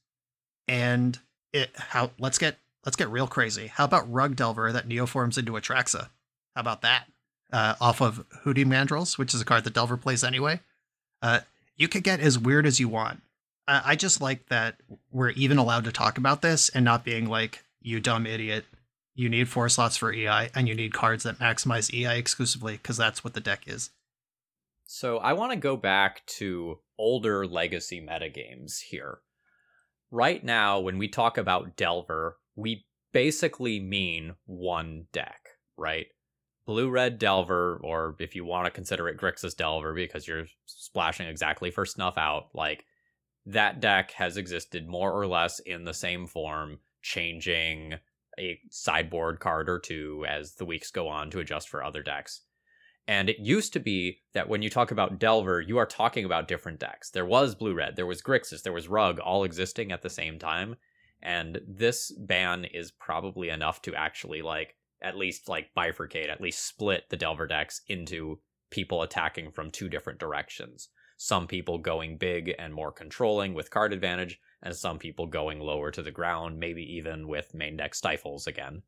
and 0.69 1.19
it. 1.53 1.71
How 1.75 2.11
let's 2.19 2.39
get 2.39 2.59
let's 2.85 2.97
get 2.97 3.09
real 3.09 3.27
crazy. 3.27 3.69
How 3.69 3.85
about 3.85 4.11
Rug 4.13 4.37
Delver 4.37 4.73
that 4.73 4.89
neoforms 4.89 5.39
into 5.39 5.53
Atraxa? 5.53 6.09
How 6.55 6.61
about 6.61 6.83
that? 6.83 7.07
Uh, 7.53 7.75
off 7.81 8.01
of 8.01 8.25
Hooting 8.43 8.69
Mandrills, 8.69 9.19
which 9.19 9.35
is 9.35 9.41
a 9.41 9.45
card 9.45 9.65
that 9.65 9.75
Delver 9.75 9.97
plays 9.97 10.25
anyway. 10.25 10.61
Uh, 11.21 11.41
you 11.77 11.87
could 11.87 12.03
get 12.03 12.21
as 12.21 12.39
weird 12.39 12.67
as 12.67 12.81
you 12.81 12.89
want. 12.89 13.23
I 13.69 13.95
just 13.97 14.21
like 14.21 14.49
that 14.49 14.77
we're 15.11 15.31
even 15.31 15.59
allowed 15.59 15.85
to 15.85 15.93
talk 15.93 16.19
about 16.19 16.43
this 16.43 16.69
and 16.69 16.85
not 16.85 17.05
being 17.05 17.29
like, 17.29 17.65
you 17.81 18.01
dumb 18.01 18.27
idiot. 18.27 18.65
You 19.15 19.29
need 19.29 19.49
four 19.49 19.69
slots 19.69 19.97
for 19.97 20.13
EI 20.13 20.51
and 20.55 20.69
you 20.69 20.75
need 20.75 20.95
cards 20.95 21.25
that 21.25 21.39
maximize 21.39 21.93
EI 21.93 22.19
exclusively 22.19 22.75
because 22.75 22.97
that's 22.97 23.23
what 23.23 23.35
the 23.35 23.41
deck 23.41 23.65
is. 23.67 23.91
So 24.85 25.19
I 25.19 25.33
want 25.35 25.53
to 25.53 25.57
go 25.57 25.77
back 25.77 26.27
to 26.39 26.79
older 26.99 27.47
legacy 27.47 28.05
metagames 28.07 28.81
here. 28.81 29.19
Right 30.11 30.43
now, 30.45 30.81
when 30.81 30.99
we 30.99 31.09
talk 31.09 31.39
about 31.39 31.77
Delver, 31.77 32.37
we 32.57 32.85
basically 33.13 33.81
mean 33.81 34.35
one 34.45 35.07
deck, 35.13 35.41
right? 35.77 36.07
Blue 36.67 36.91
Red 36.91 37.19
Delver, 37.19 37.81
or 37.83 38.17
if 38.19 38.37
you 38.37 38.45
want 38.45 38.67
to 38.67 38.71
consider 38.71 39.09
it 39.09 39.19
Grixis 39.19 39.57
Delver 39.57 39.95
because 39.95 40.29
you're 40.29 40.47
splashing 40.67 41.27
exactly 41.27 41.71
for 41.71 41.87
Snuff 41.87 42.19
Out, 42.19 42.49
like 42.55 42.85
that 43.47 43.81
deck 43.81 44.13
has 44.13 44.37
existed 44.37 44.89
more 44.89 45.13
or 45.13 45.27
less 45.27 45.59
in 45.59 45.85
the 45.85 45.95
same 45.95 46.27
form, 46.27 46.79
changing 47.03 47.95
a 48.39 48.59
sideboard 48.71 49.41
card 49.41 49.69
or 49.69 49.79
two 49.79 50.25
as 50.29 50.55
the 50.55 50.65
weeks 50.65 50.91
go 50.91 51.09
on 51.09 51.31
to 51.31 51.41
adjust 51.41 51.69
for 51.69 51.83
other 51.83 52.03
decks. 52.03 52.43
And 53.09 53.29
it 53.29 53.41
used 53.41 53.73
to 53.73 53.81
be 53.81 54.21
that 54.33 54.49
when 54.49 54.63
you 54.63 54.71
talk 54.71 54.93
about 54.93 55.19
Delver, 55.19 55.61
you 55.61 55.77
are 55.79 55.87
talking 55.87 56.25
about 56.25 56.47
different 56.47 56.79
decks. 56.79 57.11
There 57.11 57.27
was 57.27 57.57
Blue 57.57 57.75
Red, 57.75 57.97
there 57.97 58.07
was 58.07 58.23
Grixis, 58.23 58.63
there 58.63 58.73
was 58.73 58.89
Rug, 58.89 59.19
all 59.19 59.43
existing 59.45 59.91
at 59.91 60.03
the 60.03 60.11
same 60.11 60.39
time. 60.39 60.77
And 61.21 61.61
this 61.67 62.13
ban 62.13 62.65
is 62.65 62.93
probably 62.93 63.49
enough 63.49 63.83
to 63.83 63.95
actually, 63.95 64.41
like, 64.43 64.77
at 65.01 65.17
least, 65.17 65.49
like, 65.49 65.71
bifurcate, 65.77 66.31
at 66.31 66.41
least 66.41 66.67
split 66.67 67.05
the 67.11 67.17
Delver 67.17 67.47
decks 67.47 67.83
into 67.89 68.41
people 68.71 69.03
attacking 69.03 69.51
from 69.51 69.71
two 69.71 69.89
different 69.89 70.19
directions 70.19 70.89
some 71.23 71.47
people 71.47 71.79
going 71.79 72.17
big 72.17 72.53
and 72.59 72.75
more 72.75 72.91
controlling 72.91 73.55
with 73.55 73.71
card 73.71 73.93
advantage, 73.93 74.41
and 74.61 74.75
some 74.75 74.99
people 74.99 75.27
going 75.29 75.61
lower 75.61 75.93
to 75.93 76.03
the 76.03 76.11
ground, 76.11 76.59
maybe 76.59 76.83
even 76.83 77.29
with 77.29 77.55
main 77.55 77.77
deck 77.77 77.95
stifles 77.95 78.49
again. 78.49 78.83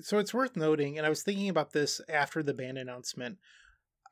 So 0.00 0.18
it's 0.18 0.32
worth 0.32 0.56
noting, 0.56 0.96
and 0.96 1.04
I 1.04 1.10
was 1.10 1.24
thinking 1.24 1.48
about 1.48 1.72
this 1.72 2.00
after 2.08 2.44
the 2.44 2.54
ban 2.54 2.76
announcement. 2.76 3.38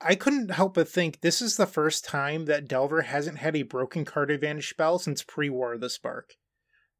I 0.01 0.17
couldn't 0.17 0.51
help 0.51 0.75
but 0.75 0.89
think 0.89 1.21
this 1.21 1.41
is 1.41 1.57
the 1.57 1.67
first 1.67 2.05
time 2.05 2.47
that 2.47 2.67
Delver 2.67 3.03
hasn't 3.03 3.39
had 3.39 3.55
a 3.55 3.63
broken 3.63 4.05
card 4.05 4.33
advantage 4.33 4.71
spell 4.71 4.99
since 4.99 5.23
pre 5.23 5.49
War 5.49 5.75
of 5.75 5.81
the 5.81 5.89
Spark. 5.89 6.35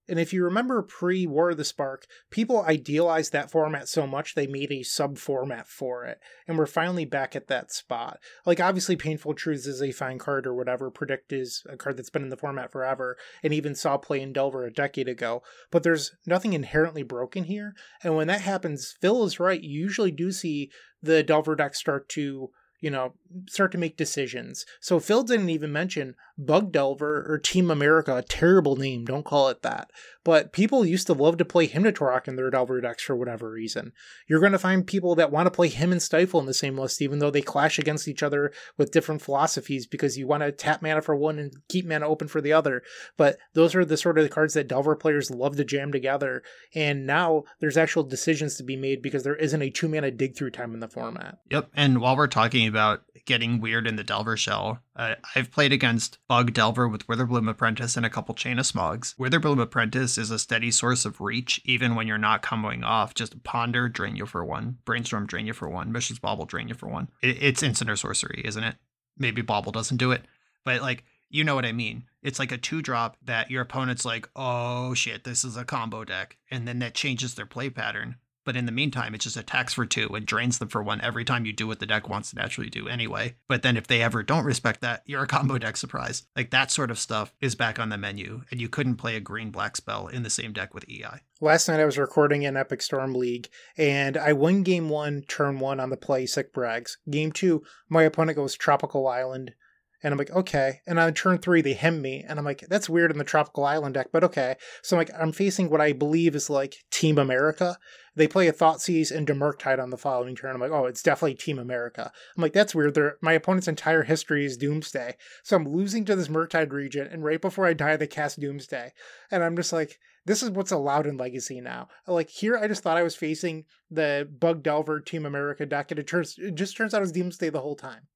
And 0.09 0.19
if 0.19 0.33
you 0.33 0.43
remember 0.45 0.83
pre 0.83 1.27
War 1.27 1.51
of 1.51 1.57
the 1.57 1.65
Spark, 1.65 2.07
people 2.31 2.63
idealized 2.63 3.33
that 3.33 3.51
format 3.51 3.89
so 3.89 4.07
much 4.07 4.35
they 4.35 4.47
made 4.47 4.73
a 4.73 4.83
sub 4.83 5.19
format 5.19 5.69
for 5.69 6.05
it. 6.05 6.19
And 6.47 6.57
we're 6.57 6.67
finally 6.67 7.05
back 7.05 7.37
at 7.37 7.49
that 7.49 7.71
spot. 7.71 8.19
Like, 8.47 8.61
obviously, 8.61 8.97
Painful 8.97 9.35
Truths 9.35 9.67
is 9.67 9.83
a 9.83 9.93
fine 9.93 10.19
card 10.19 10.47
or 10.47 10.55
whatever. 10.55 10.91
Predict 10.91 11.33
is 11.33 11.63
a 11.69 11.77
card 11.77 11.97
that's 11.97 12.11
been 12.11 12.23
in 12.23 12.31
the 12.31 12.37
format 12.37 12.73
forever 12.73 13.17
and 13.43 13.53
even 13.53 13.75
saw 13.75 13.99
play 13.99 14.21
in 14.21 14.33
Delver 14.33 14.65
a 14.65 14.73
decade 14.73 15.09
ago. 15.09 15.43
But 15.71 15.83
there's 15.83 16.13
nothing 16.27 16.55
inherently 16.55 17.03
broken 17.03 17.45
here. 17.45 17.75
And 18.03 18.17
when 18.17 18.29
that 18.29 18.41
happens, 18.41 18.97
Phil 19.01 19.25
is 19.25 19.39
right. 19.39 19.63
You 19.63 19.81
usually 19.81 20.13
do 20.13 20.33
see 20.33 20.71
the 21.03 21.23
Delver 21.23 21.55
deck 21.55 21.75
start 21.75 22.09
to 22.11 22.51
you 22.81 22.91
know, 22.91 23.15
start 23.49 23.73
to 23.73 23.79
make 23.79 23.97
decisions. 23.97 24.65
So 24.81 25.01
Phil 25.01 25.23
didn't 25.23 25.51
even 25.51 25.73
mention 25.73 26.15
Bug 26.37 26.71
Delver 26.71 27.27
or 27.29 27.39
Team 27.39 27.71
America, 27.71 28.17
a 28.17 28.23
terrible 28.23 28.77
name, 28.77 29.05
don't 29.05 29.25
call 29.25 29.49
it 29.49 29.63
that. 29.63 29.91
But 30.25 30.53
people 30.53 30.85
used 30.85 31.07
to 31.07 31.15
love 31.15 31.39
to 31.39 31.45
play 31.45 31.67
Hymn 31.67 31.85
to 31.85 31.93
Tourach 31.93 32.29
in 32.29 32.37
their 32.37 32.51
Delver 32.51 32.81
decks 32.81 33.03
for 33.03 33.17
whatever 33.17 33.51
reason. 33.51 33.93
You're 34.29 34.41
going 34.41 34.53
to 34.53 34.59
find 34.59 34.87
people 34.87 35.15
that 35.15 35.33
want 35.33 35.47
to 35.47 35.51
play 35.51 35.69
Hymn 35.69 35.91
and 35.91 36.03
Stifle 36.03 36.39
in 36.39 36.47
the 36.47 36.55
same 36.55 36.77
list, 36.77 37.03
even 37.03 37.19
though 37.19 37.31
they 37.31 37.41
clash 37.41 37.79
against 37.79 38.07
each 38.07 38.23
other 38.23 38.53
with 38.77 38.93
different 38.93 39.23
philosophies 39.23 39.87
because 39.87 40.19
you 40.19 40.27
want 40.27 40.43
to 40.43 40.53
tap 40.53 40.83
mana 40.83 41.03
for 41.03 41.17
one 41.17 41.39
and 41.39 41.55
keep 41.69 41.87
mana 41.87 42.07
open 42.07 42.29
for 42.29 42.41
the 42.41 42.53
other. 42.53 42.83
But 43.17 43.39
those 43.55 43.75
are 43.75 43.85
the 43.85 43.97
sort 43.97 44.19
of 44.19 44.25
the 44.25 44.31
cards 44.31 44.55
that 44.55 44.69
Delver 44.69 44.97
players 44.97 45.31
love 45.31 45.57
to 45.57 45.65
jam 45.65 45.91
together. 45.91 46.43
And 46.75 47.07
now 47.07 47.45
there's 47.61 47.79
actual 47.79 48.05
decisions 48.05 48.57
to 48.57 48.63
be 48.63 48.77
made 48.77 49.03
because 49.03 49.23
there 49.25 49.37
isn't 49.37 49.63
a 49.63 49.71
two 49.71 49.89
mana 49.89 50.11
dig 50.11 50.37
through 50.37 50.51
time 50.51 50.75
in 50.75 50.81
the 50.81 50.89
format. 50.89 51.39
Yep. 51.51 51.71
And 51.75 52.01
while 52.01 52.17
we're 52.17 52.27
talking 52.27 52.68
about 52.69 53.03
getting 53.25 53.61
weird 53.61 53.87
in 53.87 53.97
the 53.97 54.05
Delver 54.05 54.37
shell, 54.37 54.81
uh, 54.95 55.17
I've 55.35 55.51
played 55.51 55.73
against 55.73 56.19
Bug 56.29 56.53
Delver 56.53 56.89
with 56.89 57.07
Witherbloom 57.07 57.51
Apprentice 57.51 57.97
and 57.97 58.07
a 58.07 58.11
couple 58.11 58.35
Chain 58.35 58.59
of 58.59 58.67
Smogs. 58.67 59.17
Witherbloom 59.17 59.61
Apprentice 59.61 60.17
is 60.17 60.31
a 60.31 60.39
steady 60.39 60.71
source 60.71 61.05
of 61.05 61.21
reach, 61.21 61.61
even 61.65 61.95
when 61.95 62.07
you're 62.07 62.19
not 62.19 62.43
comboing 62.43 62.85
off. 62.85 63.15
Just 63.15 63.43
Ponder, 63.43 63.89
drain 63.89 64.17
you 64.17 64.27
for 64.27 64.45
one. 64.45 64.79
Brainstorm, 64.85 65.27
drain 65.27 65.47
you 65.47 65.53
for 65.53 65.69
one. 65.69 65.93
Mishra's 65.93 66.19
Bauble, 66.19 66.47
drain 66.47 66.69
you 66.69 66.75
for 66.75 66.89
one. 66.89 67.09
It, 67.23 67.43
it's 67.43 67.63
instant 67.63 67.91
or 67.91 67.97
sorcery, 67.97 68.43
isn't 68.45 68.65
it? 68.65 68.77
Maybe 69.17 69.43
Bauble 69.43 69.73
doesn't 69.73 69.97
do 69.97 70.13
it, 70.13 70.23
but 70.65 70.81
like, 70.81 71.05
you 71.29 71.45
know 71.45 71.55
what 71.55 71.67
I 71.67 71.73
mean. 71.73 72.05
It's 72.23 72.39
like 72.39 72.53
a 72.53 72.59
two 72.59 72.83
drop 72.83 73.17
that 73.25 73.51
your 73.51 73.63
opponent's 73.63 74.05
like, 74.05 74.29
oh 74.35 74.95
shit, 74.95 75.25
this 75.25 75.45
is 75.45 75.57
a 75.57 75.65
combo 75.65 76.05
deck. 76.05 76.37
And 76.51 76.67
then 76.67 76.79
that 76.79 76.95
changes 76.95 77.35
their 77.35 77.47
play 77.47 77.69
pattern. 77.69 78.17
But 78.45 78.57
in 78.57 78.67
the 78.67 78.73
meantime, 78.73 79.15
it 79.15 79.21
just 79.21 79.37
attacks 79.37 79.75
for 79.75 79.85
two 79.85 80.09
and 80.15 80.25
drains 80.25 80.59
them 80.59 80.69
for 80.69 80.83
one 80.83 81.01
every 81.01 81.25
time 81.25 81.45
you 81.45 81.53
do 81.53 81.67
what 81.67 81.81
the 81.81 81.87
deck 81.87 82.09
wants 82.09 82.31
to 82.31 82.37
naturally 82.37 82.71
do 82.71 82.89
anyway. 82.89 83.37
But 83.47 83.63
then 83.63 83.77
if 83.77 83.87
they 83.87 84.03
ever 84.03 84.23
don't 84.23 84.45
respect 84.45 84.81
that, 84.81 85.03
you're 85.07 85.23
a 85.23 85.27
combo 85.27 85.59
deck 85.59 85.77
surprise. 85.77 86.25
Like 86.35 86.51
that 86.51 86.71
sort 86.71 86.91
of 86.91 86.99
stuff 86.99 87.35
is 87.41 87.55
back 87.55 87.79
on 87.79 87.89
the 87.91 87.99
menu, 87.99 88.43
and 88.51 88.61
you 88.61 88.69
couldn't 88.69 88.97
play 88.97 89.17
a 89.17 89.21
green 89.21 89.51
black 89.51 89.77
spell 89.77 90.07
in 90.07 90.23
the 90.23 90.31
same 90.31 90.53
deck 90.53 90.75
with 90.75 90.89
EI. 90.89 91.21
Last 91.41 91.69
night 91.69 91.81
I 91.81 91.85
was 91.85 91.99
recording 91.99 92.43
in 92.43 92.57
Epic 92.57 92.83
Storm 92.83 93.15
League, 93.15 93.49
and 93.77 94.17
I 94.17 94.33
won 94.33 94.63
game 94.63 94.89
one, 94.89 95.23
turn 95.29 95.59
one 95.59 95.79
on 95.79 95.91
the 95.91 95.97
play 95.97 96.27
Sick 96.27 96.53
Brags. 96.53 96.99
Game 97.11 97.33
two, 97.33 97.63
my 97.89 98.03
opponent 98.03 98.37
goes 98.37 98.55
Tropical 98.55 99.07
Island. 99.07 99.55
And 100.03 100.13
I'm 100.13 100.19
like, 100.19 100.31
okay. 100.31 100.81
And 100.87 100.99
on 100.99 101.13
turn 101.15 101.39
three, 101.39 101.61
they 101.61 101.73
hem 101.73 102.01
me. 102.01 102.25
And 102.27 102.39
I'm 102.39 102.45
like, 102.45 102.65
that's 102.69 102.89
weird 102.89 103.11
in 103.11 103.19
the 103.19 103.25
Tropical 103.25 103.65
Island 103.65 103.95
deck, 103.95 104.09
but 104.13 104.25
okay. 104.25 104.57
So 104.83 104.97
I'm 104.97 105.01
like, 105.01 105.11
I'm 105.19 105.33
facing 105.33 105.71
what 105.71 105.81
I 105.81 105.93
believe 105.93 106.37
is 106.37 106.49
like 106.49 106.85
Team 106.91 107.19
America. 107.19 107.79
They 108.15 108.29
play 108.29 108.49
a 108.49 108.53
Thoughtseize 108.53 109.11
and 109.11 109.27
Dimurktide 109.27 109.81
on 109.81 109.91
the 109.91 109.97
following 109.97 110.35
turn. 110.35 110.55
I'm 110.55 110.61
like, 110.61 110.73
oh, 110.73 110.87
it's 110.87 111.03
definitely 111.03 111.35
Team 111.35 111.59
America. 111.59 112.13
I'm 112.37 112.43
like, 112.43 112.53
that's 112.53 112.75
weird. 112.75 112.95
They're, 112.95 113.17
my 113.23 113.33
opponent's 113.33 113.69
entire 113.69 114.03
history 114.03 114.45
is 114.45 114.57
Doomsday. 114.57 115.17
So 115.45 115.57
I'm 115.57 115.69
losing 115.69 116.05
to 116.07 116.17
this 116.17 116.29
Murktide 116.29 116.73
Regent, 116.73 117.13
and 117.13 117.23
right 117.23 117.41
before 117.41 117.67
I 117.67 117.75
die, 117.75 117.97
they 117.97 118.09
cast 118.09 118.41
Doomsday. 118.41 118.93
And 119.31 119.45
I'm 119.45 119.57
just 119.57 119.73
like, 119.73 119.99
this 120.27 120.43
is 120.43 120.51
what's 120.51 120.73
allowed 120.73 121.07
in 121.07 121.17
Legacy 121.17 121.61
now. 121.61 121.89
Like 122.07 122.29
here, 122.29 122.57
I 122.57 122.69
just 122.69 122.83
thought 122.83 122.97
I 122.97 123.03
was 123.03 123.17
facing 123.17 123.65
the 123.91 124.29
Bug 124.31 124.63
Delver 124.63 125.01
Team 125.01 125.25
America 125.25 125.65
deck, 125.65 125.91
and 125.91 125.99
it 125.99 126.07
turns 126.07 126.37
it 126.39 126.55
just 126.55 126.77
turns 126.77 126.95
out 126.95 126.99
it 126.99 127.01
was 127.01 127.13
Doomsday 127.13 127.51
the 127.51 127.61
whole 127.61 127.77
time. 127.77 128.09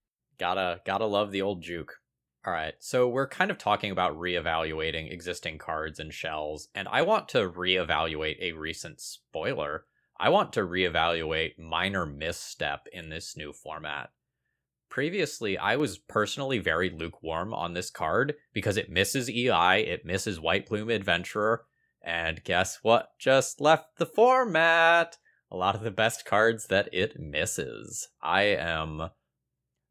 Gotta 0.42 0.80
gotta 0.84 1.06
love 1.06 1.30
the 1.30 1.40
old 1.40 1.62
juke. 1.62 2.00
All 2.44 2.52
right, 2.52 2.74
so 2.80 3.06
we're 3.06 3.28
kind 3.28 3.52
of 3.52 3.58
talking 3.58 3.92
about 3.92 4.18
reevaluating 4.18 5.08
existing 5.12 5.58
cards 5.58 6.00
and 6.00 6.12
shells, 6.12 6.66
and 6.74 6.88
I 6.88 7.02
want 7.02 7.28
to 7.28 7.48
reevaluate 7.48 8.40
a 8.40 8.50
recent 8.50 9.00
spoiler. 9.00 9.84
I 10.18 10.30
want 10.30 10.52
to 10.54 10.62
reevaluate 10.62 11.60
minor 11.60 12.04
misstep 12.04 12.88
in 12.92 13.08
this 13.08 13.36
new 13.36 13.52
format. 13.52 14.10
Previously, 14.88 15.56
I 15.56 15.76
was 15.76 15.98
personally 15.98 16.58
very 16.58 16.90
lukewarm 16.90 17.54
on 17.54 17.74
this 17.74 17.88
card 17.88 18.34
because 18.52 18.76
it 18.76 18.90
misses 18.90 19.30
EI, 19.30 19.84
it 19.86 20.04
misses 20.04 20.40
White 20.40 20.66
Plume 20.66 20.90
Adventurer, 20.90 21.66
and 22.02 22.42
guess 22.42 22.80
what 22.82 23.10
just 23.16 23.60
left 23.60 23.96
the 23.96 24.06
format? 24.06 25.18
A 25.52 25.56
lot 25.56 25.76
of 25.76 25.82
the 25.82 25.92
best 25.92 26.24
cards 26.24 26.66
that 26.66 26.88
it 26.92 27.20
misses. 27.20 28.08
I 28.20 28.42
am 28.42 29.10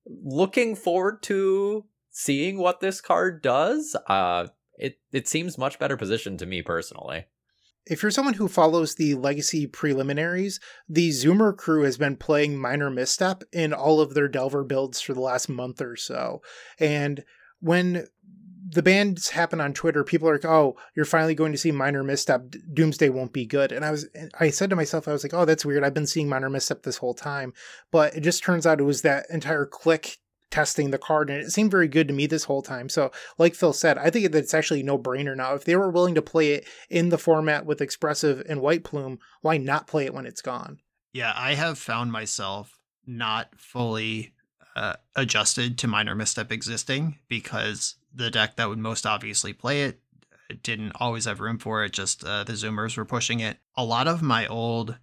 looking 0.06 0.76
forward 0.76 1.22
to 1.24 1.86
seeing 2.10 2.58
what 2.58 2.80
this 2.80 3.02
card 3.02 3.42
does. 3.42 3.96
Uh, 4.08 4.48
it 4.74 5.00
it 5.12 5.28
seems 5.28 5.58
much 5.58 5.80
better 5.80 5.98
positioned 5.98 6.40
to 6.40 6.46
me 6.46 6.62
personally. 6.62 7.26
If 7.86 8.04
you're 8.04 8.12
someone 8.12 8.36
who 8.36 8.48
follows 8.48 8.96
the 8.96 9.16
legacy 9.16 9.66
preliminaries, 9.66 10.60
the 10.88 11.10
Zoomer 11.10 11.56
crew 11.56 11.84
has 11.84 11.98
been 11.98 12.16
playing 12.16 12.60
Minor 12.60 12.92
Misstep 12.92 13.44
in 13.52 13.74
all 13.74 14.00
of 14.00 14.14
their 14.14 14.28
Delver 14.28 14.64
builds 14.64 15.02
for 15.02 15.14
the 15.14 15.22
last 15.22 15.50
month 15.50 15.82
or 15.82 15.96
so. 15.96 16.42
And 16.80 17.24
when 17.60 18.06
the 18.74 18.84
bands 18.84 19.30
happen 19.30 19.60
on 19.60 19.74
Twitter, 19.74 20.04
people 20.04 20.30
are 20.30 20.34
like, 20.34 20.46
"Oh, 20.46 20.78
you're 20.96 21.06
finally 21.06 21.36
going 21.36 21.52
to 21.52 21.58
see 21.58 21.72
minor 21.72 22.04
misstep. 22.04 22.56
Doomsday 22.74 23.10
won't 23.10 23.34
be 23.34 23.46
good." 23.46 23.72
And 23.72 23.84
I 23.84 23.92
was, 23.92 24.08
I 24.40 24.50
said 24.50 24.70
to 24.70 24.76
myself, 24.76 25.08
I 25.08 25.12
was 25.12 25.24
like, 25.24 25.34
"Oh, 25.34 25.46
that's 25.46 25.66
weird. 25.66 25.84
I've 25.84 25.94
been 25.94 26.08
seeing 26.08 26.30
minor 26.30 26.50
misstep 26.50 26.84
this 26.84 26.98
whole 26.98 27.14
time." 27.14 27.54
But 27.92 28.16
it 28.16 28.22
just 28.22 28.44
turns 28.44 28.66
out 28.66 28.80
it 28.80 28.84
was 28.84 29.02
that 29.02 29.26
entire 29.30 29.66
click 29.66 30.18
testing 30.50 30.92
the 30.92 30.98
card, 30.98 31.30
and 31.30 31.42
it 31.42 31.52
seemed 31.52 31.72
very 31.72 31.88
good 31.88 32.08
to 32.08 32.14
me 32.14 32.28
this 32.28 32.44
whole 32.44 32.62
time. 32.62 32.90
So, 32.90 33.12
like 33.38 33.56
Phil 33.56 33.74
said, 33.74 33.98
I 33.98 34.10
think 34.10 34.32
that 34.32 34.38
it's 34.38 34.54
actually 34.54 34.84
no 34.84 34.98
brainer 34.98 35.36
now. 35.36 35.54
If 35.54 35.66
they 35.66 35.76
were 35.76 35.90
willing 35.90 36.16
to 36.16 36.22
play 36.22 36.54
it 36.54 36.68
in 36.90 37.10
the 37.10 37.18
format 37.18 37.66
with 37.66 37.82
expressive 37.82 38.44
and 38.48 38.62
white 38.62 38.84
plume, 38.84 39.20
why 39.42 39.58
not 39.58 39.88
play 39.88 40.06
it 40.06 40.14
when 40.14 40.26
it's 40.26 40.42
gone? 40.42 40.80
Yeah, 41.14 41.34
I 41.36 41.56
have 41.56 41.78
found 41.78 42.12
myself 42.12 42.80
not 43.06 43.50
fully 43.58 44.34
uh, 44.76 44.96
adjusted 45.16 45.78
to 45.80 45.88
minor 45.88 46.16
misstep 46.16 46.52
existing 46.52 47.20
because 47.28 47.96
the 48.14 48.32
deck 48.32 48.56
that 48.56 48.70
would 48.70 48.80
most 48.80 49.06
obviously 49.06 49.54
play 49.54 49.84
it 49.84 50.02
didn't 50.64 50.92
always 50.96 51.26
have 51.26 51.40
room 51.40 51.58
for 51.58 51.84
it. 51.84 51.94
Just 51.94 52.24
uh, 52.24 52.44
the 52.44 52.54
Zoomers 52.54 52.98
were 52.98 53.06
pushing 53.06 53.40
it. 53.40 53.58
A 53.76 53.84
lot 53.84 54.08
of 54.08 54.22
my 54.22 54.48
old 54.48 54.98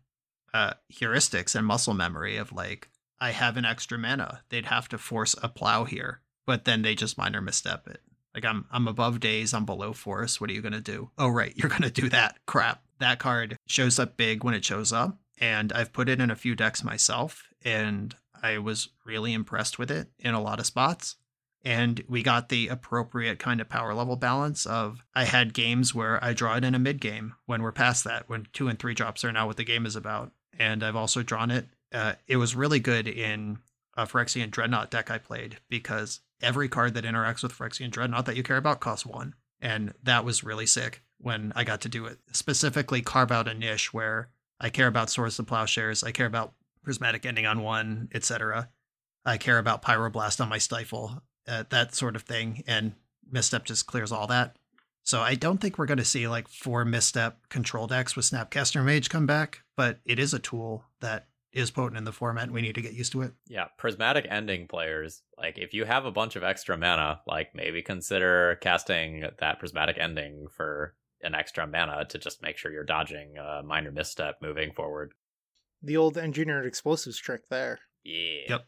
uh, 0.55 0.75
heuristics 0.93 1.55
and 1.55 1.67
muscle 1.67 1.95
memory 1.95 2.37
of 2.37 2.53
like, 2.53 2.89
I 3.21 3.31
have 3.31 3.57
an 3.57 3.65
extra 3.65 3.99
mana. 3.99 4.43
They'd 4.49 4.67
have 4.67 4.89
to 4.91 4.99
force 4.99 5.35
a 5.43 5.49
plow 5.49 5.85
here, 5.85 6.21
but 6.47 6.65
then 6.65 6.83
they 6.83 6.95
just 6.95 7.19
minor 7.19 7.41
misstep 7.41 7.89
it. 7.89 8.01
Like 8.35 8.45
I'm 8.45 8.67
I'm 8.71 8.87
above 8.87 9.21
days, 9.21 9.53
I'm 9.53 9.65
below 9.65 9.93
force. 9.93 10.41
What 10.41 10.51
are 10.51 10.53
you 10.53 10.63
gonna 10.63 10.81
do? 10.81 11.11
Oh 11.19 11.29
right, 11.29 11.53
you're 11.57 11.71
gonna 11.71 11.91
do 11.91 12.09
that. 12.11 12.39
Crap. 12.47 12.83
That 13.01 13.19
card 13.19 13.57
shows 13.67 13.99
up 13.99 14.17
big 14.17 14.45
when 14.45 14.55
it 14.55 14.65
shows 14.65 14.93
up, 14.93 15.19
and 15.41 15.73
I've 15.73 15.93
put 15.93 16.09
it 16.09 16.21
in 16.21 16.31
a 16.31 16.37
few 16.37 16.55
decks 16.55 16.85
myself, 16.85 17.49
and 17.65 18.15
I 18.41 18.59
was 18.59 18.91
really 19.05 19.33
impressed 19.33 19.79
with 19.79 19.91
it 19.91 20.09
in 20.19 20.35
a 20.35 20.41
lot 20.41 20.61
of 20.61 20.67
spots 20.67 21.17
and 21.65 22.03
we 22.09 22.23
got 22.23 22.49
the 22.49 22.69
appropriate 22.69 23.39
kind 23.39 23.61
of 23.61 23.69
power 23.69 23.95
level 23.95 24.17
balance 24.17 24.65
of 24.67 25.05
I 25.15 25.25
had 25.25 25.53
games 25.53 25.95
where 25.95 26.23
I 26.23 26.33
draw 26.33 26.57
it 26.57 26.65
in 26.65 26.75
a 26.75 26.79
mid 26.79 27.01
game 27.01 27.35
when 27.47 27.63
we're 27.63 27.73
past 27.73 28.05
that, 28.05 28.29
when 28.29 28.47
two 28.53 28.69
and 28.69 28.79
three 28.79 28.95
drops 28.95 29.25
are 29.25 29.33
now 29.33 29.47
what 29.47 29.57
the 29.57 29.65
game 29.65 29.87
is 29.87 29.97
about. 29.97 30.33
And 30.59 30.83
I've 30.83 30.97
also 30.97 31.23
drawn 31.23 31.51
it. 31.51 31.67
Uh, 31.93 32.15
it 32.27 32.37
was 32.37 32.55
really 32.55 32.81
good 32.81 33.09
in 33.09 33.59
a 33.97 34.07
Phyrexian 34.07 34.51
Dreadnought 34.51 34.91
deck 34.91 35.11
I 35.11 35.19
played 35.19 35.59
because 35.69 36.21
every 36.41 36.69
card 36.69 36.95
that 36.95 37.05
interacts 37.05 37.43
with 37.43 37.53
Phyrexian 37.53 37.91
Dreadnought 37.91 38.27
that 38.27 38.37
you 38.37 38.43
care 38.43 38.57
about 38.57 38.81
costs 38.81 39.07
one. 39.07 39.35
And 39.61 39.93
that 40.05 40.25
was 40.25 40.45
really 40.45 40.67
sick 40.67 41.03
when 41.19 41.53
I 41.57 41.65
got 41.65 41.81
to 41.83 41.89
do 41.89 42.07
it. 42.07 42.19
Specifically, 42.33 43.03
carve 43.03 43.33
out 43.33 43.49
a 43.49 43.55
niche 43.55 43.93
where 43.93 44.29
I 44.61 44.71
care 44.71 44.87
about 44.87 45.11
Swords 45.11 45.39
of 45.39 45.47
Plowshares, 45.47 46.05
I 46.05 46.13
care 46.13 46.27
about 46.27 46.55
Prismatic 46.85 47.27
Ending 47.27 47.47
on 47.47 47.63
one, 47.63 48.09
etc. 48.15 48.69
I 49.25 49.37
care 49.37 49.59
about 49.59 49.83
Pyroblast 49.83 50.41
on 50.41 50.49
my 50.49 50.59
Stifle 50.59 51.23
uh, 51.49 51.65
that 51.71 51.95
sort 51.95 52.17
of 52.17 52.23
thing, 52.23 52.63
and 52.67 52.93
misstep 53.31 53.65
just 53.65 53.87
clears 53.87 54.13
all 54.13 54.27
that. 54.27 54.57
So 55.03 55.23
I 55.23 55.37
don't 55.37 55.59
think 55.59 55.79
we're 55.79 55.87
going 55.87 55.99
to 55.99 56.05
see 56.05 56.29
like 56.29 56.49
four 56.49 56.85
misstep 56.85 57.49
control 57.49 57.87
decks 57.87 58.15
with 58.15 58.27
Snapcaster 58.27 58.85
Mage 58.85 59.09
come 59.09 59.27
back, 59.27 59.63
but 59.75 60.01
it 60.05 60.19
is 60.19 60.35
a 60.35 60.39
tool 60.39 60.85
that 61.01 61.29
is 61.51 61.71
potent 61.71 61.97
in 61.97 62.05
the 62.05 62.13
format. 62.13 62.45
And 62.45 62.53
we 62.53 62.61
need 62.61 62.75
to 62.75 62.83
get 62.83 62.93
used 62.93 63.13
to 63.13 63.23
it. 63.23 63.33
Yeah, 63.47 63.69
prismatic 63.79 64.27
ending 64.29 64.69
players, 64.69 65.23
like 65.39 65.57
if 65.57 65.73
you 65.73 65.87
have 65.87 66.05
a 66.05 66.13
bunch 66.13 66.37
of 66.37 66.43
extra 66.43 66.77
mana, 66.77 67.23
like 67.27 67.55
maybe 67.55 67.81
consider 67.81 68.59
casting 68.61 69.25
that 69.39 69.59
prismatic 69.59 69.97
ending 69.99 70.47
for 70.55 70.95
an 71.23 71.35
extra 71.35 71.67
mana 71.67 72.05
to 72.11 72.19
just 72.19 72.43
make 72.43 72.59
sure 72.59 72.71
you're 72.71 72.85
dodging 72.85 73.39
a 73.39 73.63
minor 73.63 73.91
misstep 73.91 74.37
moving 74.43 74.73
forward. 74.73 75.15
The 75.83 75.97
old 75.97 76.19
engineered 76.19 76.67
explosives 76.67 77.19
trick 77.19 77.49
there. 77.49 77.81
Yeah. 78.05 78.43
Yep. 78.51 78.67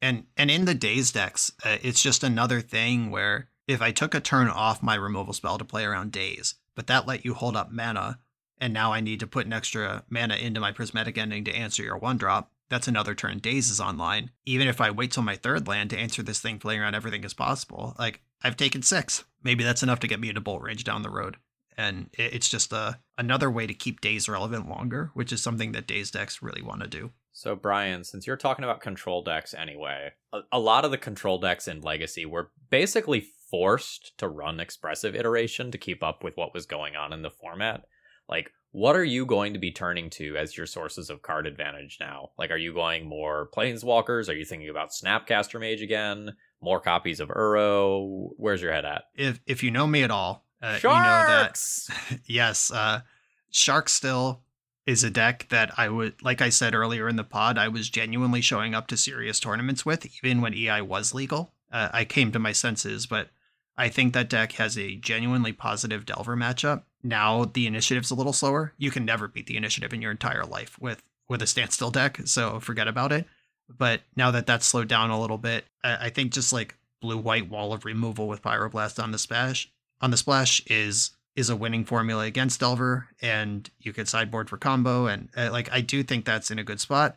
And 0.00 0.26
and 0.36 0.50
in 0.50 0.64
the 0.64 0.74
days 0.74 1.12
decks, 1.12 1.52
uh, 1.64 1.78
it's 1.82 2.02
just 2.02 2.22
another 2.22 2.60
thing 2.60 3.10
where 3.10 3.48
if 3.66 3.82
I 3.82 3.90
took 3.90 4.14
a 4.14 4.20
turn 4.20 4.48
off 4.48 4.82
my 4.82 4.94
removal 4.94 5.32
spell 5.32 5.58
to 5.58 5.64
play 5.64 5.84
around 5.84 6.12
days, 6.12 6.54
but 6.74 6.86
that 6.86 7.06
let 7.06 7.24
you 7.24 7.34
hold 7.34 7.56
up 7.56 7.72
mana. 7.72 8.18
And 8.58 8.72
now 8.72 8.92
I 8.92 9.00
need 9.00 9.20
to 9.20 9.26
put 9.26 9.46
an 9.46 9.52
extra 9.52 10.04
mana 10.08 10.36
into 10.36 10.60
my 10.60 10.72
prismatic 10.72 11.18
ending 11.18 11.44
to 11.44 11.54
answer 11.54 11.82
your 11.82 11.98
one 11.98 12.16
drop. 12.16 12.52
That's 12.68 12.88
another 12.88 13.14
turn 13.14 13.38
Daze 13.38 13.70
is 13.70 13.80
online. 13.80 14.30
Even 14.44 14.66
if 14.66 14.80
I 14.80 14.90
wait 14.90 15.12
till 15.12 15.22
my 15.22 15.36
third 15.36 15.68
land 15.68 15.90
to 15.90 15.98
answer 15.98 16.22
this 16.22 16.40
thing, 16.40 16.58
playing 16.58 16.80
around 16.80 16.94
everything 16.94 17.24
as 17.24 17.34
possible, 17.34 17.94
like 17.98 18.22
I've 18.42 18.56
taken 18.56 18.82
six. 18.82 19.24
Maybe 19.42 19.62
that's 19.62 19.82
enough 19.82 20.00
to 20.00 20.08
get 20.08 20.20
me 20.20 20.28
into 20.28 20.40
bolt 20.40 20.62
range 20.62 20.84
down 20.84 21.02
the 21.02 21.10
road. 21.10 21.36
And 21.76 22.08
it's 22.14 22.48
just 22.48 22.72
a 22.72 22.98
another 23.18 23.50
way 23.50 23.66
to 23.66 23.74
keep 23.74 24.00
Daze 24.00 24.28
relevant 24.28 24.68
longer, 24.68 25.10
which 25.14 25.32
is 25.32 25.42
something 25.42 25.72
that 25.72 25.86
Daze 25.86 26.10
decks 26.10 26.42
really 26.42 26.62
want 26.62 26.80
to 26.80 26.88
do. 26.88 27.12
So, 27.36 27.54
Brian, 27.54 28.02
since 28.02 28.26
you're 28.26 28.38
talking 28.38 28.64
about 28.64 28.80
control 28.80 29.20
decks 29.20 29.52
anyway, 29.52 30.12
a, 30.32 30.40
a, 30.52 30.58
lot 30.58 30.86
of 30.86 30.90
the 30.90 30.96
control 30.96 31.38
decks 31.38 31.68
in 31.68 31.82
Legacy 31.82 32.24
were 32.24 32.50
basically 32.70 33.26
forced 33.50 34.16
to 34.16 34.26
run 34.26 34.58
expressive 34.58 35.14
iteration 35.14 35.70
to 35.70 35.76
keep 35.76 36.02
up 36.02 36.24
with 36.24 36.34
what 36.38 36.54
was 36.54 36.64
going 36.64 36.96
on 36.96 37.12
in 37.12 37.20
the 37.20 37.30
format. 37.30 37.82
Like, 38.26 38.52
what 38.72 38.96
are 38.96 39.04
you 39.04 39.26
going 39.26 39.52
to 39.52 39.58
be 39.58 39.70
turning 39.70 40.08
to 40.12 40.34
as 40.38 40.56
your 40.56 40.64
sources 40.64 41.10
of 41.10 41.20
card 41.20 41.46
advantage 41.46 41.98
now? 42.00 42.30
Like, 42.38 42.50
are 42.50 42.56
you 42.56 42.72
going 42.72 43.06
more 43.06 43.50
Planeswalkers? 43.54 44.30
Are 44.30 44.34
you 44.34 44.46
thinking 44.46 44.70
about 44.70 44.92
Snapcaster 44.92 45.60
Mage 45.60 45.82
again? 45.82 46.36
More 46.62 46.80
copies 46.80 47.20
of 47.20 47.28
Uro? 47.28 48.30
Where's 48.38 48.62
your 48.62 48.72
head 48.72 48.86
at? 48.86 49.02
If 49.14 49.40
if 49.46 49.62
you 49.62 49.70
know 49.70 49.86
me 49.86 50.02
at 50.04 50.10
all, 50.10 50.46
uh, 50.62 50.78
you 50.82 50.88
know 50.88 50.94
that 50.94 51.60
yes, 52.24 52.70
uh, 52.70 53.02
Shark 53.50 53.90
still 53.90 54.40
is 54.86 55.02
a 55.02 55.10
deck 55.10 55.46
that 55.50 55.72
I 55.76 55.88
would, 55.88 56.22
like 56.22 56.40
I 56.40 56.48
said 56.48 56.74
earlier 56.74 57.08
in 57.08 57.16
the 57.16 57.24
pod, 57.24 57.58
I 57.58 57.68
was 57.68 57.90
genuinely 57.90 58.40
showing 58.40 58.74
up 58.74 58.86
to 58.88 58.96
serious 58.96 59.40
tournaments 59.40 59.84
with, 59.84 60.06
even 60.22 60.40
when 60.40 60.54
EI 60.54 60.80
was 60.80 61.12
legal. 61.12 61.52
Uh, 61.72 61.88
I 61.92 62.04
came 62.04 62.30
to 62.32 62.38
my 62.38 62.52
senses, 62.52 63.06
but 63.06 63.28
I 63.76 63.88
think 63.88 64.14
that 64.14 64.30
deck 64.30 64.52
has 64.52 64.78
a 64.78 64.96
genuinely 64.96 65.52
positive 65.52 66.06
Delver 66.06 66.36
matchup. 66.36 66.82
Now 67.02 67.44
the 67.44 67.66
initiative's 67.66 68.10
a 68.10 68.14
little 68.14 68.32
slower. 68.32 68.72
You 68.78 68.90
can 68.90 69.04
never 69.04 69.28
beat 69.28 69.46
the 69.46 69.56
initiative 69.56 69.92
in 69.92 70.00
your 70.00 70.12
entire 70.12 70.44
life 70.44 70.78
with 70.80 71.02
with 71.28 71.42
a 71.42 71.46
standstill 71.46 71.90
deck, 71.90 72.20
so 72.24 72.60
forget 72.60 72.86
about 72.86 73.10
it. 73.10 73.26
But 73.68 74.02
now 74.14 74.30
that 74.30 74.46
that's 74.46 74.64
slowed 74.64 74.86
down 74.86 75.10
a 75.10 75.20
little 75.20 75.38
bit, 75.38 75.64
I, 75.82 76.06
I 76.06 76.10
think 76.10 76.32
just 76.32 76.52
like 76.52 76.76
blue 77.00 77.18
white 77.18 77.50
wall 77.50 77.72
of 77.72 77.84
removal 77.84 78.28
with 78.28 78.42
Pyroblast 78.42 79.02
on 79.02 79.10
the 79.10 79.18
splash 79.18 79.68
on 80.00 80.10
the 80.10 80.16
splash 80.16 80.62
is 80.66 81.10
is 81.36 81.50
a 81.50 81.56
winning 81.56 81.84
formula 81.84 82.24
against 82.24 82.60
Delver, 82.60 83.08
and 83.20 83.70
you 83.78 83.92
could 83.92 84.08
sideboard 84.08 84.48
for 84.48 84.56
combo. 84.56 85.06
And 85.06 85.28
uh, 85.36 85.50
like, 85.52 85.70
I 85.70 85.82
do 85.82 86.02
think 86.02 86.24
that's 86.24 86.50
in 86.50 86.58
a 86.58 86.64
good 86.64 86.80
spot. 86.80 87.16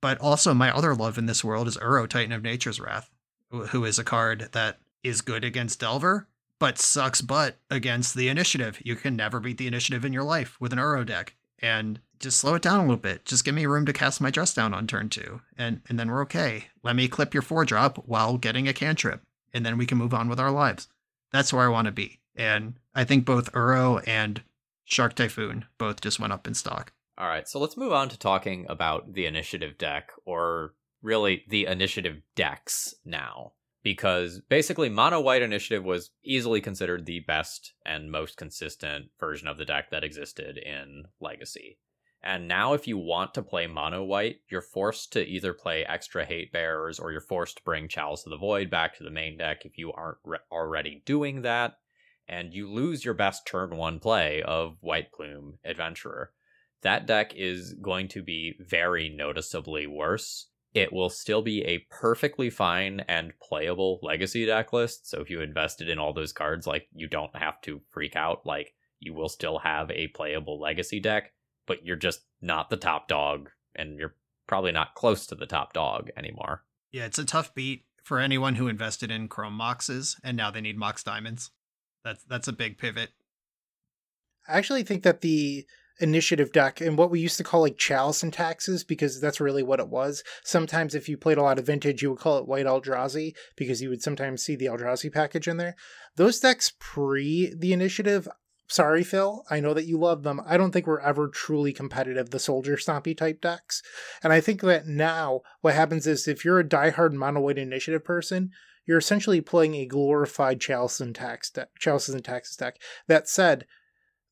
But 0.00 0.18
also, 0.20 0.54
my 0.54 0.74
other 0.74 0.94
love 0.94 1.18
in 1.18 1.26
this 1.26 1.44
world 1.44 1.68
is 1.68 1.76
Uro, 1.76 2.08
Titan 2.08 2.32
of 2.32 2.42
Nature's 2.42 2.80
Wrath, 2.80 3.10
who 3.50 3.84
is 3.84 3.98
a 3.98 4.04
card 4.04 4.48
that 4.52 4.78
is 5.02 5.20
good 5.20 5.44
against 5.44 5.80
Delver, 5.80 6.26
but 6.58 6.78
sucks 6.78 7.20
butt 7.20 7.56
against 7.70 8.14
the 8.14 8.28
initiative. 8.28 8.80
You 8.84 8.96
can 8.96 9.16
never 9.16 9.38
beat 9.38 9.58
the 9.58 9.66
initiative 9.66 10.04
in 10.04 10.12
your 10.12 10.24
life 10.24 10.56
with 10.60 10.72
an 10.72 10.78
Uro 10.78 11.04
deck. 11.04 11.34
And 11.60 12.00
just 12.20 12.38
slow 12.38 12.54
it 12.54 12.62
down 12.62 12.80
a 12.80 12.82
little 12.82 12.96
bit. 12.96 13.24
Just 13.24 13.44
give 13.44 13.54
me 13.54 13.66
room 13.66 13.86
to 13.86 13.92
cast 13.92 14.20
my 14.20 14.30
dress 14.30 14.54
down 14.54 14.74
on 14.74 14.86
turn 14.86 15.08
two, 15.08 15.40
and 15.56 15.80
and 15.88 15.98
then 15.98 16.10
we're 16.10 16.22
okay. 16.22 16.66
Let 16.82 16.96
me 16.96 17.08
clip 17.08 17.34
your 17.34 17.42
four 17.42 17.64
drop 17.64 17.98
while 18.06 18.38
getting 18.38 18.68
a 18.68 18.72
cantrip, 18.72 19.22
and 19.52 19.64
then 19.64 19.78
we 19.78 19.86
can 19.86 19.98
move 19.98 20.14
on 20.14 20.28
with 20.28 20.40
our 20.40 20.50
lives. 20.50 20.88
That's 21.32 21.52
where 21.52 21.64
I 21.64 21.68
want 21.68 21.86
to 21.86 21.92
be. 21.92 22.18
And 22.38 22.74
I 22.94 23.04
think 23.04 23.26
both 23.26 23.52
Uro 23.52 24.02
and 24.06 24.42
Shark 24.84 25.14
Typhoon 25.14 25.66
both 25.76 26.00
just 26.00 26.20
went 26.20 26.32
up 26.32 26.46
in 26.46 26.54
stock. 26.54 26.92
All 27.18 27.26
right, 27.26 27.48
so 27.48 27.58
let's 27.58 27.76
move 27.76 27.92
on 27.92 28.08
to 28.10 28.18
talking 28.18 28.64
about 28.68 29.12
the 29.12 29.26
initiative 29.26 29.76
deck, 29.76 30.12
or 30.24 30.74
really 31.02 31.44
the 31.48 31.66
initiative 31.66 32.22
decks 32.36 32.94
now. 33.04 33.54
Because 33.82 34.40
basically, 34.48 34.88
Mono 34.88 35.20
White 35.20 35.42
Initiative 35.42 35.84
was 35.84 36.10
easily 36.22 36.60
considered 36.60 37.06
the 37.06 37.20
best 37.20 37.74
and 37.84 38.10
most 38.10 38.36
consistent 38.36 39.06
version 39.18 39.48
of 39.48 39.58
the 39.58 39.64
deck 39.64 39.90
that 39.90 40.04
existed 40.04 40.58
in 40.58 41.04
Legacy. 41.20 41.78
And 42.22 42.46
now, 42.46 42.72
if 42.72 42.86
you 42.86 42.98
want 42.98 43.34
to 43.34 43.42
play 43.42 43.66
Mono 43.66 44.04
White, 44.04 44.40
you're 44.48 44.60
forced 44.60 45.12
to 45.12 45.26
either 45.26 45.52
play 45.52 45.84
extra 45.84 46.24
Hate 46.24 46.52
Bearers 46.52 46.98
or 46.98 47.12
you're 47.12 47.20
forced 47.20 47.58
to 47.58 47.62
bring 47.64 47.88
Chalice 47.88 48.26
of 48.26 48.30
the 48.30 48.36
Void 48.36 48.70
back 48.70 48.96
to 48.96 49.04
the 49.04 49.10
main 49.10 49.38
deck 49.38 49.64
if 49.64 49.78
you 49.78 49.92
aren't 49.92 50.18
re- 50.24 50.38
already 50.52 51.02
doing 51.04 51.42
that 51.42 51.78
and 52.28 52.52
you 52.52 52.70
lose 52.70 53.04
your 53.04 53.14
best 53.14 53.46
turn 53.46 53.76
one 53.76 53.98
play 53.98 54.42
of 54.42 54.76
White 54.80 55.12
Plume 55.12 55.58
Adventurer. 55.64 56.32
That 56.82 57.06
deck 57.06 57.32
is 57.34 57.74
going 57.74 58.08
to 58.08 58.22
be 58.22 58.54
very 58.60 59.08
noticeably 59.08 59.86
worse. 59.86 60.48
It 60.74 60.92
will 60.92 61.08
still 61.08 61.42
be 61.42 61.64
a 61.64 61.86
perfectly 61.90 62.50
fine 62.50 63.00
and 63.08 63.32
playable 63.42 63.98
legacy 64.02 64.46
deck 64.46 64.72
list. 64.72 65.08
So 65.08 65.20
if 65.20 65.30
you 65.30 65.40
invested 65.40 65.88
in 65.88 65.98
all 65.98 66.12
those 66.12 66.32
cards, 66.32 66.66
like 66.66 66.86
you 66.92 67.08
don't 67.08 67.34
have 67.34 67.60
to 67.62 67.80
freak 67.90 68.14
out. 68.14 68.44
Like 68.44 68.74
you 69.00 69.14
will 69.14 69.28
still 69.28 69.58
have 69.58 69.90
a 69.90 70.08
playable 70.08 70.60
legacy 70.60 71.00
deck, 71.00 71.32
but 71.66 71.84
you're 71.84 71.96
just 71.96 72.20
not 72.40 72.70
the 72.70 72.76
top 72.76 73.08
dog, 73.08 73.50
and 73.74 73.98
you're 73.98 74.14
probably 74.46 74.72
not 74.72 74.94
close 74.94 75.26
to 75.26 75.34
the 75.34 75.46
top 75.46 75.72
dog 75.72 76.10
anymore. 76.16 76.64
Yeah, 76.92 77.06
it's 77.06 77.18
a 77.18 77.24
tough 77.24 77.54
beat 77.54 77.84
for 78.02 78.18
anyone 78.18 78.54
who 78.54 78.68
invested 78.68 79.10
in 79.10 79.28
Chrome 79.28 79.58
Moxes 79.58 80.16
and 80.24 80.36
now 80.36 80.50
they 80.50 80.60
need 80.60 80.78
Mox 80.78 81.02
Diamonds. 81.02 81.50
That's 82.08 82.24
that's 82.24 82.48
a 82.48 82.54
big 82.54 82.78
pivot. 82.78 83.10
I 84.48 84.56
actually 84.56 84.82
think 84.82 85.02
that 85.02 85.20
the 85.20 85.66
initiative 86.00 86.52
deck 86.52 86.80
and 86.80 86.96
what 86.96 87.10
we 87.10 87.20
used 87.20 87.36
to 87.36 87.44
call 87.44 87.60
like 87.60 87.76
chalice 87.76 88.22
and 88.22 88.32
taxes 88.32 88.82
because 88.82 89.20
that's 89.20 89.40
really 89.40 89.62
what 89.62 89.80
it 89.80 89.88
was. 89.88 90.22
Sometimes 90.42 90.94
if 90.94 91.06
you 91.06 91.18
played 91.18 91.36
a 91.36 91.42
lot 91.42 91.58
of 91.58 91.66
vintage, 91.66 92.00
you 92.00 92.08
would 92.08 92.18
call 92.18 92.38
it 92.38 92.46
white 92.46 92.64
Eldrazi 92.64 93.34
because 93.58 93.82
you 93.82 93.90
would 93.90 94.00
sometimes 94.00 94.42
see 94.42 94.56
the 94.56 94.66
Eldrazi 94.66 95.12
package 95.12 95.48
in 95.48 95.58
there. 95.58 95.76
Those 96.16 96.40
decks 96.40 96.72
pre 96.78 97.52
the 97.54 97.74
initiative, 97.74 98.26
sorry 98.68 99.04
Phil, 99.04 99.44
I 99.50 99.60
know 99.60 99.74
that 99.74 99.86
you 99.86 99.98
love 99.98 100.22
them. 100.22 100.40
I 100.46 100.56
don't 100.56 100.70
think 100.70 100.86
we're 100.86 101.00
ever 101.00 101.28
truly 101.28 101.74
competitive, 101.74 102.30
the 102.30 102.38
soldier 102.38 102.76
stompy 102.76 103.14
type 103.14 103.42
decks. 103.42 103.82
And 104.22 104.32
I 104.32 104.40
think 104.40 104.62
that 104.62 104.86
now 104.86 105.42
what 105.60 105.74
happens 105.74 106.06
is 106.06 106.26
if 106.26 106.42
you're 106.42 106.60
a 106.60 106.64
diehard 106.64 107.12
mono 107.12 107.40
white 107.40 107.58
initiative 107.58 108.02
person, 108.02 108.52
you're 108.88 108.98
essentially 108.98 109.42
playing 109.42 109.74
a 109.74 109.84
glorified 109.84 110.60
Chalices 110.62 111.02
and 111.02 111.14
Tax 111.14 111.50
deck, 111.50 111.68
Chalices 111.78 112.14
and 112.14 112.24
Taxes 112.24 112.56
deck. 112.56 112.80
That 113.06 113.28
said, 113.28 113.66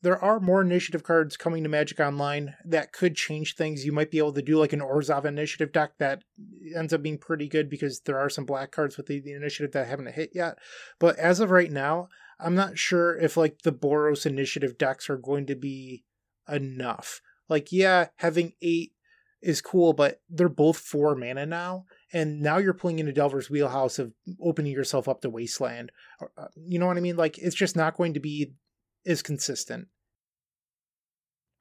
there 0.00 0.18
are 0.18 0.40
more 0.40 0.62
initiative 0.62 1.02
cards 1.02 1.36
coming 1.36 1.62
to 1.62 1.68
Magic 1.68 2.00
Online 2.00 2.54
that 2.64 2.92
could 2.92 3.16
change 3.16 3.54
things. 3.54 3.84
You 3.84 3.92
might 3.92 4.10
be 4.10 4.16
able 4.16 4.32
to 4.32 4.40
do 4.40 4.58
like 4.58 4.72
an 4.72 4.80
Orzhov 4.80 5.26
initiative 5.26 5.72
deck 5.72 5.98
that 5.98 6.22
ends 6.74 6.94
up 6.94 7.02
being 7.02 7.18
pretty 7.18 7.48
good 7.48 7.68
because 7.68 8.00
there 8.00 8.18
are 8.18 8.30
some 8.30 8.46
black 8.46 8.72
cards 8.72 8.96
with 8.96 9.06
the, 9.06 9.20
the 9.20 9.34
initiative 9.34 9.72
that 9.72 9.88
haven't 9.88 10.14
hit 10.14 10.30
yet. 10.32 10.58
But 10.98 11.18
as 11.18 11.38
of 11.38 11.50
right 11.50 11.70
now, 11.70 12.08
I'm 12.40 12.54
not 12.54 12.78
sure 12.78 13.14
if 13.18 13.36
like 13.36 13.60
the 13.62 13.72
Boros 13.72 14.24
initiative 14.24 14.78
decks 14.78 15.10
are 15.10 15.18
going 15.18 15.44
to 15.46 15.54
be 15.54 16.04
enough. 16.48 17.20
Like, 17.46 17.72
yeah, 17.72 18.08
having 18.16 18.54
eight 18.62 18.92
is 19.42 19.60
cool, 19.60 19.92
but 19.92 20.22
they're 20.30 20.48
both 20.48 20.78
four 20.78 21.14
mana 21.14 21.44
now 21.44 21.84
and 22.12 22.40
now 22.40 22.58
you're 22.58 22.74
pulling 22.74 22.98
into 22.98 23.12
Delver's 23.12 23.50
wheelhouse 23.50 23.98
of 23.98 24.12
opening 24.40 24.72
yourself 24.72 25.08
up 25.08 25.20
to 25.22 25.30
Wasteland. 25.30 25.90
Uh, 26.20 26.46
you 26.56 26.78
know 26.78 26.86
what 26.86 26.96
I 26.96 27.00
mean? 27.00 27.16
Like 27.16 27.38
it's 27.38 27.56
just 27.56 27.76
not 27.76 27.96
going 27.96 28.14
to 28.14 28.20
be 28.20 28.52
as 29.06 29.22
consistent. 29.22 29.88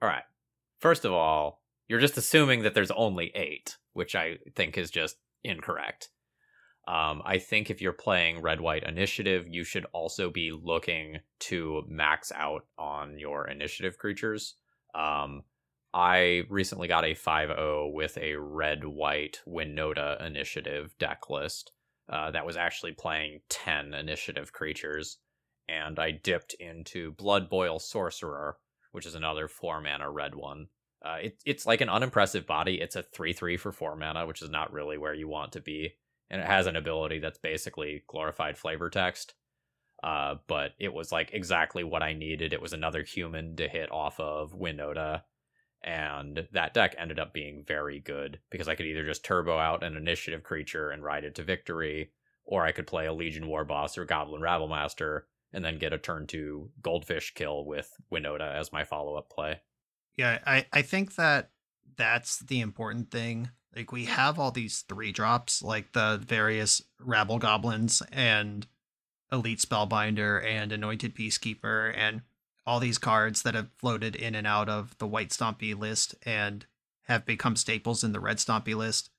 All 0.01 0.09
right. 0.09 0.23
First 0.79 1.05
of 1.05 1.13
all, 1.13 1.61
you're 1.87 1.99
just 1.99 2.17
assuming 2.17 2.63
that 2.63 2.73
there's 2.73 2.91
only 2.91 3.31
eight, 3.35 3.77
which 3.93 4.15
I 4.15 4.37
think 4.55 4.77
is 4.77 4.91
just 4.91 5.17
incorrect. 5.43 6.09
Um, 6.87 7.23
I 7.25 7.39
think 7.39 7.69
if 7.69 7.81
you're 7.81 7.93
playing 7.93 8.41
red 8.41 8.61
white 8.61 8.83
initiative, 8.83 9.47
you 9.49 9.63
should 9.63 9.85
also 9.93 10.29
be 10.29 10.51
looking 10.51 11.17
to 11.41 11.81
max 11.87 12.31
out 12.31 12.65
on 12.77 13.17
your 13.17 13.47
initiative 13.47 13.97
creatures. 13.97 14.55
Um, 14.93 15.43
I 15.95 16.43
recently 16.49 16.89
got 16.89 17.05
a 17.05 17.15
5.0 17.15 17.93
with 17.93 18.17
a 18.17 18.35
red 18.35 18.83
white 18.83 19.41
Winota 19.47 20.23
initiative 20.23 20.93
deck 20.99 21.29
list 21.29 21.71
uh, 22.09 22.31
that 22.31 22.45
was 22.45 22.57
actually 22.57 22.91
playing 22.91 23.39
10 23.47 23.93
initiative 23.93 24.51
creatures. 24.51 25.19
And 25.69 25.97
I 25.97 26.11
dipped 26.11 26.53
into 26.55 27.13
Blood 27.13 27.49
Boil 27.49 27.79
Sorcerer, 27.79 28.57
which 28.91 29.05
is 29.05 29.15
another 29.15 29.47
4 29.47 29.79
mana 29.79 30.11
red 30.11 30.35
one. 30.35 30.67
Uh, 31.03 31.17
it, 31.21 31.37
it's 31.45 31.65
like 31.65 31.79
an 31.79 31.89
unimpressive 31.89 32.45
body. 32.45 32.81
It's 32.81 32.97
a 32.97 33.03
3 33.03 33.31
3 33.31 33.55
for 33.55 33.71
4 33.71 33.95
mana, 33.95 34.27
which 34.27 34.41
is 34.41 34.49
not 34.49 34.73
really 34.73 34.97
where 34.97 35.13
you 35.13 35.29
want 35.29 35.53
to 35.53 35.61
be. 35.61 35.93
And 36.29 36.41
it 36.41 36.47
has 36.47 36.67
an 36.67 36.75
ability 36.75 37.19
that's 37.19 37.37
basically 37.37 38.03
glorified 38.05 38.57
flavor 38.57 38.89
text. 38.89 39.35
Uh, 40.03 40.35
but 40.47 40.71
it 40.77 40.93
was 40.93 41.13
like 41.13 41.29
exactly 41.31 41.85
what 41.85 42.03
I 42.03 42.11
needed. 42.11 42.51
It 42.51 42.61
was 42.61 42.73
another 42.73 43.03
human 43.03 43.55
to 43.55 43.69
hit 43.69 43.89
off 43.93 44.19
of 44.19 44.51
Winota 44.51 45.21
and 45.85 46.47
that 46.51 46.73
deck 46.73 46.95
ended 46.97 47.19
up 47.19 47.31
being 47.31 47.63
very 47.65 47.99
good 47.99 48.39
because 48.49 48.67
I 48.67 48.73
could 48.73 48.87
either 48.87 49.05
just 49.05 49.23
turbo 49.23 49.57
out 49.57 49.83
an 49.83 49.95
initiative 49.95 50.43
creature 50.43 50.89
and 50.89 51.03
ride 51.03 51.23
it 51.23 51.35
to 51.35 51.43
victory, 51.43 52.09
or 52.43 52.65
I 52.65 52.71
could 52.71 52.87
play 52.87 53.05
a 53.05 53.13
Legion 53.13 53.45
Warboss 53.45 53.95
or 53.95 54.03
Goblin 54.03 54.41
Rabblemaster 54.41 55.21
and 55.53 55.63
then 55.63 55.77
get 55.77 55.93
a 55.93 55.99
turn 55.99 56.25
two 56.25 56.71
Goldfish 56.81 57.35
kill 57.35 57.65
with 57.65 57.93
Winota 58.11 58.51
as 58.51 58.73
my 58.73 58.83
follow 58.83 59.15
up 59.15 59.29
play. 59.29 59.61
Yeah, 60.17 60.39
I, 60.45 60.65
I 60.73 60.81
think 60.81 61.15
that 61.15 61.51
that's 61.97 62.39
the 62.39 62.61
important 62.61 63.11
thing. 63.11 63.51
Like 63.75 63.91
we 63.91 64.05
have 64.05 64.39
all 64.39 64.51
these 64.51 64.81
three 64.89 65.11
drops, 65.11 65.61
like 65.61 65.93
the 65.93 66.19
various 66.25 66.81
Rabble 66.99 67.37
Goblins 67.37 68.01
and 68.11 68.65
Elite 69.31 69.59
Spellbinder 69.59 70.43
and 70.43 70.71
Anointed 70.71 71.13
Peacekeeper, 71.13 71.93
and 71.95 72.21
all 72.65 72.79
these 72.79 72.97
cards 72.97 73.43
that 73.43 73.55
have 73.55 73.69
floated 73.77 74.15
in 74.15 74.35
and 74.35 74.47
out 74.47 74.69
of 74.69 74.97
the 74.97 75.07
white 75.07 75.29
Stompy 75.29 75.77
list 75.77 76.15
and 76.23 76.65
have 77.03 77.25
become 77.25 77.55
staples 77.55 78.03
in 78.03 78.11
the 78.11 78.19
red 78.19 78.37
Stompy 78.37 78.75
list. 78.75 79.09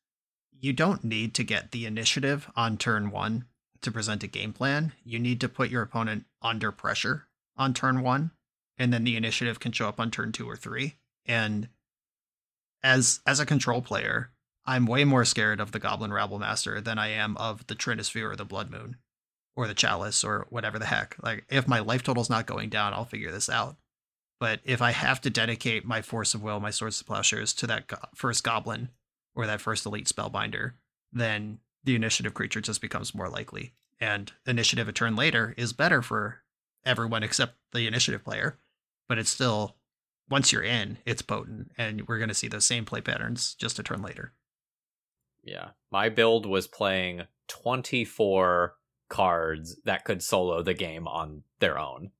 You 0.58 0.72
don't 0.72 1.04
need 1.04 1.34
to 1.34 1.44
get 1.44 1.70
the 1.70 1.86
initiative 1.86 2.50
on 2.56 2.76
turn 2.76 3.10
one 3.10 3.44
to 3.82 3.92
present 3.92 4.22
a 4.22 4.26
game 4.26 4.52
plan. 4.52 4.92
You 5.04 5.18
need 5.18 5.40
to 5.42 5.48
put 5.48 5.70
your 5.70 5.82
opponent 5.82 6.24
under 6.42 6.72
pressure 6.72 7.28
on 7.56 7.74
turn 7.74 8.02
one, 8.02 8.32
and 8.78 8.92
then 8.92 9.04
the 9.04 9.16
initiative 9.16 9.60
can 9.60 9.72
show 9.72 9.88
up 9.88 10.00
on 10.00 10.10
turn 10.10 10.32
two 10.32 10.48
or 10.48 10.56
three. 10.56 10.96
And 11.24 11.68
as 12.82 13.20
as 13.26 13.38
a 13.38 13.46
control 13.46 13.82
player, 13.82 14.30
I'm 14.64 14.86
way 14.86 15.04
more 15.04 15.24
scared 15.24 15.60
of 15.60 15.72
the 15.72 15.78
Goblin 15.78 16.10
Rabblemaster 16.10 16.82
than 16.82 16.98
I 16.98 17.08
am 17.08 17.36
of 17.36 17.66
the 17.66 17.76
Trinisphere 17.76 18.32
or 18.32 18.36
the 18.36 18.44
Blood 18.44 18.70
Moon 18.70 18.96
or 19.56 19.66
the 19.66 19.74
Chalice 19.74 20.22
or 20.22 20.46
whatever 20.50 20.78
the 20.78 20.86
heck. 20.86 21.16
Like, 21.22 21.44
if 21.48 21.66
my 21.66 21.80
life 21.80 22.02
total's 22.02 22.30
not 22.30 22.46
going 22.46 22.68
down, 22.68 22.92
I'll 22.92 23.04
figure 23.04 23.32
this 23.32 23.48
out. 23.48 23.76
But 24.38 24.60
if 24.64 24.82
I 24.82 24.90
have 24.90 25.20
to 25.22 25.30
dedicate 25.30 25.86
my 25.86 26.02
Force 26.02 26.34
of 26.34 26.42
Will, 26.42 26.60
my 26.60 26.70
Swords 26.70 27.00
of 27.00 27.06
Plowshares 27.06 27.54
to 27.54 27.66
that 27.66 27.86
go- 27.86 27.96
first 28.14 28.44
Goblin 28.44 28.90
or 29.34 29.46
that 29.46 29.62
first 29.62 29.86
Elite 29.86 30.06
Spellbinder, 30.06 30.72
then 31.10 31.58
the 31.84 31.94
initiative 31.94 32.34
creature 32.34 32.60
just 32.60 32.82
becomes 32.82 33.14
more 33.14 33.30
likely. 33.30 33.72
And 33.98 34.30
initiative 34.46 34.88
a 34.88 34.92
turn 34.92 35.16
later 35.16 35.54
is 35.56 35.72
better 35.72 36.02
for 36.02 36.42
everyone 36.84 37.22
except 37.22 37.54
the 37.72 37.86
initiative 37.86 38.22
player, 38.22 38.58
but 39.08 39.18
it's 39.18 39.30
still 39.30 39.76
once 40.28 40.52
you're 40.52 40.62
in, 40.62 40.98
it's 41.06 41.22
potent, 41.22 41.70
and 41.78 42.06
we're 42.06 42.18
going 42.18 42.28
to 42.28 42.34
see 42.34 42.48
those 42.48 42.66
same 42.66 42.84
play 42.84 43.00
patterns 43.00 43.54
just 43.54 43.78
a 43.78 43.82
turn 43.82 44.02
later. 44.02 44.32
Yeah. 45.42 45.70
My 45.90 46.08
build 46.08 46.44
was 46.44 46.66
playing 46.66 47.22
24 47.48 48.74
cards 49.08 49.76
that 49.84 50.04
could 50.04 50.22
solo 50.22 50.62
the 50.62 50.74
game 50.74 51.06
on 51.06 51.42
their 51.60 51.78
own, 51.78 52.10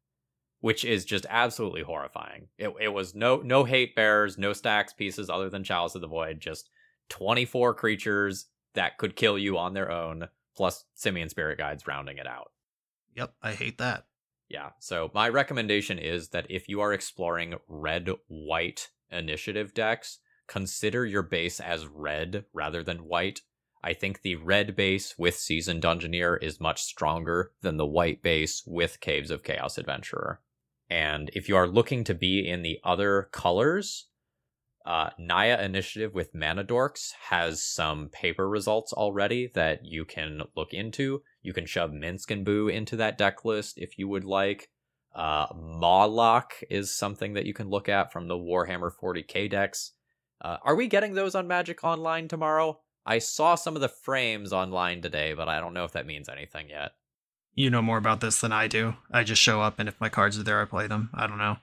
which 0.60 0.84
is 0.84 1.04
just 1.04 1.26
absolutely 1.28 1.82
horrifying. 1.82 2.48
It, 2.58 2.72
it 2.80 2.88
was 2.88 3.14
no 3.14 3.38
no 3.38 3.64
hate 3.64 3.94
bears, 3.94 4.38
no 4.38 4.52
stacks 4.52 4.92
pieces 4.92 5.30
other 5.30 5.50
than 5.50 5.64
Chalice 5.64 5.94
of 5.94 6.00
the 6.00 6.06
Void, 6.08 6.40
just 6.40 6.70
24 7.08 7.74
creatures 7.74 8.46
that 8.74 8.98
could 8.98 9.16
kill 9.16 9.38
you 9.38 9.56
on 9.58 9.74
their 9.74 9.90
own, 9.90 10.28
plus 10.56 10.84
Simian 10.94 11.28
Spirit 11.28 11.58
Guides 11.58 11.86
rounding 11.86 12.18
it 12.18 12.26
out. 12.26 12.52
Yep, 13.14 13.34
I 13.42 13.52
hate 13.52 13.78
that. 13.78 14.04
Yeah. 14.48 14.70
So 14.78 15.10
my 15.14 15.28
recommendation 15.28 15.98
is 15.98 16.28
that 16.28 16.46
if 16.48 16.68
you 16.68 16.80
are 16.80 16.92
exploring 16.92 17.54
red 17.68 18.10
white 18.28 18.90
initiative 19.10 19.74
decks, 19.74 20.18
consider 20.46 21.04
your 21.04 21.22
base 21.22 21.58
as 21.58 21.86
red 21.86 22.44
rather 22.52 22.82
than 22.82 22.98
white. 22.98 23.40
I 23.86 23.94
think 23.94 24.22
the 24.22 24.34
red 24.34 24.74
base 24.74 25.14
with 25.16 25.36
Seasoned 25.36 25.80
Dungeoneer 25.80 26.42
is 26.42 26.58
much 26.58 26.82
stronger 26.82 27.52
than 27.62 27.76
the 27.76 27.86
white 27.86 28.20
base 28.20 28.64
with 28.66 28.98
Caves 28.98 29.30
of 29.30 29.44
Chaos 29.44 29.78
Adventurer. 29.78 30.40
And 30.90 31.30
if 31.34 31.48
you 31.48 31.54
are 31.54 31.68
looking 31.68 32.02
to 32.02 32.14
be 32.14 32.48
in 32.48 32.62
the 32.62 32.80
other 32.82 33.28
colors, 33.30 34.08
uh, 34.84 35.10
Naya 35.20 35.62
Initiative 35.62 36.14
with 36.14 36.34
Mana 36.34 36.64
Dorks 36.64 37.12
has 37.28 37.62
some 37.62 38.08
paper 38.08 38.48
results 38.48 38.92
already 38.92 39.52
that 39.54 39.84
you 39.84 40.04
can 40.04 40.42
look 40.56 40.74
into. 40.74 41.22
You 41.42 41.52
can 41.52 41.66
shove 41.66 41.92
Minsc 41.92 42.28
and 42.32 42.44
Boo 42.44 42.66
into 42.66 42.96
that 42.96 43.16
deck 43.16 43.44
list 43.44 43.78
if 43.78 44.00
you 44.00 44.08
would 44.08 44.24
like. 44.24 44.68
Uh, 45.14 45.46
is 46.68 46.92
something 46.92 47.34
that 47.34 47.46
you 47.46 47.54
can 47.54 47.70
look 47.70 47.88
at 47.88 48.12
from 48.12 48.26
the 48.26 48.34
Warhammer 48.34 48.90
40k 48.90 49.48
decks. 49.48 49.92
Uh, 50.40 50.56
are 50.64 50.74
we 50.74 50.88
getting 50.88 51.14
those 51.14 51.36
on 51.36 51.46
Magic 51.46 51.84
Online 51.84 52.26
tomorrow? 52.26 52.80
I 53.06 53.18
saw 53.18 53.54
some 53.54 53.76
of 53.76 53.80
the 53.80 53.88
frames 53.88 54.52
online 54.52 55.00
today, 55.00 55.32
but 55.32 55.48
I 55.48 55.60
don't 55.60 55.74
know 55.74 55.84
if 55.84 55.92
that 55.92 56.06
means 56.06 56.28
anything 56.28 56.68
yet. 56.68 56.92
You 57.54 57.70
know 57.70 57.80
more 57.80 57.98
about 57.98 58.20
this 58.20 58.40
than 58.40 58.52
I 58.52 58.66
do. 58.66 58.94
I 59.10 59.22
just 59.22 59.40
show 59.40 59.62
up, 59.62 59.78
and 59.78 59.88
if 59.88 60.00
my 60.00 60.08
cards 60.08 60.38
are 60.38 60.42
there, 60.42 60.60
I 60.60 60.64
play 60.66 60.88
them. 60.88 61.10
I 61.14 61.26
don't 61.26 61.38
know. 61.38 61.56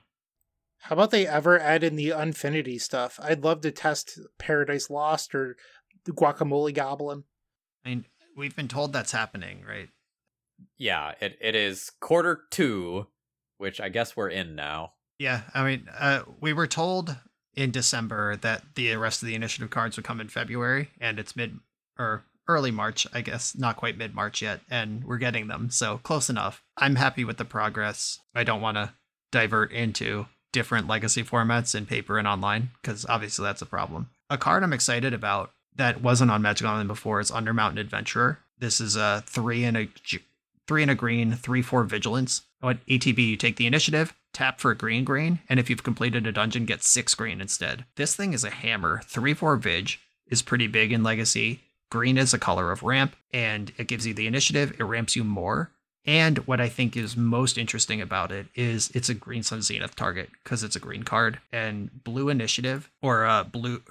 How 0.78 0.94
about 0.94 1.10
they 1.10 1.26
ever 1.26 1.58
add 1.58 1.84
in 1.84 1.96
the 1.96 2.10
Unfinity 2.10 2.78
stuff? 2.78 3.20
I'd 3.22 3.44
love 3.44 3.60
to 3.60 3.70
test 3.70 4.18
Paradise 4.38 4.90
Lost 4.90 5.34
or 5.34 5.56
the 6.04 6.12
Guacamole 6.12 6.74
Goblin. 6.74 7.24
I 7.84 7.90
mean, 7.90 8.04
we've 8.36 8.56
been 8.56 8.68
told 8.68 8.92
that's 8.92 9.12
happening, 9.12 9.62
right? 9.66 9.88
Yeah, 10.76 11.12
it, 11.20 11.38
it 11.40 11.54
is 11.54 11.90
quarter 12.00 12.42
two, 12.50 13.06
which 13.58 13.80
I 13.80 13.88
guess 13.88 14.16
we're 14.16 14.28
in 14.28 14.54
now. 14.54 14.92
Yeah, 15.18 15.42
I 15.54 15.64
mean, 15.64 15.88
uh, 15.96 16.22
we 16.40 16.52
were 16.52 16.66
told 16.66 17.16
in 17.56 17.70
December 17.70 18.36
that 18.36 18.62
the 18.74 18.96
rest 18.96 19.22
of 19.22 19.28
the 19.28 19.34
initiative 19.34 19.70
cards 19.70 19.96
would 19.96 20.04
come 20.04 20.20
in 20.20 20.28
February, 20.28 20.90
and 21.00 21.18
it's 21.18 21.36
mid 21.36 21.58
or 21.98 22.24
early 22.48 22.70
March, 22.70 23.06
I 23.12 23.20
guess, 23.20 23.56
not 23.56 23.76
quite 23.76 23.96
mid 23.96 24.14
March 24.14 24.42
yet, 24.42 24.60
and 24.70 25.04
we're 25.04 25.18
getting 25.18 25.48
them, 25.48 25.70
so 25.70 25.98
close 25.98 26.28
enough. 26.28 26.62
I'm 26.76 26.96
happy 26.96 27.24
with 27.24 27.38
the 27.38 27.44
progress. 27.44 28.18
I 28.34 28.44
don't 28.44 28.60
want 28.60 28.76
to 28.76 28.92
divert 29.32 29.72
into 29.72 30.26
different 30.52 30.86
legacy 30.86 31.24
formats 31.24 31.74
in 31.74 31.86
paper 31.86 32.18
and 32.18 32.28
online 32.28 32.70
because 32.80 33.04
obviously 33.08 33.44
that's 33.44 33.62
a 33.62 33.66
problem. 33.66 34.10
A 34.30 34.38
card 34.38 34.62
I'm 34.62 34.72
excited 34.72 35.12
about 35.12 35.50
that 35.76 36.00
wasn't 36.00 36.30
on 36.30 36.42
Magic 36.42 36.66
Online 36.66 36.86
before 36.86 37.18
is 37.18 37.30
Undermountain 37.30 37.80
Adventurer. 37.80 38.38
This 38.58 38.80
is 38.80 38.94
a 38.94 39.24
three 39.26 39.64
and 39.64 39.76
a 39.76 39.86
three 40.66 40.82
and 40.82 40.90
a 40.90 40.94
green, 40.94 41.32
three 41.32 41.62
four 41.62 41.84
vigilance. 41.84 42.42
What 42.60 42.84
ATB 42.86 43.18
you 43.26 43.36
take 43.36 43.56
the 43.56 43.66
initiative, 43.66 44.14
tap 44.32 44.60
for 44.60 44.70
a 44.70 44.76
green 44.76 45.04
green, 45.04 45.40
and 45.48 45.60
if 45.60 45.68
you've 45.68 45.82
completed 45.82 46.26
a 46.26 46.32
dungeon, 46.32 46.64
get 46.64 46.82
six 46.82 47.14
green 47.14 47.40
instead. 47.40 47.84
This 47.96 48.16
thing 48.16 48.32
is 48.32 48.44
a 48.44 48.50
hammer. 48.50 49.00
Three 49.04 49.34
four 49.34 49.56
vig 49.56 49.92
is 50.26 50.42
pretty 50.42 50.66
big 50.66 50.92
in 50.92 51.02
Legacy. 51.02 51.60
Green 51.90 52.18
is 52.18 52.34
a 52.34 52.38
color 52.38 52.72
of 52.72 52.82
ramp, 52.82 53.14
and 53.32 53.72
it 53.76 53.86
gives 53.86 54.06
you 54.06 54.14
the 54.14 54.26
initiative. 54.26 54.74
It 54.78 54.84
ramps 54.84 55.14
you 55.14 55.24
more. 55.24 55.70
And 56.06 56.38
what 56.46 56.60
I 56.60 56.68
think 56.68 56.96
is 56.96 57.16
most 57.16 57.56
interesting 57.56 58.00
about 58.00 58.30
it 58.30 58.46
is 58.54 58.90
it's 58.94 59.08
a 59.08 59.14
green 59.14 59.42
sun 59.42 59.62
zenith 59.62 59.96
target 59.96 60.30
because 60.42 60.62
it's 60.62 60.76
a 60.76 60.80
green 60.80 61.02
card. 61.02 61.40
And 61.52 62.04
blue 62.04 62.28
initiative 62.28 62.90
or 63.00 63.24
uh, 63.24 63.44
blue 63.44 63.82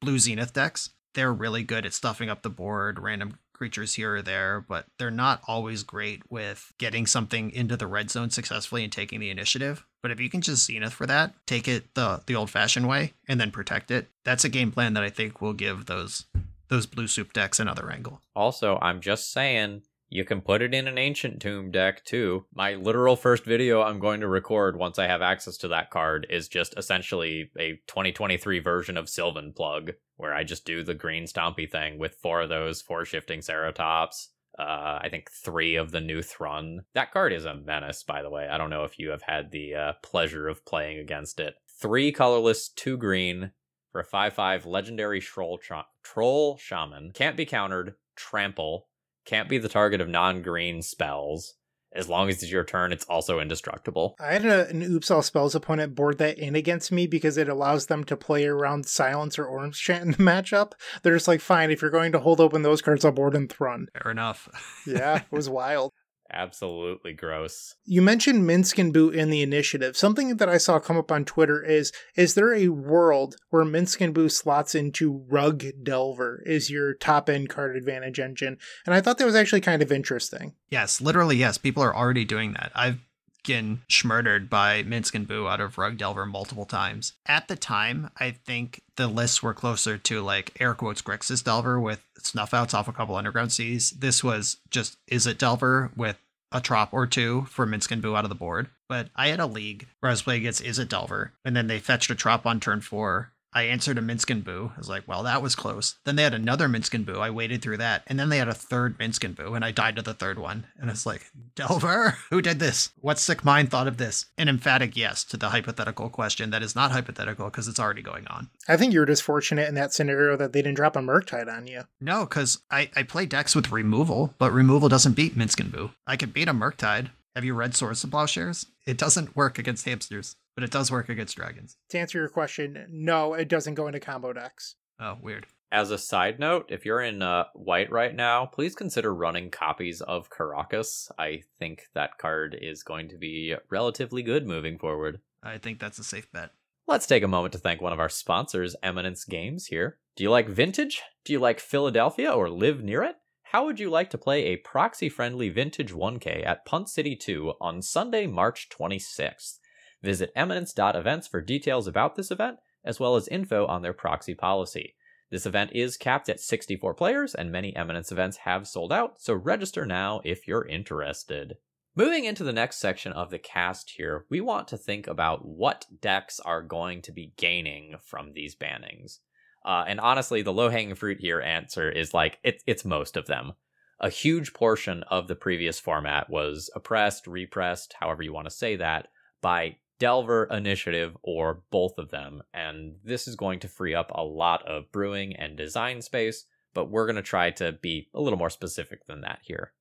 blue 0.00 0.18
zenith 0.18 0.52
decks, 0.52 0.90
they're 1.14 1.32
really 1.32 1.62
good 1.62 1.86
at 1.86 1.94
stuffing 1.94 2.28
up 2.28 2.42
the 2.42 2.50
board, 2.50 2.98
random 2.98 3.38
creatures 3.60 3.92
here 3.92 4.14
or 4.16 4.22
there, 4.22 4.64
but 4.66 4.86
they're 4.98 5.10
not 5.10 5.42
always 5.46 5.82
great 5.82 6.22
with 6.30 6.72
getting 6.78 7.06
something 7.06 7.50
into 7.50 7.76
the 7.76 7.86
red 7.86 8.10
zone 8.10 8.30
successfully 8.30 8.82
and 8.82 8.90
taking 8.90 9.20
the 9.20 9.28
initiative. 9.28 9.84
But 10.02 10.10
if 10.10 10.18
you 10.18 10.30
can 10.30 10.40
just 10.40 10.64
zenith 10.64 10.94
for 10.94 11.06
that, 11.06 11.34
take 11.46 11.68
it 11.68 11.92
the 11.92 12.22
the 12.24 12.34
old 12.34 12.48
fashioned 12.48 12.88
way 12.88 13.12
and 13.28 13.38
then 13.38 13.50
protect 13.50 13.90
it, 13.90 14.08
that's 14.24 14.46
a 14.46 14.48
game 14.48 14.72
plan 14.72 14.94
that 14.94 15.02
I 15.02 15.10
think 15.10 15.42
will 15.42 15.52
give 15.52 15.84
those 15.84 16.24
those 16.68 16.86
blue 16.86 17.06
soup 17.06 17.34
decks 17.34 17.60
another 17.60 17.90
angle. 17.90 18.22
Also, 18.34 18.78
I'm 18.80 19.02
just 19.02 19.30
saying 19.30 19.82
you 20.10 20.24
can 20.24 20.40
put 20.40 20.60
it 20.60 20.74
in 20.74 20.88
an 20.88 20.98
ancient 20.98 21.40
tomb 21.40 21.70
deck 21.70 22.04
too. 22.04 22.44
My 22.52 22.74
literal 22.74 23.14
first 23.14 23.44
video 23.44 23.82
I'm 23.82 24.00
going 24.00 24.20
to 24.20 24.28
record 24.28 24.76
once 24.76 24.98
I 24.98 25.06
have 25.06 25.22
access 25.22 25.56
to 25.58 25.68
that 25.68 25.90
card 25.90 26.26
is 26.28 26.48
just 26.48 26.74
essentially 26.76 27.50
a 27.56 27.80
2023 27.86 28.58
version 28.58 28.96
of 28.96 29.08
Sylvan 29.08 29.52
Plug, 29.52 29.92
where 30.16 30.34
I 30.34 30.42
just 30.42 30.66
do 30.66 30.82
the 30.82 30.94
green 30.94 31.24
stompy 31.24 31.70
thing 31.70 31.98
with 31.98 32.16
four 32.20 32.42
of 32.42 32.48
those, 32.48 32.82
four 32.82 33.04
shifting 33.04 33.38
Ceratops. 33.38 34.26
Uh, 34.58 34.98
I 35.00 35.08
think 35.10 35.30
three 35.30 35.76
of 35.76 35.92
the 35.92 36.00
new 36.00 36.22
Thrun. 36.22 36.82
That 36.94 37.12
card 37.12 37.32
is 37.32 37.44
a 37.44 37.54
menace, 37.54 38.02
by 38.02 38.22
the 38.22 38.30
way. 38.30 38.48
I 38.48 38.58
don't 38.58 38.68
know 38.68 38.84
if 38.84 38.98
you 38.98 39.10
have 39.10 39.22
had 39.22 39.52
the 39.52 39.74
uh, 39.74 39.92
pleasure 40.02 40.48
of 40.48 40.66
playing 40.66 40.98
against 40.98 41.38
it. 41.38 41.54
Three 41.80 42.10
colorless, 42.10 42.68
two 42.68 42.98
green 42.98 43.52
for 43.92 44.00
a 44.00 44.04
5 44.04 44.34
5 44.34 44.66
legendary 44.66 45.20
troll, 45.20 45.58
troll 46.02 46.58
shaman. 46.58 47.12
Can't 47.14 47.36
be 47.36 47.46
countered, 47.46 47.94
trample, 48.16 48.88
can't 49.30 49.48
be 49.48 49.58
the 49.58 49.68
target 49.68 50.00
of 50.00 50.08
non-green 50.08 50.82
spells. 50.82 51.54
As 51.92 52.08
long 52.08 52.28
as 52.28 52.42
it's 52.42 52.52
your 52.52 52.64
turn, 52.64 52.92
it's 52.92 53.04
also 53.06 53.40
indestructible. 53.40 54.14
I 54.20 54.32
had 54.32 54.44
a, 54.44 54.68
an 54.68 54.82
Oops 54.82 55.10
All 55.10 55.22
Spells 55.22 55.56
opponent 55.56 55.96
board 55.96 56.18
that 56.18 56.38
in 56.38 56.54
against 56.54 56.92
me 56.92 57.08
because 57.08 57.36
it 57.36 57.48
allows 57.48 57.86
them 57.86 58.04
to 58.04 58.16
play 58.16 58.46
around 58.46 58.86
Silence 58.86 59.40
or 59.40 59.46
Orim's 59.46 59.78
Chant 59.78 60.04
in 60.04 60.10
the 60.12 60.16
matchup. 60.32 60.72
They're 61.02 61.14
just 61.14 61.26
like, 61.26 61.40
fine, 61.40 61.70
if 61.70 61.82
you're 61.82 61.90
going 61.90 62.12
to 62.12 62.20
hold 62.20 62.40
open 62.40 62.62
those 62.62 62.82
cards, 62.82 63.04
I'll 63.04 63.12
board 63.12 63.34
and 63.34 63.50
Thrun. 63.50 63.88
Fair 64.02 64.12
enough. 64.12 64.48
Yeah, 64.86 65.16
it 65.16 65.32
was 65.32 65.48
wild. 65.48 65.92
Absolutely 66.32 67.12
gross. 67.12 67.74
You 67.84 68.02
mentioned 68.02 68.48
Minsc 68.48 68.78
and 68.78 68.92
Boo 68.92 69.10
in 69.10 69.30
the 69.30 69.42
initiative. 69.42 69.96
Something 69.96 70.36
that 70.36 70.48
I 70.48 70.58
saw 70.58 70.78
come 70.78 70.96
up 70.96 71.10
on 71.10 71.24
Twitter 71.24 71.62
is 71.62 71.92
is 72.16 72.34
there 72.34 72.54
a 72.54 72.68
world 72.68 73.36
where 73.50 73.64
Minsc 73.64 74.00
and 74.00 74.14
Boo 74.14 74.28
slots 74.28 74.74
into 74.74 75.24
Rug 75.28 75.64
Delver 75.82 76.42
is 76.46 76.70
your 76.70 76.94
top 76.94 77.28
end 77.28 77.48
card 77.48 77.76
advantage 77.76 78.20
engine? 78.20 78.58
And 78.86 78.94
I 78.94 79.00
thought 79.00 79.18
that 79.18 79.24
was 79.24 79.34
actually 79.34 79.60
kind 79.60 79.82
of 79.82 79.90
interesting. 79.90 80.54
Yes, 80.68 81.00
literally, 81.00 81.36
yes. 81.36 81.58
People 81.58 81.82
are 81.82 81.96
already 81.96 82.24
doing 82.24 82.52
that. 82.52 82.70
I've 82.74 83.00
been 83.44 83.82
schmurdered 83.88 84.48
by 84.48 84.82
Minsc 84.82 85.14
and 85.14 85.26
Boo 85.26 85.48
out 85.48 85.60
of 85.60 85.78
Rug 85.78 85.96
Delver 85.96 86.26
multiple 86.26 86.64
times. 86.64 87.14
At 87.26 87.48
the 87.48 87.56
time, 87.56 88.10
I 88.18 88.30
think 88.30 88.82
the 88.96 89.06
lists 89.06 89.42
were 89.42 89.54
closer 89.54 89.98
to 89.98 90.20
like 90.20 90.56
air 90.60 90.74
quotes 90.74 91.02
Grixis 91.02 91.44
Delver 91.44 91.80
with 91.80 92.02
snuff 92.18 92.54
outs 92.54 92.74
off 92.74 92.88
a 92.88 92.92
couple 92.92 93.16
underground 93.16 93.52
seas. 93.52 93.90
This 93.90 94.22
was 94.22 94.58
just 94.70 94.96
Izzet 95.10 95.38
Delver 95.38 95.90
with 95.96 96.18
a 96.52 96.60
trop 96.60 96.92
or 96.92 97.06
two 97.06 97.46
for 97.48 97.66
Minsc 97.66 97.90
and 97.90 98.02
Boo 98.02 98.16
out 98.16 98.24
of 98.24 98.28
the 98.28 98.34
board. 98.34 98.68
But 98.88 99.08
I 99.14 99.28
had 99.28 99.40
a 99.40 99.46
league 99.46 99.86
where 100.00 100.10
I 100.10 100.12
was 100.12 100.22
playing 100.22 100.42
against 100.42 100.64
Izzet 100.64 100.88
Delver, 100.88 101.32
and 101.44 101.54
then 101.54 101.68
they 101.68 101.78
fetched 101.78 102.10
a 102.10 102.14
trop 102.14 102.44
on 102.44 102.60
turn 102.60 102.80
four 102.80 103.32
I 103.52 103.64
answered 103.64 103.98
a 103.98 104.00
Minsc 104.00 104.30
and 104.30 104.44
Boo. 104.44 104.70
I 104.74 104.78
was 104.78 104.88
like, 104.88 105.08
well, 105.08 105.24
that 105.24 105.42
was 105.42 105.56
close. 105.56 105.96
Then 106.04 106.16
they 106.16 106.22
had 106.22 106.34
another 106.34 106.68
Minsc 106.68 106.94
and 106.94 107.04
Boo. 107.04 107.18
I 107.18 107.30
waited 107.30 107.62
through 107.62 107.78
that. 107.78 108.04
And 108.06 108.18
then 108.18 108.28
they 108.28 108.38
had 108.38 108.48
a 108.48 108.54
third 108.54 108.98
Minsc 108.98 109.24
and 109.24 109.34
Boo, 109.34 109.54
and 109.54 109.64
I 109.64 109.72
died 109.72 109.96
to 109.96 110.02
the 110.02 110.14
third 110.14 110.38
one. 110.38 110.66
And 110.78 110.88
it's 110.88 111.04
like, 111.04 111.30
Delver, 111.56 112.16
who 112.30 112.40
did 112.40 112.60
this? 112.60 112.90
What 113.00 113.18
sick 113.18 113.44
mind 113.44 113.70
thought 113.70 113.88
of 113.88 113.96
this? 113.96 114.26
An 114.38 114.48
emphatic 114.48 114.96
yes 114.96 115.24
to 115.24 115.36
the 115.36 115.48
hypothetical 115.48 116.08
question 116.10 116.50
that 116.50 116.62
is 116.62 116.76
not 116.76 116.92
hypothetical 116.92 117.46
because 117.46 117.66
it's 117.66 117.80
already 117.80 118.02
going 118.02 118.26
on. 118.28 118.50
I 118.68 118.76
think 118.76 118.92
you 118.92 119.00
were 119.00 119.06
just 119.06 119.22
fortunate 119.22 119.68
in 119.68 119.74
that 119.74 119.92
scenario 119.92 120.36
that 120.36 120.52
they 120.52 120.62
didn't 120.62 120.76
drop 120.76 120.96
a 120.96 121.00
Murktide 121.00 121.52
on 121.52 121.66
you. 121.66 121.84
No, 122.00 122.26
because 122.26 122.58
I, 122.70 122.90
I 122.94 123.02
play 123.02 123.26
decks 123.26 123.56
with 123.56 123.72
removal, 123.72 124.34
but 124.38 124.52
removal 124.52 124.88
doesn't 124.88 125.16
beat 125.16 125.36
Minsc 125.36 125.58
and 125.60 125.72
Boo. 125.72 125.90
I 126.06 126.16
could 126.16 126.32
beat 126.32 126.48
a 126.48 126.54
Murktide. 126.54 127.10
Have 127.34 127.44
you 127.44 127.54
read 127.54 127.74
Swords 127.74 128.02
of 128.04 128.10
Plowshares? 128.10 128.66
It 128.86 128.98
doesn't 128.98 129.36
work 129.36 129.58
against 129.58 129.84
hamsters 129.84 130.36
but 130.54 130.64
it 130.64 130.70
does 130.70 130.90
work 130.90 131.08
against 131.08 131.36
dragons. 131.36 131.76
To 131.90 131.98
answer 131.98 132.18
your 132.18 132.28
question, 132.28 132.86
no, 132.90 133.34
it 133.34 133.48
doesn't 133.48 133.74
go 133.74 133.86
into 133.86 134.00
combo 134.00 134.32
decks. 134.32 134.76
Oh, 135.00 135.16
weird. 135.22 135.46
As 135.72 135.90
a 135.92 135.98
side 135.98 136.40
note, 136.40 136.66
if 136.68 136.84
you're 136.84 137.00
in 137.00 137.22
uh, 137.22 137.44
white 137.54 137.92
right 137.92 138.14
now, 138.14 138.44
please 138.46 138.74
consider 138.74 139.14
running 139.14 139.50
copies 139.50 140.00
of 140.00 140.28
Karakas. 140.28 141.10
I 141.16 141.42
think 141.58 141.84
that 141.94 142.18
card 142.18 142.56
is 142.60 142.82
going 142.82 143.08
to 143.10 143.16
be 143.16 143.54
relatively 143.70 144.22
good 144.22 144.46
moving 144.46 144.78
forward. 144.78 145.20
I 145.42 145.58
think 145.58 145.78
that's 145.78 146.00
a 146.00 146.04
safe 146.04 146.30
bet. 146.32 146.50
Let's 146.88 147.06
take 147.06 147.22
a 147.22 147.28
moment 147.28 147.52
to 147.52 147.58
thank 147.58 147.80
one 147.80 147.92
of 147.92 148.00
our 148.00 148.08
sponsors, 148.08 148.74
Eminence 148.82 149.24
Games, 149.24 149.66
here. 149.66 149.98
Do 150.16 150.24
you 150.24 150.30
like 150.30 150.48
vintage? 150.48 151.02
Do 151.24 151.32
you 151.32 151.38
like 151.38 151.60
Philadelphia 151.60 152.32
or 152.32 152.50
live 152.50 152.82
near 152.82 153.04
it? 153.04 153.14
How 153.44 153.64
would 153.64 153.78
you 153.78 153.90
like 153.90 154.10
to 154.10 154.18
play 154.18 154.46
a 154.46 154.56
proxy 154.56 155.08
friendly 155.08 155.48
vintage 155.48 155.92
1K 155.92 156.44
at 156.44 156.64
Punt 156.64 156.88
City 156.88 157.14
2 157.14 157.54
on 157.60 157.80
Sunday, 157.80 158.26
March 158.26 158.68
26th? 158.70 159.58
Visit 160.02 160.32
eminence.events 160.34 161.28
for 161.28 161.40
details 161.40 161.86
about 161.86 162.16
this 162.16 162.30
event, 162.30 162.58
as 162.84 162.98
well 162.98 163.16
as 163.16 163.28
info 163.28 163.66
on 163.66 163.82
their 163.82 163.92
proxy 163.92 164.34
policy. 164.34 164.94
This 165.30 165.46
event 165.46 165.70
is 165.74 165.96
capped 165.96 166.28
at 166.28 166.40
64 166.40 166.94
players, 166.94 167.34
and 167.34 167.52
many 167.52 167.74
Eminence 167.76 168.10
events 168.10 168.38
have 168.38 168.66
sold 168.66 168.92
out, 168.92 169.20
so 169.20 169.34
register 169.34 169.86
now 169.86 170.20
if 170.24 170.48
you're 170.48 170.66
interested. 170.66 171.56
Moving 171.94 172.24
into 172.24 172.44
the 172.44 172.52
next 172.52 172.78
section 172.78 173.12
of 173.12 173.30
the 173.30 173.38
cast 173.38 173.90
here, 173.90 174.24
we 174.28 174.40
want 174.40 174.68
to 174.68 174.76
think 174.76 175.06
about 175.06 175.44
what 175.44 175.86
decks 176.00 176.40
are 176.40 176.62
going 176.62 177.02
to 177.02 177.12
be 177.12 177.32
gaining 177.36 177.96
from 178.02 178.32
these 178.32 178.54
bannings. 178.54 179.18
Uh, 179.64 179.84
and 179.86 180.00
honestly, 180.00 180.42
the 180.42 180.52
low 180.52 180.70
hanging 180.70 180.94
fruit 180.94 181.18
here 181.20 181.40
answer 181.40 181.90
is 181.90 182.14
like 182.14 182.38
it, 182.42 182.62
it's 182.66 182.84
most 182.84 183.16
of 183.16 183.26
them. 183.26 183.52
A 184.00 184.08
huge 184.08 184.54
portion 184.54 185.02
of 185.04 185.28
the 185.28 185.36
previous 185.36 185.78
format 185.78 186.30
was 186.30 186.70
oppressed, 186.74 187.26
repressed, 187.26 187.94
however 188.00 188.22
you 188.22 188.32
want 188.32 188.46
to 188.46 188.54
say 188.54 188.76
that, 188.76 189.08
by 189.42 189.76
Delver 190.00 190.44
Initiative 190.46 191.16
or 191.22 191.62
both 191.70 191.98
of 191.98 192.10
them. 192.10 192.42
And 192.52 192.96
this 193.04 193.28
is 193.28 193.36
going 193.36 193.60
to 193.60 193.68
free 193.68 193.94
up 193.94 194.10
a 194.12 194.24
lot 194.24 194.66
of 194.66 194.90
brewing 194.90 195.36
and 195.36 195.56
design 195.56 196.02
space, 196.02 196.46
but 196.74 196.90
we're 196.90 197.06
going 197.06 197.16
to 197.16 197.22
try 197.22 197.50
to 197.52 197.70
be 197.70 198.08
a 198.12 198.20
little 198.20 198.38
more 198.38 198.50
specific 198.50 199.06
than 199.06 199.20
that 199.20 199.38
here. 199.42 199.72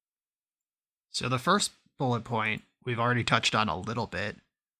So 1.09 1.28
the 1.28 1.39
first 1.39 1.72
bullet 1.97 2.24
point 2.24 2.61
we've 2.86 2.99
already 2.99 3.24
touched 3.24 3.55
on 3.55 3.67
a 3.67 3.80
little 3.80 4.07
bit. 4.07 4.38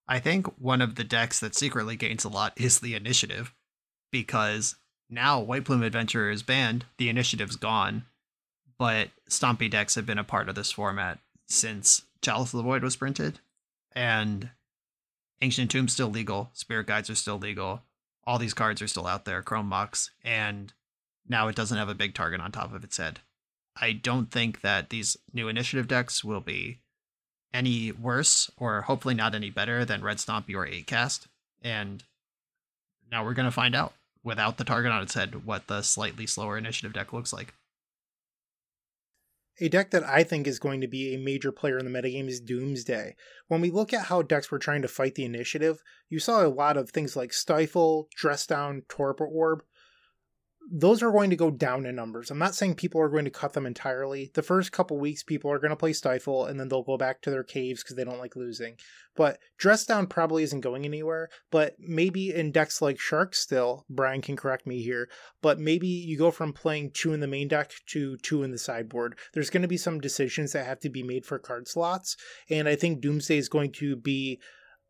I 0.08 0.20
think 0.20 0.48
one 0.60 0.82
of 0.82 0.96
the 0.96 1.04
decks 1.04 1.40
that 1.40 1.56
secretly 1.56 1.96
gains 1.96 2.24
a 2.24 2.30
lot 2.30 2.54
is 2.56 2.80
the 2.80 2.96
initiative 2.96 3.54
because 4.12 4.76
now 5.10 5.40
White 5.40 5.66
Plume 5.66 5.84
Adventure 5.84 6.30
is 6.30 6.44
banned, 6.44 6.86
the 6.98 7.10
initiative's 7.10 7.56
gone, 7.56 8.06
but 8.78 9.10
Stompy 9.30 9.70
decks 9.70 9.96
have 9.96 10.06
been 10.06 10.18
a 10.18 10.24
part 10.24 10.50
of 10.50 10.56
this 10.56 10.72
format 10.72 11.20
since 11.48 12.04
Chalice 12.22 12.54
of 12.54 12.58
the 12.58 12.64
Void 12.64 12.84
was 12.84 12.96
printed. 12.96 13.40
And 13.94 14.50
Ancient 15.42 15.72
Tomb's 15.72 15.94
still 15.94 16.10
legal. 16.10 16.50
Spirit 16.54 16.88
Guides 16.88 17.10
are 17.10 17.16
still 17.16 17.40
legal. 17.40 17.82
All 18.26 18.38
these 18.38 18.54
cards 18.54 18.82
are 18.82 18.88
still 18.88 19.08
out 19.08 19.26
there, 19.26 19.42
Chrome 19.42 19.68
Mox, 19.68 20.12
and 20.24 20.74
now 21.28 21.48
it 21.48 21.56
doesn't 21.56 21.78
have 21.78 21.90
a 21.90 21.96
big 21.96 22.14
target 22.14 22.42
on 22.42 22.52
top 22.52 22.74
of 22.74 22.84
its 22.84 22.98
head. 22.98 23.20
I 23.82 23.94
don't 23.94 24.30
think 24.30 24.62
that 24.62 24.90
these 24.90 25.18
new 25.34 25.48
initiative 25.48 25.88
decks 25.88 26.24
will 26.24 26.42
be 26.42 26.80
any 27.54 27.92
worse, 27.92 28.52
or 28.58 28.82
hopefully 28.82 29.16
not 29.16 29.34
any 29.34 29.50
better 29.50 29.86
than 29.86 30.04
Red 30.04 30.18
Stompy 30.18 30.54
or 30.54 30.68
8cast. 30.68 31.28
And 31.62 32.04
now 33.12 33.24
we're 33.24 33.34
going 33.34 33.48
to 33.48 33.52
find 33.52 33.76
out, 33.76 33.94
without 34.24 34.58
the 34.58 34.64
target 34.64 34.92
on 34.92 35.02
its 35.02 35.14
head, 35.14 35.46
what 35.46 35.68
the 35.68 35.82
slightly 35.82 36.28
slower 36.28 36.58
initiative 36.58 36.94
deck 36.94 37.14
looks 37.14 37.34
like. 37.34 37.54
A 39.62 39.68
deck 39.68 39.91
that 39.91 40.05
I 40.05 40.24
think 40.24 40.47
is 40.47 40.57
going 40.57 40.80
to 40.80 40.88
be 40.88 41.14
a 41.14 41.20
major 41.20 41.51
player 41.51 41.78
in 41.78 41.86
the 41.86 41.91
metagame 41.91 42.30
is 42.30 42.39
Doomsday. 42.39 43.16
When 43.47 43.60
we 43.60 43.72
look 43.72 43.93
at 43.93 44.05
how 44.05 44.22
decks 44.22 44.49
were 44.49 44.60
trying 44.60 44.82
to 44.84 44.88
fight 44.88 45.16
the 45.16 45.26
initiative, 45.26 45.84
you 46.07 46.20
saw 46.20 46.45
a 46.45 46.47
lot 46.47 46.78
of 46.78 46.89
things 46.89 47.18
like 47.18 47.34
Stifle, 47.34 48.07
Dress 48.16 48.47
Down, 48.47 48.84
Torpor 48.88 49.28
Orb, 49.28 49.64
those 50.72 51.02
are 51.02 51.12
going 51.12 51.30
to 51.32 51.36
go 51.36 51.50
down 51.50 51.86
in 51.86 51.96
numbers. 51.96 52.30
I'm 52.30 52.38
not 52.38 52.56
saying 52.56 52.76
people 52.76 53.02
are 53.02 53.10
going 53.10 53.26
to 53.26 53.32
cut 53.32 53.54
them 53.54 53.66
entirely. 53.66 54.32
The 54.34 54.44
first 54.44 54.72
couple 54.72 55.00
weeks, 55.00 55.24
people 55.24 55.52
are 55.52 55.60
going 55.60 55.72
to 55.72 55.76
play 55.76 55.94
Stifle, 55.94 56.46
and 56.46 56.60
then 56.60 56.70
they'll 56.70 56.84
go 56.84 56.98
back 56.98 57.22
to 57.22 57.32
their 57.32 57.44
caves 57.44 57.84
because 57.84 57.96
they 57.96 58.04
don't 58.04 58.20
like 58.20 58.36
losing. 58.36 58.76
But 59.16 59.40
Dress 59.58 59.86
Down 59.86 60.08
probably 60.08 60.44
isn't 60.44 60.62
going 60.62 60.86
anywhere. 60.86 61.30
But 61.52 61.76
maybe 61.80 62.34
in 62.34 62.52
decks 62.52 62.82
like 62.82 63.00
Shark 63.00 63.36
still, 63.36 63.86
Brian 63.90 64.22
can 64.22 64.36
correct 64.36 64.68
me 64.68 64.82
here, 64.82 65.10
but 65.42 65.60
maybe 65.60 65.88
you 65.88 66.18
go 66.18 66.32
from 66.32 66.54
playing 66.54 66.92
two 66.92 67.14
in 67.14 67.20
the 67.20 67.28
main 67.28 67.48
deck 67.48 67.72
to 67.88 68.18
two 68.18 68.44
in 68.44 68.52
the 68.52 68.58
sideboard. 68.58 69.18
There's 69.34 69.50
going 69.50 69.64
to 69.64 69.68
be 69.68 69.78
some 69.78 70.00
decisions 70.00 70.52
that 70.54 70.66
have 70.66 70.80
to 70.82 70.90
be 70.90 71.04
made 71.04 71.26
for 71.26 71.40
card 71.40 71.68
slots, 71.68 72.16
and 72.50 72.68
I 72.68 72.76
think 72.76 73.02
Doomsday 73.02 73.38
is 73.38 73.50
going 73.50 73.72
to 73.74 73.96
be 73.96 74.40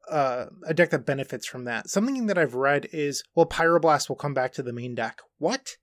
uh, 0.10 0.48
a 0.66 0.74
deck 0.74 0.90
that 0.92 1.06
benefits 1.06 1.46
from 1.46 1.66
that. 1.66 1.90
Something 1.90 2.28
that 2.28 2.38
I've 2.38 2.56
read 2.56 2.88
is, 2.92 3.24
well, 3.36 3.46
Pyroblast 3.46 4.10
will 4.10 4.16
come 4.16 4.34
back 4.34 4.54
to 4.54 4.64
the 4.64 4.74
main 4.74 4.96
deck. 4.96 5.22
What? 5.38 5.78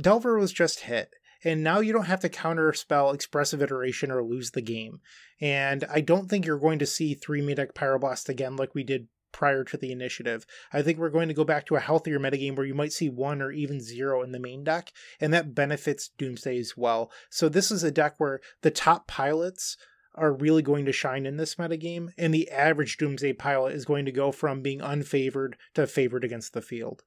Delver 0.00 0.38
was 0.38 0.52
just 0.52 0.80
hit, 0.80 1.10
and 1.44 1.64
now 1.64 1.80
you 1.80 1.92
don't 1.92 2.06
have 2.06 2.20
to 2.20 2.28
counter 2.28 2.72
spell 2.72 3.10
Expressive 3.10 3.62
Iteration 3.62 4.10
or 4.10 4.22
lose 4.22 4.52
the 4.52 4.62
game. 4.62 5.00
And 5.40 5.84
I 5.92 6.00
don't 6.00 6.28
think 6.28 6.46
you're 6.46 6.58
going 6.58 6.78
to 6.78 6.86
see 6.86 7.14
three 7.14 7.42
main 7.42 7.56
deck 7.56 7.74
Pyroblast 7.74 8.28
again 8.28 8.56
like 8.56 8.74
we 8.74 8.84
did 8.84 9.08
prior 9.32 9.64
to 9.64 9.76
the 9.76 9.92
initiative. 9.92 10.44
I 10.72 10.82
think 10.82 10.98
we're 10.98 11.10
going 11.10 11.28
to 11.28 11.34
go 11.34 11.44
back 11.44 11.66
to 11.66 11.76
a 11.76 11.80
healthier 11.80 12.18
metagame 12.18 12.56
where 12.56 12.66
you 12.66 12.74
might 12.74 12.92
see 12.92 13.08
one 13.08 13.40
or 13.40 13.50
even 13.50 13.80
zero 13.80 14.22
in 14.22 14.32
the 14.32 14.40
main 14.40 14.64
deck, 14.64 14.92
and 15.20 15.32
that 15.32 15.54
benefits 15.54 16.10
Doomsday 16.18 16.58
as 16.58 16.76
well. 16.76 17.10
So 17.30 17.48
this 17.48 17.70
is 17.70 17.82
a 17.82 17.90
deck 17.90 18.14
where 18.18 18.40
the 18.62 18.70
top 18.70 19.06
pilots 19.06 19.76
are 20.20 20.32
really 20.32 20.62
going 20.62 20.84
to 20.84 20.92
shine 20.92 21.24
in 21.24 21.38
this 21.38 21.54
metagame, 21.54 22.12
and 22.18 22.32
the 22.32 22.50
average 22.50 22.98
Doomsday 22.98 23.32
pilot 23.32 23.72
is 23.72 23.84
going 23.84 24.04
to 24.04 24.12
go 24.12 24.30
from 24.30 24.60
being 24.60 24.80
unfavored 24.80 25.54
to 25.74 25.86
favored 25.86 26.22
against 26.22 26.52
the 26.52 26.62
field. 26.62 27.02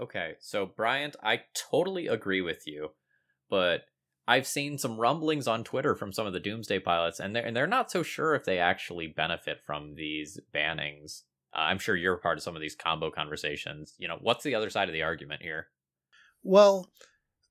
Okay, 0.00 0.34
so 0.40 0.66
Bryant, 0.66 1.14
I 1.22 1.42
totally 1.54 2.08
agree 2.08 2.40
with 2.40 2.66
you, 2.66 2.90
but 3.48 3.82
I've 4.26 4.46
seen 4.46 4.78
some 4.78 4.98
rumblings 4.98 5.46
on 5.46 5.62
Twitter 5.62 5.94
from 5.94 6.12
some 6.12 6.26
of 6.26 6.32
the 6.32 6.40
Doomsday 6.40 6.80
pilots, 6.80 7.20
and 7.20 7.34
they're 7.34 7.44
and 7.44 7.56
they're 7.56 7.66
not 7.66 7.90
so 7.90 8.02
sure 8.02 8.34
if 8.34 8.44
they 8.44 8.58
actually 8.58 9.06
benefit 9.06 9.60
from 9.64 9.94
these 9.94 10.40
bannings. 10.54 11.22
Uh, 11.54 11.62
I'm 11.62 11.78
sure 11.78 11.96
you're 11.96 12.16
part 12.16 12.38
of 12.38 12.42
some 12.42 12.56
of 12.56 12.62
these 12.62 12.74
combo 12.74 13.10
conversations. 13.10 13.94
You 13.98 14.08
know, 14.08 14.18
what's 14.20 14.44
the 14.44 14.54
other 14.54 14.70
side 14.70 14.88
of 14.88 14.92
the 14.92 15.02
argument 15.02 15.42
here? 15.42 15.68
Well, 16.42 16.90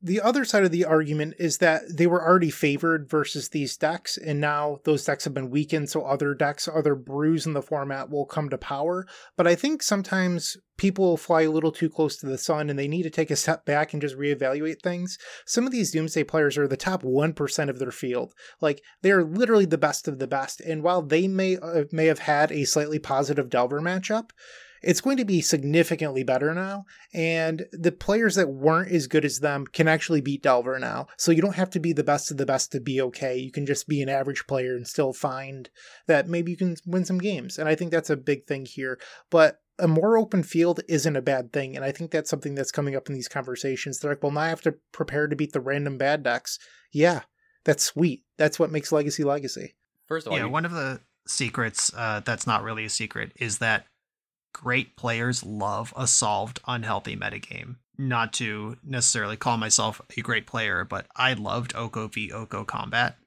the 0.01 0.21
other 0.21 0.45
side 0.45 0.63
of 0.63 0.71
the 0.71 0.85
argument 0.85 1.35
is 1.39 1.57
that 1.57 1.81
they 1.93 2.07
were 2.07 2.25
already 2.25 2.49
favored 2.49 3.09
versus 3.09 3.49
these 3.49 3.75
decks, 3.75 4.17
and 4.17 4.39
now 4.39 4.79
those 4.85 5.03
decks 5.03 5.25
have 5.25 5.33
been 5.33 5.49
weakened, 5.49 5.89
so 5.89 6.05
other 6.05 6.33
decks, 6.33 6.69
other 6.69 6.95
brews 6.95 7.45
in 7.45 7.51
the 7.51 7.61
format 7.61 8.09
will 8.09 8.25
come 8.25 8.49
to 8.49 8.57
power. 8.57 9.05
But 9.35 9.45
I 9.45 9.55
think 9.55 9.83
sometimes 9.83 10.55
people 10.77 11.17
fly 11.17 11.41
a 11.41 11.51
little 11.51 11.73
too 11.73 11.89
close 11.89 12.15
to 12.17 12.25
the 12.25 12.37
sun 12.37 12.69
and 12.69 12.79
they 12.79 12.87
need 12.87 13.03
to 13.03 13.09
take 13.09 13.29
a 13.29 13.35
step 13.35 13.65
back 13.65 13.91
and 13.91 14.01
just 14.01 14.17
reevaluate 14.17 14.81
things. 14.81 15.17
Some 15.45 15.65
of 15.65 15.73
these 15.73 15.91
Doomsday 15.91 16.23
players 16.23 16.57
are 16.57 16.69
the 16.69 16.77
top 16.77 17.03
1% 17.03 17.69
of 17.69 17.79
their 17.79 17.91
field. 17.91 18.33
Like, 18.61 18.81
they're 19.01 19.25
literally 19.25 19.65
the 19.65 19.77
best 19.77 20.07
of 20.07 20.19
the 20.19 20.27
best, 20.27 20.61
and 20.61 20.81
while 20.81 21.01
they 21.01 21.27
may, 21.27 21.57
uh, 21.57 21.83
may 21.91 22.05
have 22.05 22.19
had 22.19 22.53
a 22.53 22.63
slightly 22.63 22.99
positive 22.99 23.49
Delver 23.49 23.81
matchup, 23.81 24.29
it's 24.81 25.01
going 25.01 25.17
to 25.17 25.25
be 25.25 25.41
significantly 25.41 26.23
better 26.23 26.53
now. 26.53 26.85
And 27.13 27.65
the 27.71 27.91
players 27.91 28.35
that 28.35 28.49
weren't 28.49 28.91
as 28.91 29.07
good 29.07 29.25
as 29.25 29.39
them 29.39 29.65
can 29.65 29.87
actually 29.87 30.21
beat 30.21 30.43
Delver 30.43 30.79
now. 30.79 31.07
So 31.17 31.31
you 31.31 31.41
don't 31.41 31.55
have 31.55 31.69
to 31.71 31.79
be 31.79 31.93
the 31.93 32.03
best 32.03 32.31
of 32.31 32.37
the 32.37 32.45
best 32.45 32.71
to 32.71 32.79
be 32.79 33.01
okay. 33.01 33.37
You 33.37 33.51
can 33.51 33.65
just 33.65 33.87
be 33.87 34.01
an 34.01 34.09
average 34.09 34.47
player 34.47 34.75
and 34.75 34.87
still 34.87 35.13
find 35.13 35.69
that 36.07 36.27
maybe 36.27 36.51
you 36.51 36.57
can 36.57 36.75
win 36.85 37.05
some 37.05 37.17
games. 37.19 37.57
And 37.57 37.67
I 37.67 37.75
think 37.75 37.91
that's 37.91 38.09
a 38.09 38.17
big 38.17 38.45
thing 38.45 38.65
here. 38.65 38.99
But 39.29 39.59
a 39.77 39.87
more 39.87 40.17
open 40.17 40.43
field 40.43 40.81
isn't 40.89 41.15
a 41.15 41.21
bad 41.21 41.53
thing. 41.53 41.75
And 41.75 41.85
I 41.85 41.91
think 41.91 42.11
that's 42.11 42.29
something 42.29 42.55
that's 42.55 42.71
coming 42.71 42.95
up 42.95 43.07
in 43.07 43.15
these 43.15 43.29
conversations. 43.29 43.99
They're 43.99 44.11
like, 44.11 44.21
well, 44.23 44.31
now 44.31 44.41
I 44.41 44.49
have 44.49 44.61
to 44.63 44.75
prepare 44.91 45.27
to 45.27 45.35
beat 45.35 45.53
the 45.53 45.61
random 45.61 45.97
bad 45.97 46.23
decks. 46.23 46.59
Yeah, 46.91 47.21
that's 47.63 47.83
sweet. 47.83 48.23
That's 48.37 48.59
what 48.59 48.71
makes 48.71 48.91
Legacy 48.91 49.23
Legacy. 49.23 49.75
First 50.05 50.27
of 50.27 50.33
all, 50.33 50.39
yeah, 50.39 50.45
you- 50.45 50.51
one 50.51 50.65
of 50.65 50.71
the 50.71 50.99
secrets 51.27 51.93
uh, 51.95 52.21
that's 52.25 52.47
not 52.47 52.63
really 52.63 52.85
a 52.85 52.89
secret 52.89 53.31
is 53.35 53.59
that 53.59 53.85
great 54.53 54.95
players 54.95 55.43
love 55.43 55.93
a 55.95 56.07
solved 56.07 56.59
unhealthy 56.67 57.15
metagame. 57.15 57.75
Not 57.97 58.31
to 58.33 58.77
necessarily 58.83 59.35
call 59.35 59.57
myself 59.57 60.01
a 60.15 60.21
great 60.21 60.47
player, 60.47 60.85
but 60.85 61.07
I 61.15 61.33
loved 61.33 61.75
Oko 61.75 62.07
v 62.07 62.31
Oko 62.31 62.63
combat. 62.63 63.17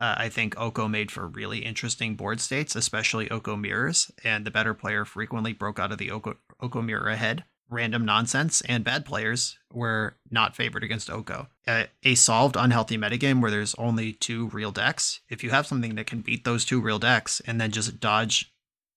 Uh, 0.00 0.16
I 0.18 0.28
think 0.28 0.58
Oko 0.58 0.88
made 0.88 1.10
for 1.10 1.28
really 1.28 1.60
interesting 1.60 2.16
board 2.16 2.40
states, 2.40 2.74
especially 2.74 3.30
Oko 3.30 3.56
mirrors, 3.56 4.10
and 4.24 4.44
the 4.44 4.50
better 4.50 4.74
player 4.74 5.04
frequently 5.04 5.52
broke 5.52 5.78
out 5.78 5.92
of 5.92 5.98
the 5.98 6.10
Oko, 6.10 6.36
Oko 6.60 6.82
mirror 6.82 7.08
ahead. 7.08 7.44
Random 7.70 8.04
nonsense 8.04 8.60
and 8.62 8.84
bad 8.84 9.06
players 9.06 9.56
were 9.72 10.16
not 10.30 10.54
favored 10.54 10.84
against 10.84 11.08
Oko. 11.08 11.46
Uh, 11.66 11.84
a 12.02 12.16
solved 12.16 12.56
unhealthy 12.58 12.98
metagame 12.98 13.40
where 13.40 13.50
there's 13.50 13.74
only 13.76 14.12
two 14.12 14.48
real 14.48 14.72
decks, 14.72 15.20
if 15.30 15.42
you 15.42 15.50
have 15.50 15.66
something 15.66 15.94
that 15.94 16.06
can 16.06 16.20
beat 16.20 16.44
those 16.44 16.66
two 16.66 16.82
real 16.82 16.98
decks 16.98 17.40
and 17.46 17.58
then 17.58 17.70
just 17.70 17.98
dodge 17.98 18.51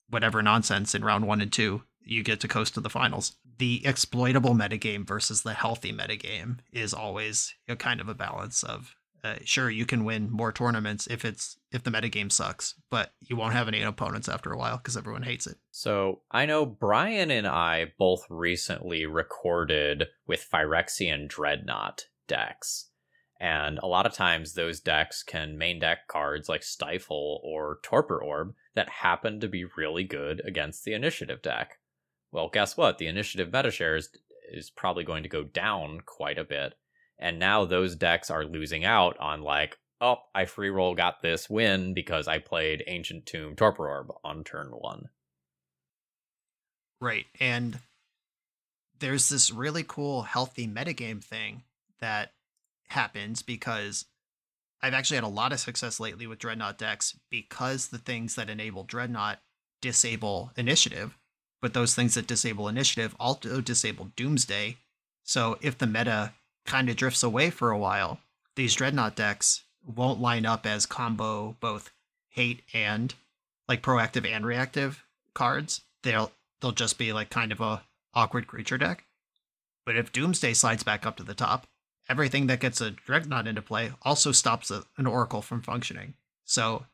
whatever 0.10 0.41
nonsense 0.41 0.95
in 0.95 1.03
round 1.03 1.28
one 1.28 1.41
and 1.41 1.51
two, 1.51 1.84
you 2.01 2.24
get 2.24 2.39
to 2.41 2.47
coast 2.47 2.76
to 2.76 2.82
the 2.82 2.89
finals. 2.89 3.36
The 3.58 3.86
exploitable 3.86 4.53
metagame 4.53 5.08
versus 5.08 5.41
the 5.43 5.53
healthy 5.53 5.91
metagame 5.91 6.60
is 6.72 6.93
always 6.93 7.56
a 7.68 7.76
kind 7.76 7.99
of 7.99 8.10
a 8.10 8.14
balance 8.14 8.64
of 8.64 8.95
uh, 9.26 9.38
sure 9.43 9.72
you 9.72 9.88
can 9.88 10.06
win 10.06 10.30
more 10.30 10.51
tournaments 10.51 11.08
if 11.08 11.26
it's 11.26 11.58
if 11.72 11.82
the 11.82 11.89
metagame 11.89 12.32
sucks, 12.32 12.76
but 12.91 13.14
you 13.22 13.36
won't 13.36 13.53
have 13.53 13.68
any 13.68 13.82
opponents 13.82 14.30
after 14.30 14.51
a 14.51 14.58
while 14.58 14.78
because 14.78 14.95
everyone 14.95 15.24
hates 15.24 15.47
it. 15.47 15.58
So 15.72 16.22
I 16.30 16.45
know 16.45 16.64
Brian 16.66 17.32
and 17.32 17.47
I 17.47 17.93
both 17.97 18.28
recently 18.30 19.08
recorded 19.08 20.08
with 20.28 20.47
Phyrexian 20.47 21.28
Dreadnought 21.28 22.06
decks. 22.28 22.91
And 23.39 23.79
a 23.79 23.88
lot 23.88 24.05
of 24.05 24.13
times 24.13 24.53
those 24.53 24.79
decks 24.79 25.21
can 25.21 25.57
main 25.57 25.79
deck 25.79 26.07
cards 26.07 26.47
like 26.47 26.63
Stifle 26.63 27.41
or 27.43 27.79
Torpor 27.83 28.21
Orb 28.21 28.55
that 28.75 28.89
happen 28.89 29.39
to 29.41 29.47
be 29.47 29.65
really 29.77 30.03
good 30.03 30.41
against 30.45 30.86
the 30.86 30.93
initiative 30.93 31.41
deck. 31.41 31.79
Well, 32.31 32.49
guess 32.49 32.77
what? 32.77 32.97
The 32.97 33.07
initiative 33.07 33.51
meta 33.51 33.71
shares 33.71 34.09
is 34.51 34.69
probably 34.69 35.03
going 35.03 35.23
to 35.23 35.29
go 35.29 35.43
down 35.43 36.01
quite 36.05 36.38
a 36.38 36.45
bit. 36.45 36.75
And 37.19 37.39
now 37.39 37.65
those 37.65 37.95
decks 37.95 38.29
are 38.29 38.45
losing 38.45 38.86
out 38.86 39.17
on 39.19 39.41
like, 39.41 39.77
oh, 40.01 40.17
I 40.33 40.45
free 40.45 40.69
roll 40.69 40.95
got 40.95 41.21
this 41.21 41.49
win 41.49 41.93
because 41.93 42.27
I 42.27 42.39
played 42.39 42.83
Ancient 42.88 43.25
Tomb 43.25 43.55
Torpor 43.55 43.88
Orb 43.88 44.11
on 44.23 44.43
turn 44.43 44.67
one. 44.67 45.09
Right. 47.01 47.25
And 47.39 47.79
there's 48.99 49.29
this 49.29 49.51
really 49.51 49.83
cool 49.83 50.23
healthy 50.23 50.67
metagame 50.67 51.23
thing 51.23 51.63
that 51.99 52.31
happens 52.88 53.41
because 53.41 54.05
I've 54.81 54.93
actually 54.93 55.15
had 55.15 55.23
a 55.23 55.29
lot 55.29 55.51
of 55.51 55.59
success 55.59 55.99
lately 55.99 56.27
with 56.27 56.39
Dreadnought 56.39 56.77
decks 56.77 57.17
because 57.29 57.88
the 57.88 57.97
things 57.97 58.36
that 58.36 58.49
enable 58.49 58.83
Dreadnought 58.83 59.39
disable 59.81 60.51
initiative, 60.55 61.17
but 61.61 61.73
those 61.73 61.95
things 61.95 62.13
that 62.13 62.27
disable 62.27 62.67
initiative 62.67 63.15
also 63.19 63.61
disable 63.61 64.11
Doomsday. 64.15 64.77
So 65.23 65.57
if 65.61 65.77
the 65.77 65.88
meta 65.88 66.33
kind 66.65 66.89
of 66.89 66.95
drifts 66.95 67.23
away 67.23 67.49
for 67.49 67.71
a 67.71 67.77
while, 67.77 68.19
these 68.55 68.75
Dreadnought 68.75 69.15
decks 69.15 69.63
won't 69.86 70.21
line 70.21 70.45
up 70.45 70.65
as 70.65 70.86
combo 70.86 71.55
both 71.59 71.91
hate 72.29 72.61
and 72.73 73.13
like 73.67 73.81
proactive 73.81 74.27
and 74.29 74.45
reactive 74.45 75.03
cards. 75.33 75.81
They'll 76.03 76.31
they'll 76.61 76.71
just 76.71 76.97
be 76.97 77.13
like 77.13 77.29
kind 77.29 77.51
of 77.51 77.61
a 77.61 77.83
awkward 78.13 78.47
creature 78.47 78.77
deck. 78.77 79.03
But 79.86 79.95
if 79.95 80.11
Doomsday 80.11 80.53
slides 80.53 80.83
back 80.83 81.05
up 81.05 81.17
to 81.17 81.23
the 81.23 81.36
top, 81.36 81.67
everything 82.10 82.47
that 82.47 82.60
gets 82.60 82.82
a 82.82 82.91
Dreadnought 82.91 83.47
into 83.47 83.62
play 83.62 83.91
also 84.01 84.32
stops 84.32 84.72
a, 84.72 84.84
an 84.97 85.08
Oracle 85.08 85.41
from 85.41 85.62
functioning. 85.62 86.14
So 86.43 86.86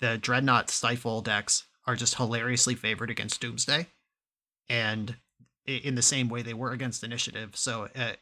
the 0.00 0.18
Dreadnought 0.18 0.70
Stifle 0.70 1.22
decks 1.22 1.64
are 1.86 1.96
just 1.96 2.16
hilariously 2.16 2.74
favored 2.74 3.10
against 3.10 3.40
Doomsday, 3.40 3.86
and 4.68 5.16
in 5.66 5.94
the 5.94 6.02
same 6.02 6.28
way 6.28 6.42
they 6.42 6.54
were 6.54 6.72
against 6.72 7.04
Initiative. 7.04 7.56
So 7.56 7.88
uh, 7.94 8.12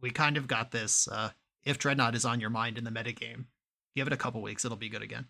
we 0.00 0.10
kind 0.10 0.36
of 0.36 0.46
got 0.46 0.70
this. 0.70 1.08
Uh, 1.08 1.30
if 1.64 1.78
Dreadnought 1.78 2.14
is 2.14 2.24
on 2.24 2.40
your 2.40 2.50
mind 2.50 2.78
in 2.78 2.84
the 2.84 2.90
metagame, 2.90 3.46
give 3.94 4.06
it 4.06 4.12
a 4.12 4.16
couple 4.16 4.42
weeks, 4.42 4.64
it'll 4.64 4.76
be 4.76 4.88
good 4.88 5.02
again. 5.02 5.26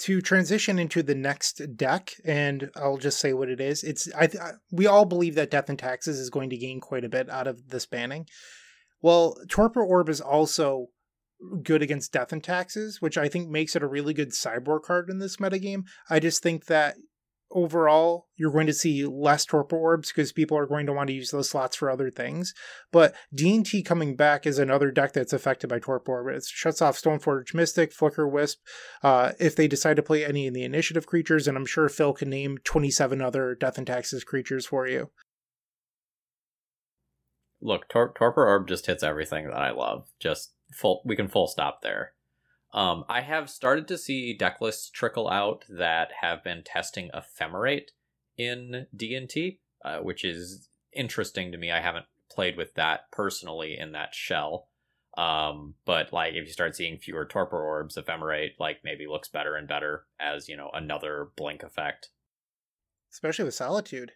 To 0.00 0.20
transition 0.20 0.78
into 0.78 1.02
the 1.02 1.14
next 1.14 1.76
deck, 1.76 2.14
and 2.24 2.70
I'll 2.76 2.98
just 2.98 3.18
say 3.18 3.32
what 3.32 3.48
it 3.48 3.60
is. 3.60 3.82
It's 3.82 4.12
I, 4.14 4.24
I 4.24 4.50
we 4.70 4.86
all 4.86 5.06
believe 5.06 5.36
that 5.36 5.50
Death 5.50 5.70
and 5.70 5.78
Taxes 5.78 6.18
is 6.18 6.28
going 6.28 6.50
to 6.50 6.56
gain 6.58 6.80
quite 6.80 7.04
a 7.04 7.08
bit 7.08 7.30
out 7.30 7.46
of 7.46 7.70
this 7.70 7.86
banning. 7.86 8.26
Well, 9.06 9.36
Torpor 9.48 9.84
Orb 9.84 10.08
is 10.08 10.20
also 10.20 10.88
good 11.62 11.80
against 11.80 12.10
Death 12.10 12.32
and 12.32 12.42
Taxes, 12.42 13.00
which 13.00 13.16
I 13.16 13.28
think 13.28 13.48
makes 13.48 13.76
it 13.76 13.84
a 13.84 13.86
really 13.86 14.12
good 14.12 14.34
sideboard 14.34 14.82
card 14.82 15.08
in 15.08 15.20
this 15.20 15.36
metagame. 15.36 15.84
I 16.10 16.18
just 16.18 16.42
think 16.42 16.66
that 16.66 16.96
overall 17.52 18.26
you're 18.34 18.50
going 18.50 18.66
to 18.66 18.72
see 18.72 19.06
less 19.06 19.44
torpor 19.44 19.76
orbs 19.76 20.10
because 20.10 20.32
people 20.32 20.58
are 20.58 20.66
going 20.66 20.86
to 20.86 20.92
want 20.92 21.06
to 21.06 21.14
use 21.14 21.30
those 21.30 21.48
slots 21.48 21.76
for 21.76 21.88
other 21.88 22.10
things. 22.10 22.52
But 22.90 23.14
d&t 23.32 23.80
coming 23.84 24.16
back 24.16 24.44
is 24.44 24.58
another 24.58 24.90
deck 24.90 25.12
that's 25.12 25.32
affected 25.32 25.68
by 25.68 25.78
torpor 25.78 26.10
orb. 26.10 26.36
It 26.36 26.44
shuts 26.44 26.82
off 26.82 27.00
stoneforge 27.00 27.54
mystic 27.54 27.92
flicker 27.92 28.26
wisp 28.26 28.58
uh, 29.04 29.34
if 29.38 29.54
they 29.54 29.68
decide 29.68 29.94
to 29.98 30.02
play 30.02 30.24
any 30.24 30.48
of 30.48 30.54
the 30.54 30.64
initiative 30.64 31.06
creatures 31.06 31.46
and 31.46 31.56
i'm 31.56 31.64
sure 31.64 31.88
phil 31.88 32.12
can 32.12 32.28
name 32.28 32.58
27 32.64 33.22
other 33.22 33.54
death 33.54 33.78
and 33.78 33.86
taxes 33.86 34.24
creatures 34.24 34.66
for 34.66 34.88
you 34.88 35.10
look 37.66 37.88
Tor- 37.88 38.12
torpor 38.16 38.46
orb 38.46 38.68
just 38.68 38.86
hits 38.86 39.02
everything 39.02 39.44
that 39.46 39.54
i 39.56 39.70
love 39.70 40.08
just 40.18 40.52
full 40.72 41.02
we 41.04 41.16
can 41.16 41.28
full 41.28 41.46
stop 41.46 41.82
there 41.82 42.12
um, 42.76 43.04
I 43.08 43.22
have 43.22 43.48
started 43.48 43.88
to 43.88 43.96
see 43.96 44.34
deck 44.34 44.60
lists 44.60 44.90
trickle 44.90 45.30
out 45.30 45.64
that 45.68 46.10
have 46.20 46.44
been 46.44 46.62
testing 46.62 47.10
ephemerate 47.14 47.92
in 48.36 48.86
D&T, 48.94 49.60
uh, 49.82 49.98
which 50.00 50.24
is 50.24 50.68
interesting 50.92 51.52
to 51.52 51.58
me. 51.58 51.70
I 51.70 51.80
haven't 51.80 52.04
played 52.30 52.58
with 52.58 52.74
that 52.74 53.10
personally 53.10 53.78
in 53.78 53.92
that 53.92 54.14
shell. 54.14 54.68
Um, 55.16 55.74
but 55.86 56.12
like 56.12 56.34
if 56.34 56.46
you 56.46 56.52
start 56.52 56.76
seeing 56.76 56.98
fewer 56.98 57.24
torpor 57.24 57.64
orbs, 57.64 57.96
ephemerate 57.96 58.60
like 58.60 58.80
maybe 58.84 59.06
looks 59.06 59.28
better 59.28 59.56
and 59.56 59.66
better 59.66 60.04
as, 60.20 60.46
you 60.46 60.56
know, 60.56 60.70
another 60.74 61.28
blink 61.34 61.62
effect. 61.62 62.10
Especially 63.10 63.46
with 63.46 63.54
solitude. 63.54 64.12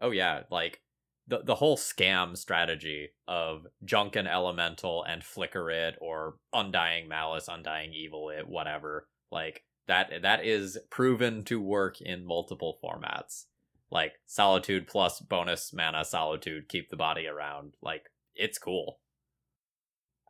Oh 0.00 0.12
yeah, 0.12 0.44
like 0.50 0.80
the 1.28 1.42
the 1.44 1.54
whole 1.54 1.76
scam 1.76 2.36
strategy 2.36 3.10
of 3.28 3.66
Junkin 3.84 4.26
Elemental 4.26 5.04
and 5.04 5.22
Flicker 5.22 5.70
It 5.70 5.96
or 6.00 6.36
Undying 6.52 7.08
Malice, 7.08 7.48
Undying 7.48 7.92
Evil 7.92 8.30
It, 8.30 8.48
whatever, 8.48 9.08
like 9.30 9.64
that 9.86 10.22
that 10.22 10.44
is 10.44 10.78
proven 10.90 11.44
to 11.44 11.60
work 11.60 12.00
in 12.00 12.24
multiple 12.24 12.78
formats. 12.82 13.44
Like 13.90 14.14
Solitude 14.26 14.86
plus 14.86 15.20
bonus 15.20 15.72
mana 15.72 16.04
Solitude, 16.04 16.68
keep 16.68 16.90
the 16.90 16.96
body 16.96 17.26
around. 17.26 17.74
Like 17.82 18.06
it's 18.34 18.58
cool. 18.58 19.00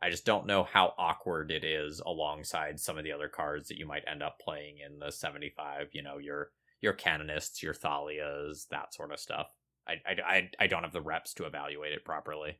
I 0.01 0.09
just 0.09 0.25
don't 0.25 0.47
know 0.47 0.63
how 0.63 0.93
awkward 0.97 1.51
it 1.51 1.65
is 1.65 2.01
alongside 2.05 2.79
some 2.79 2.97
of 2.97 3.03
the 3.03 3.11
other 3.11 3.27
cards 3.27 3.67
that 3.67 3.77
you 3.77 3.85
might 3.85 4.05
end 4.07 4.23
up 4.23 4.39
playing 4.39 4.77
in 4.85 4.99
the 4.99 5.11
75, 5.11 5.89
you 5.91 6.01
know, 6.01 6.17
your 6.17 6.51
your 6.81 6.93
canonists, 6.93 7.61
your 7.61 7.73
Thalias, 7.73 8.67
that 8.69 8.93
sort 8.93 9.11
of 9.11 9.19
stuff. 9.19 9.47
I, 10.07 10.15
I, 10.25 10.49
I 10.59 10.67
don't 10.67 10.83
have 10.83 10.93
the 10.93 11.01
reps 11.01 11.33
to 11.35 11.45
evaluate 11.45 11.93
it 11.93 12.05
properly. 12.05 12.59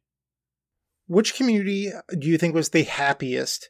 Which 1.07 1.36
community 1.36 1.91
do 2.17 2.27
you 2.27 2.38
think 2.38 2.53
was 2.53 2.69
the 2.69 2.84
happiest 2.84 3.69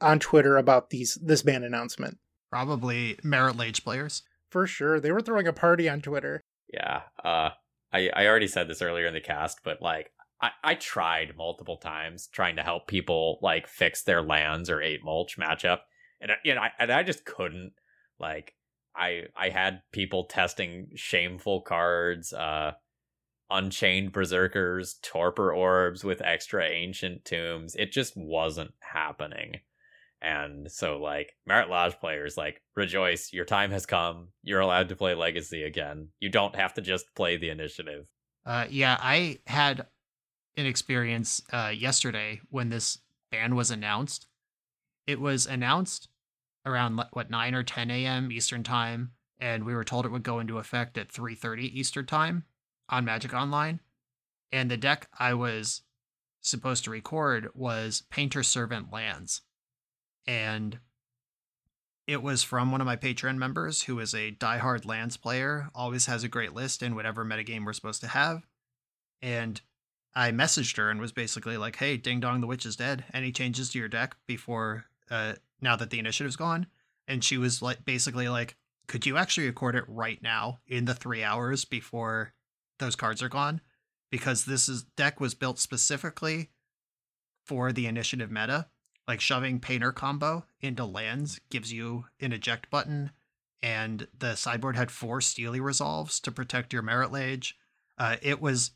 on 0.00 0.18
Twitter 0.18 0.56
about 0.56 0.90
these 0.90 1.18
this 1.22 1.42
ban 1.42 1.62
announcement? 1.62 2.18
Probably 2.50 3.18
Marit 3.22 3.56
Lage 3.56 3.84
players. 3.84 4.22
For 4.50 4.66
sure. 4.66 4.98
They 4.98 5.12
were 5.12 5.20
throwing 5.20 5.46
a 5.46 5.52
party 5.52 5.88
on 5.88 6.00
Twitter. 6.00 6.40
Yeah. 6.72 7.02
Uh 7.24 7.50
I, 7.92 8.10
I 8.14 8.26
already 8.26 8.46
said 8.46 8.68
this 8.68 8.82
earlier 8.82 9.06
in 9.06 9.14
the 9.14 9.20
cast, 9.20 9.60
but 9.64 9.80
like 9.82 10.10
I, 10.40 10.50
I 10.62 10.74
tried 10.74 11.36
multiple 11.36 11.76
times 11.76 12.28
trying 12.28 12.56
to 12.56 12.62
help 12.62 12.86
people 12.86 13.38
like 13.42 13.66
fix 13.66 14.02
their 14.02 14.22
lands 14.22 14.70
or 14.70 14.80
eight 14.80 15.04
mulch 15.04 15.38
matchup. 15.38 15.80
And 16.20 16.32
you 16.44 16.54
know, 16.54 16.62
I, 16.62 16.70
and 16.78 16.90
I 16.90 17.02
just 17.02 17.24
couldn't. 17.24 17.72
Like 18.18 18.54
I 18.96 19.24
I 19.36 19.48
had 19.48 19.82
people 19.92 20.24
testing 20.24 20.90
shameful 20.94 21.62
cards, 21.62 22.32
uh 22.32 22.72
Unchained 23.50 24.12
Berserkers, 24.12 24.98
Torpor 25.02 25.52
Orbs 25.52 26.04
with 26.04 26.22
extra 26.22 26.64
Ancient 26.64 27.24
Tombs. 27.24 27.74
It 27.76 27.92
just 27.92 28.16
wasn't 28.16 28.72
happening. 28.80 29.60
And 30.22 30.70
so, 30.70 30.98
like, 30.98 31.32
Marit 31.46 31.70
Lage 31.70 31.98
players, 31.98 32.36
like, 32.36 32.62
rejoice, 32.76 33.32
your 33.32 33.46
time 33.46 33.70
has 33.70 33.86
come. 33.86 34.28
You're 34.42 34.60
allowed 34.60 34.90
to 34.90 34.96
play 34.96 35.14
Legacy 35.14 35.62
again. 35.62 36.08
You 36.20 36.28
don't 36.28 36.54
have 36.56 36.74
to 36.74 36.82
just 36.82 37.14
play 37.14 37.36
the 37.36 37.48
initiative. 37.48 38.06
Uh, 38.44 38.66
yeah, 38.68 38.98
I 39.00 39.38
had 39.46 39.86
an 40.56 40.66
experience 40.66 41.42
uh, 41.52 41.72
yesterday 41.74 42.40
when 42.50 42.68
this 42.68 42.98
ban 43.30 43.54
was 43.54 43.70
announced. 43.70 44.26
It 45.06 45.20
was 45.20 45.46
announced 45.46 46.08
around 46.66 47.00
what 47.12 47.30
9 47.30 47.54
or 47.54 47.62
10 47.62 47.90
a.m. 47.90 48.30
Eastern 48.30 48.62
time, 48.62 49.12
and 49.38 49.64
we 49.64 49.74
were 49.74 49.84
told 49.84 50.04
it 50.04 50.12
would 50.12 50.22
go 50.22 50.38
into 50.38 50.58
effect 50.58 50.98
at 50.98 51.08
3:30 51.08 51.62
Eastern 51.62 52.06
time 52.06 52.44
on 52.90 53.04
Magic 53.04 53.32
Online, 53.32 53.80
and 54.52 54.70
the 54.70 54.76
deck 54.76 55.08
I 55.18 55.34
was 55.34 55.82
supposed 56.40 56.84
to 56.84 56.90
record 56.90 57.48
was 57.54 58.02
Painter 58.10 58.42
Servant 58.42 58.92
Lands. 58.92 59.42
And 60.26 60.78
it 62.06 62.22
was 62.22 62.42
from 62.42 62.72
one 62.72 62.80
of 62.80 62.86
my 62.86 62.96
Patreon 62.96 63.36
members 63.36 63.82
who 63.82 63.98
is 64.00 64.14
a 64.14 64.32
diehard 64.32 64.84
lands 64.84 65.16
player, 65.16 65.70
always 65.74 66.06
has 66.06 66.24
a 66.24 66.28
great 66.28 66.54
list 66.54 66.82
in 66.82 66.94
whatever 66.94 67.24
metagame 67.24 67.64
we're 67.64 67.72
supposed 67.72 68.00
to 68.00 68.08
have. 68.08 68.42
And 69.22 69.60
I 70.14 70.32
messaged 70.32 70.76
her 70.76 70.90
and 70.90 71.00
was 71.00 71.12
basically 71.12 71.56
like, 71.56 71.76
hey, 71.76 71.96
ding 71.96 72.20
dong, 72.20 72.40
the 72.40 72.46
witch 72.46 72.66
is 72.66 72.76
dead. 72.76 73.04
Any 73.14 73.30
changes 73.30 73.70
to 73.70 73.78
your 73.78 73.88
deck 73.88 74.16
before 74.26 74.86
uh, 75.10 75.34
now 75.60 75.76
that 75.76 75.90
the 75.90 75.98
initiative's 75.98 76.36
gone, 76.36 76.66
and 77.06 77.22
she 77.22 77.36
was 77.36 77.60
like 77.62 77.84
basically 77.84 78.28
like, 78.28 78.56
"Could 78.86 79.06
you 79.06 79.16
actually 79.16 79.46
record 79.46 79.74
it 79.74 79.84
right 79.86 80.22
now 80.22 80.60
in 80.66 80.84
the 80.84 80.94
three 80.94 81.22
hours 81.22 81.64
before 81.64 82.32
those 82.80 82.96
cards 82.96 83.22
are 83.22 83.28
gone?" 83.28 83.60
Because 84.10 84.44
this 84.44 84.68
is 84.68 84.82
deck 84.82 85.20
was 85.20 85.34
built 85.34 85.60
specifically 85.60 86.50
for 87.46 87.72
the 87.72 87.86
initiative 87.86 88.30
meta. 88.30 88.68
Like 89.06 89.20
shoving 89.20 89.60
painter 89.60 89.92
combo 89.92 90.44
into 90.60 90.84
lands 90.84 91.40
gives 91.50 91.72
you 91.72 92.06
an 92.20 92.32
eject 92.32 92.70
button, 92.70 93.12
and 93.62 94.06
the 94.16 94.36
sideboard 94.36 94.76
had 94.76 94.90
four 94.90 95.20
steely 95.20 95.60
resolves 95.60 96.20
to 96.20 96.32
protect 96.32 96.72
your 96.72 96.82
marit 96.82 97.12
lage. 97.12 97.56
Uh, 97.98 98.16
it 98.22 98.40
was 98.40 98.72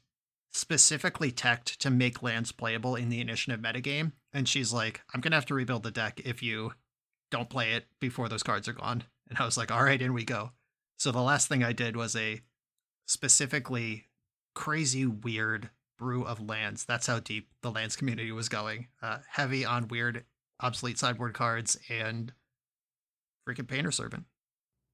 specifically 0.52 1.32
teched 1.32 1.80
to 1.80 1.90
make 1.90 2.22
lands 2.22 2.52
playable 2.52 2.94
in 2.94 3.08
the 3.08 3.20
initiative 3.20 3.60
metagame. 3.60 4.12
And 4.32 4.48
she's 4.48 4.72
like, 4.72 5.02
I'm 5.12 5.20
gonna 5.20 5.36
have 5.36 5.46
to 5.46 5.54
rebuild 5.54 5.82
the 5.82 5.90
deck 5.90 6.20
if 6.24 6.42
you 6.42 6.72
don't 7.30 7.50
play 7.50 7.72
it 7.72 7.86
before 8.00 8.28
those 8.28 8.42
cards 8.42 8.68
are 8.68 8.72
gone. 8.72 9.04
And 9.28 9.38
I 9.38 9.44
was 9.44 9.56
like, 9.56 9.72
all 9.72 9.82
right, 9.82 10.00
in 10.00 10.12
we 10.12 10.24
go. 10.24 10.52
So 10.96 11.10
the 11.10 11.22
last 11.22 11.48
thing 11.48 11.64
I 11.64 11.72
did 11.72 11.96
was 11.96 12.14
a 12.14 12.40
specifically 13.06 14.06
crazy 14.54 15.06
weird 15.06 15.70
brew 15.98 16.24
of 16.24 16.40
lands. 16.40 16.84
That's 16.84 17.06
how 17.06 17.20
deep 17.20 17.48
the 17.62 17.70
lands 17.70 17.96
community 17.96 18.32
was 18.32 18.48
going. 18.48 18.88
Uh, 19.02 19.18
heavy 19.28 19.64
on 19.64 19.88
weird 19.88 20.24
obsolete 20.60 20.98
sideboard 20.98 21.34
cards 21.34 21.78
and 21.88 22.32
freaking 23.48 23.68
painter 23.68 23.90
servant. 23.90 24.24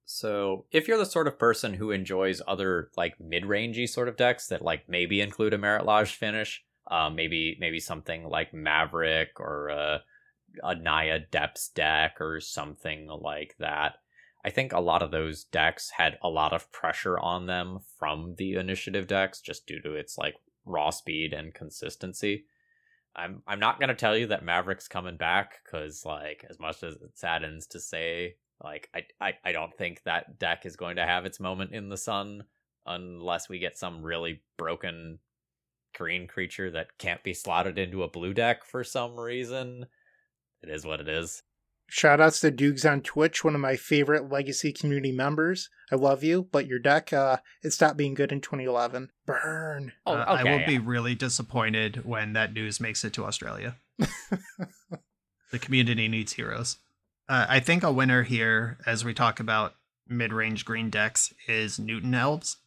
So, 0.05 0.67
if 0.73 0.89
you're 0.89 0.99
the 0.99 1.07
sort 1.07 1.29
of 1.29 1.39
person 1.39 1.75
who 1.75 1.93
enjoys 1.93 2.43
other 2.49 2.91
like 2.97 3.21
mid-rangey 3.21 3.89
sort 3.89 4.09
of 4.09 4.17
decks 4.17 4.49
that 4.49 4.61
like 4.61 4.89
maybe 4.89 5.21
include 5.21 5.55
a 5.55 5.59
Marit 5.59 5.87
Lage 5.87 6.15
finish, 6.15 6.65
uh, 6.91 7.11
maybe 7.11 7.57
maybe 7.61 7.79
something 7.79 8.25
like 8.25 8.53
Maverick 8.53 9.39
or 9.39 9.69
a, 9.69 10.03
a 10.65 10.75
Naya 10.75 11.21
Depths 11.31 11.69
deck 11.69 12.17
or 12.21 12.41
something 12.41 13.07
like 13.07 13.55
that. 13.61 13.95
I 14.45 14.51
think 14.51 14.73
a 14.73 14.81
lot 14.81 15.03
of 15.03 15.11
those 15.11 15.45
decks 15.45 15.91
had 15.91 16.19
a 16.23 16.29
lot 16.29 16.53
of 16.53 16.73
pressure 16.73 17.19
on 17.19 17.47
them 17.47 17.81
from 17.99 18.35
the 18.39 18.55
initiative 18.55 19.07
decks 19.07 19.41
just 19.41 19.67
due 19.67 19.81
to 19.83 19.95
its 19.95 20.17
like 20.17 20.37
raw 20.65 20.91
speed 20.91 21.33
and 21.33 21.55
consistency. 21.55 22.47
I'm 23.15 23.43
I'm 23.47 23.61
not 23.61 23.81
gonna 23.81 23.95
tell 23.95 24.17
you 24.17 24.29
that 24.29 24.45
Maverick's 24.45 24.89
coming 24.89 25.17
back 25.17 25.61
because 25.65 26.05
like 26.05 26.45
as 26.49 26.59
much 26.59 26.83
as 26.83 26.95
it 26.95 27.19
saddens 27.19 27.67
to 27.69 27.81
say 27.81 28.37
like 28.63 28.89
I, 28.95 29.05
I 29.21 29.33
I 29.45 29.53
don't 29.53 29.77
think 29.77 30.03
that 30.05 30.39
deck 30.39 30.65
is 30.65 30.77
going 30.77 30.97
to 30.97 31.07
have 31.07 31.27
its 31.27 31.41
moment 31.41 31.73
in 31.73 31.89
the 31.89 31.97
sun 31.97 32.45
unless 32.87 33.49
we 33.49 33.59
get 33.59 33.79
some 33.79 34.03
really 34.03 34.43
broken 34.57 35.19
green 35.97 36.27
creature 36.27 36.71
that 36.71 36.99
can't 36.99 37.23
be 37.23 37.35
slotted 37.35 37.79
into 37.79 38.03
a 38.03 38.09
blue 38.09 38.33
deck 38.33 38.65
for 38.65 38.85
some 38.85 39.19
reason. 39.19 39.87
It 40.63 40.69
is 40.69 40.85
what 40.85 41.01
it 41.01 41.09
is. 41.09 41.43
Shout 41.93 42.21
outs 42.21 42.41
to 42.41 42.53
Dukes 42.53 42.85
on 42.85 43.01
Twitch, 43.01 43.43
one 43.43 43.57
of 43.57 43.61
my 43.61 43.75
favorite 43.75 44.31
legacy 44.31 44.73
community 44.73 45.11
members. 45.11 45.69
I 45.91 45.97
love 45.97 46.23
you, 46.23 46.47
but 46.53 46.67
your 46.69 46.79
deck, 46.79 47.13
uh, 47.13 47.39
it 47.65 47.71
stopped 47.73 47.97
being 47.97 48.15
good 48.15 48.31
in 48.31 48.41
2011. 48.41 49.11
Burn. 49.27 49.93
Oh, 50.07 50.13
Uh, 50.15 50.25
I 50.25 50.45
will 50.45 50.61
yeah. 50.61 50.67
be 50.67 50.79
really 50.79 51.17
disappointed 51.17 52.05
when 52.05 52.33
that 52.35 52.53
news 52.53 52.81
makes 52.81 53.05
it 53.05 53.13
to 53.15 53.25
Australia. 53.25 53.75
the 55.51 55.59
community 55.59 56.07
needs 56.07 56.35
heroes. 56.35 56.77
Uh, 57.29 57.47
I 57.49 57.59
think 57.61 57.83
a 57.83 57.93
winner 57.93 58.23
here, 58.23 58.79
as 58.87 59.05
we 59.05 59.13
talk 59.13 59.41
about 59.41 59.75
mid 60.09 60.33
range 60.33 60.65
green 60.65 60.91
decks, 60.91 61.35
is 61.49 61.79
Newton 61.79 62.15
Elves. 62.15 62.59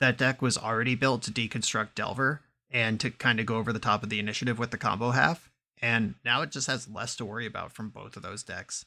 That 0.00 0.16
deck 0.16 0.40
was 0.40 0.56
already 0.56 0.94
built 0.94 1.22
to 1.24 1.30
deconstruct 1.30 1.94
Delver 1.94 2.40
and 2.70 2.98
to 3.00 3.10
kind 3.10 3.38
of 3.38 3.44
go 3.44 3.56
over 3.56 3.72
the 3.72 3.78
top 3.78 4.02
of 4.02 4.08
the 4.08 4.18
initiative 4.18 4.58
with 4.58 4.70
the 4.70 4.78
combo 4.78 5.10
half. 5.10 5.49
And 5.82 6.14
now 6.24 6.42
it 6.42 6.50
just 6.50 6.66
has 6.66 6.88
less 6.88 7.16
to 7.16 7.24
worry 7.24 7.46
about 7.46 7.72
from 7.72 7.88
both 7.88 8.16
of 8.16 8.22
those 8.22 8.42
decks. 8.42 8.84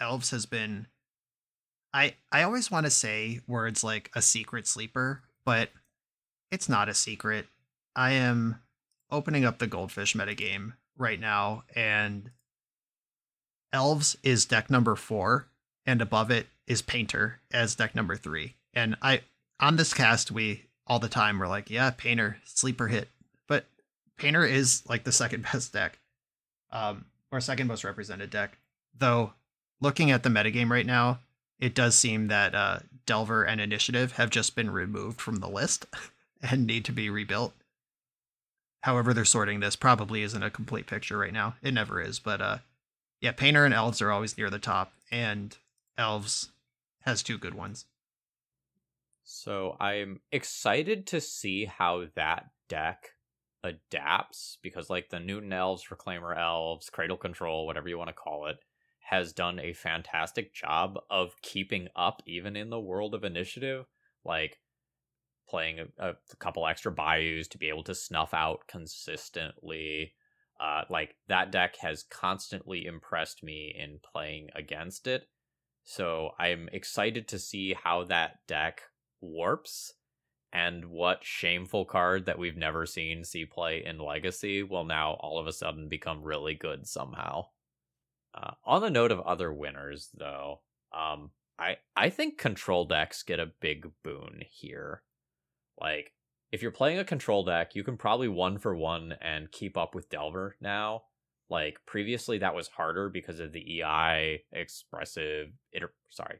Elves 0.00 0.30
has 0.30 0.46
been. 0.46 0.86
I, 1.92 2.14
I 2.32 2.42
always 2.42 2.70
want 2.70 2.86
to 2.86 2.90
say 2.90 3.40
words 3.46 3.84
like 3.84 4.10
a 4.14 4.22
secret 4.22 4.66
sleeper, 4.66 5.22
but 5.44 5.70
it's 6.50 6.68
not 6.68 6.88
a 6.88 6.94
secret. 6.94 7.46
I 7.94 8.12
am 8.12 8.60
opening 9.10 9.44
up 9.44 9.58
the 9.58 9.68
goldfish 9.68 10.14
metagame 10.14 10.72
right 10.98 11.20
now, 11.20 11.64
and 11.74 12.30
elves 13.72 14.16
is 14.22 14.44
deck 14.44 14.70
number 14.70 14.96
four, 14.96 15.46
and 15.86 16.00
above 16.00 16.30
it 16.30 16.46
is 16.66 16.82
painter 16.82 17.40
as 17.52 17.74
deck 17.74 17.94
number 17.94 18.16
three. 18.16 18.54
And 18.72 18.96
I 19.02 19.22
on 19.60 19.76
this 19.76 19.94
cast 19.94 20.30
we 20.30 20.64
all 20.86 20.98
the 20.98 21.08
time 21.08 21.38
we're 21.38 21.48
like, 21.48 21.70
yeah, 21.70 21.90
painter 21.90 22.38
sleeper 22.44 22.88
hit, 22.88 23.08
but 23.46 23.66
painter 24.18 24.44
is 24.44 24.82
like 24.88 25.04
the 25.04 25.12
second 25.12 25.42
best 25.52 25.72
deck, 25.72 25.98
um, 26.74 27.06
or 27.32 27.40
second 27.40 27.68
most 27.68 27.84
represented 27.84 28.28
deck. 28.28 28.58
Though 28.98 29.32
looking 29.80 30.10
at 30.10 30.22
the 30.22 30.28
metagame 30.28 30.68
right 30.68 30.84
now, 30.84 31.20
it 31.58 31.74
does 31.74 31.96
seem 31.96 32.28
that 32.28 32.54
uh, 32.54 32.80
Delver 33.06 33.44
and 33.44 33.60
Initiative 33.60 34.12
have 34.12 34.28
just 34.28 34.54
been 34.54 34.70
removed 34.70 35.20
from 35.20 35.36
the 35.36 35.48
list 35.48 35.86
and 36.42 36.66
need 36.66 36.84
to 36.84 36.92
be 36.92 37.08
rebuilt. 37.08 37.54
However, 38.82 39.14
they're 39.14 39.24
sorting 39.24 39.60
this 39.60 39.76
probably 39.76 40.22
isn't 40.22 40.42
a 40.42 40.50
complete 40.50 40.86
picture 40.86 41.16
right 41.16 41.32
now. 41.32 41.54
It 41.62 41.72
never 41.72 42.02
is, 42.02 42.18
but 42.18 42.42
uh, 42.42 42.58
yeah, 43.20 43.32
Painter 43.32 43.64
and 43.64 43.72
Elves 43.72 44.02
are 44.02 44.10
always 44.10 44.36
near 44.36 44.50
the 44.50 44.58
top, 44.58 44.92
and 45.10 45.56
Elves 45.96 46.50
has 47.02 47.22
two 47.22 47.38
good 47.38 47.54
ones. 47.54 47.86
So 49.22 49.78
I'm 49.80 50.20
excited 50.30 51.06
to 51.08 51.20
see 51.22 51.64
how 51.64 52.04
that 52.14 52.50
deck 52.68 53.13
adapts 53.64 54.58
because 54.62 54.90
like 54.90 55.08
the 55.08 55.18
Newton 55.18 55.52
Elves, 55.52 55.86
Reclaimer 55.90 56.38
Elves, 56.38 56.90
Cradle 56.90 57.16
Control, 57.16 57.66
whatever 57.66 57.88
you 57.88 57.98
want 57.98 58.08
to 58.08 58.14
call 58.14 58.46
it, 58.46 58.58
has 59.00 59.32
done 59.32 59.58
a 59.58 59.72
fantastic 59.72 60.54
job 60.54 60.98
of 61.10 61.32
keeping 61.42 61.88
up 61.96 62.22
even 62.26 62.54
in 62.54 62.70
the 62.70 62.80
world 62.80 63.14
of 63.14 63.24
initiative. 63.24 63.86
Like 64.24 64.58
playing 65.48 65.78
a, 65.98 66.10
a 66.10 66.14
couple 66.38 66.66
extra 66.66 66.92
bayous 66.92 67.48
to 67.48 67.58
be 67.58 67.68
able 67.68 67.84
to 67.84 67.94
snuff 67.94 68.32
out 68.32 68.60
consistently. 68.68 70.12
Uh, 70.60 70.82
like 70.88 71.16
that 71.28 71.50
deck 71.50 71.76
has 71.80 72.04
constantly 72.04 72.86
impressed 72.86 73.42
me 73.42 73.74
in 73.76 73.98
playing 74.12 74.48
against 74.54 75.06
it. 75.06 75.28
So 75.84 76.30
I'm 76.38 76.68
excited 76.72 77.28
to 77.28 77.38
see 77.38 77.74
how 77.74 78.04
that 78.04 78.38
deck 78.46 78.82
warps 79.20 79.94
and 80.54 80.84
what 80.84 81.24
shameful 81.24 81.84
card 81.84 82.26
that 82.26 82.38
we've 82.38 82.56
never 82.56 82.86
seen 82.86 83.24
see 83.24 83.44
play 83.44 83.84
in 83.84 83.98
Legacy 83.98 84.62
will 84.62 84.84
now 84.84 85.14
all 85.20 85.38
of 85.38 85.48
a 85.48 85.52
sudden 85.52 85.88
become 85.88 86.22
really 86.22 86.54
good 86.54 86.86
somehow. 86.86 87.46
Uh, 88.32 88.52
on 88.64 88.80
the 88.80 88.90
note 88.90 89.10
of 89.10 89.20
other 89.20 89.52
winners, 89.52 90.10
though, 90.14 90.60
um, 90.96 91.30
I 91.58 91.76
I 91.96 92.08
think 92.08 92.38
control 92.38 92.84
decks 92.84 93.24
get 93.24 93.40
a 93.40 93.52
big 93.60 93.88
boon 94.04 94.42
here. 94.48 95.02
Like, 95.80 96.12
if 96.52 96.62
you're 96.62 96.70
playing 96.70 97.00
a 97.00 97.04
control 97.04 97.44
deck, 97.44 97.74
you 97.74 97.82
can 97.82 97.96
probably 97.96 98.28
one 98.28 98.58
for 98.58 98.76
one 98.76 99.14
and 99.20 99.50
keep 99.50 99.76
up 99.76 99.92
with 99.94 100.08
Delver 100.08 100.56
now. 100.60 101.02
Like 101.50 101.78
previously, 101.84 102.38
that 102.38 102.54
was 102.54 102.68
harder 102.68 103.08
because 103.08 103.40
of 103.40 103.52
the 103.52 103.82
EI 103.82 104.44
expressive. 104.52 105.48
Iter- 105.74 105.94
sorry, 106.10 106.38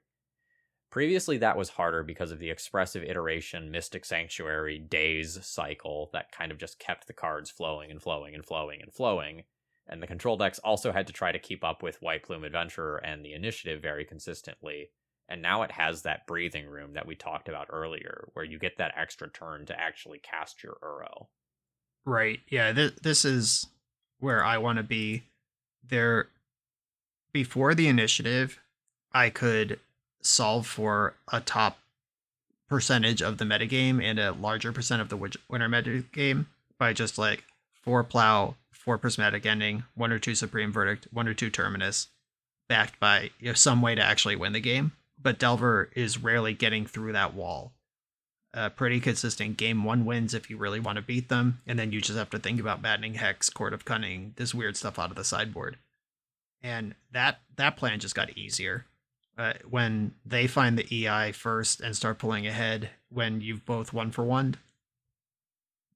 previously 0.94 1.38
that 1.38 1.56
was 1.56 1.70
harder 1.70 2.04
because 2.04 2.30
of 2.30 2.38
the 2.38 2.50
expressive 2.50 3.02
iteration 3.02 3.68
Mystic 3.68 4.04
Sanctuary 4.04 4.78
Daze 4.78 5.44
cycle 5.44 6.08
that 6.12 6.30
kind 6.30 6.52
of 6.52 6.58
just 6.58 6.78
kept 6.78 7.08
the 7.08 7.12
cards 7.12 7.50
flowing 7.50 7.90
and 7.90 8.00
flowing 8.00 8.32
and 8.32 8.46
flowing 8.46 8.80
and 8.80 8.92
flowing. 8.94 9.42
And 9.88 10.00
the 10.00 10.06
control 10.06 10.36
decks 10.36 10.60
also 10.60 10.92
had 10.92 11.08
to 11.08 11.12
try 11.12 11.32
to 11.32 11.38
keep 11.40 11.64
up 11.64 11.82
with 11.82 12.00
White 12.00 12.22
Plume 12.22 12.44
Adventurer 12.44 12.98
and 12.98 13.24
the 13.24 13.32
Initiative 13.32 13.82
very 13.82 14.04
consistently 14.04 14.90
and 15.28 15.42
now 15.42 15.62
it 15.62 15.72
has 15.72 16.02
that 16.02 16.28
breathing 16.28 16.66
room 16.66 16.92
that 16.92 17.06
we 17.06 17.16
talked 17.16 17.48
about 17.48 17.66
earlier 17.70 18.28
where 18.34 18.44
you 18.44 18.58
get 18.58 18.76
that 18.76 18.94
extra 18.96 19.28
turn 19.28 19.66
to 19.66 19.80
actually 19.80 20.18
cast 20.18 20.62
your 20.62 20.76
Uro. 20.80 21.26
Right. 22.04 22.38
Yeah. 22.48 22.72
Th- 22.72 22.94
this 23.02 23.24
is 23.24 23.66
where 24.20 24.44
I 24.44 24.58
want 24.58 24.76
to 24.76 24.84
be. 24.84 25.24
There, 25.86 26.28
before 27.32 27.74
the 27.74 27.88
initiative, 27.88 28.60
I 29.12 29.30
could 29.30 29.80
solve 30.24 30.66
for 30.66 31.14
a 31.32 31.40
top 31.40 31.78
percentage 32.68 33.22
of 33.22 33.38
the 33.38 33.44
metagame 33.44 34.02
and 34.02 34.18
a 34.18 34.32
larger 34.32 34.72
percent 34.72 35.00
of 35.00 35.08
the 35.08 35.16
win- 35.16 35.32
winner 35.48 35.68
metagame 35.68 36.46
by 36.78 36.92
just 36.92 37.18
like 37.18 37.44
four 37.82 38.02
plow, 38.02 38.56
four 38.72 38.98
prismatic 38.98 39.46
ending, 39.46 39.84
one 39.94 40.10
or 40.10 40.18
two 40.18 40.34
supreme 40.34 40.72
verdict, 40.72 41.06
one 41.12 41.28
or 41.28 41.34
two 41.34 41.50
terminus, 41.50 42.08
backed 42.68 42.98
by 42.98 43.30
you 43.38 43.48
know, 43.48 43.52
some 43.52 43.82
way 43.82 43.94
to 43.94 44.02
actually 44.02 44.36
win 44.36 44.52
the 44.52 44.60
game. 44.60 44.92
But 45.20 45.38
Delver 45.38 45.90
is 45.94 46.18
rarely 46.18 46.54
getting 46.54 46.86
through 46.86 47.12
that 47.12 47.34
wall. 47.34 47.72
Uh, 48.52 48.68
pretty 48.68 49.00
consistent 49.00 49.56
game 49.56 49.84
one 49.84 50.04
wins 50.04 50.32
if 50.32 50.48
you 50.48 50.56
really 50.56 50.78
want 50.78 50.96
to 50.96 51.02
beat 51.02 51.28
them, 51.28 51.60
and 51.66 51.78
then 51.78 51.90
you 51.90 52.00
just 52.00 52.18
have 52.18 52.30
to 52.30 52.38
think 52.38 52.60
about 52.60 52.80
maddening 52.80 53.14
hex, 53.14 53.50
court 53.50 53.72
of 53.72 53.84
cunning, 53.84 54.32
this 54.36 54.54
weird 54.54 54.76
stuff 54.76 54.98
out 54.98 55.10
of 55.10 55.16
the 55.16 55.24
sideboard, 55.24 55.76
and 56.62 56.94
that 57.10 57.40
that 57.56 57.76
plan 57.76 57.98
just 57.98 58.14
got 58.14 58.36
easier 58.36 58.86
uh, 59.36 59.54
when 59.68 60.14
they 60.24 60.46
find 60.46 60.78
the 60.78 61.06
EI 61.06 61.32
first 61.32 61.80
and 61.80 61.96
start 61.96 62.18
pulling 62.18 62.46
ahead 62.46 62.90
when 63.08 63.40
you've 63.40 63.64
both 63.64 63.92
one 63.92 64.10
for 64.10 64.24
one. 64.24 64.56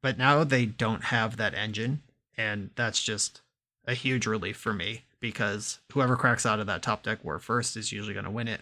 But 0.00 0.18
now 0.18 0.44
they 0.44 0.66
don't 0.66 1.04
have 1.04 1.36
that 1.36 1.54
engine, 1.54 2.02
and 2.36 2.70
that's 2.76 3.02
just 3.02 3.40
a 3.86 3.94
huge 3.94 4.26
relief 4.26 4.56
for 4.56 4.72
me 4.72 5.02
because 5.20 5.80
whoever 5.92 6.16
cracks 6.16 6.46
out 6.46 6.60
of 6.60 6.66
that 6.66 6.82
top 6.82 7.02
deck 7.02 7.24
war 7.24 7.38
first 7.38 7.76
is 7.76 7.92
usually 7.92 8.14
going 8.14 8.24
to 8.24 8.30
win 8.30 8.48
it. 8.48 8.60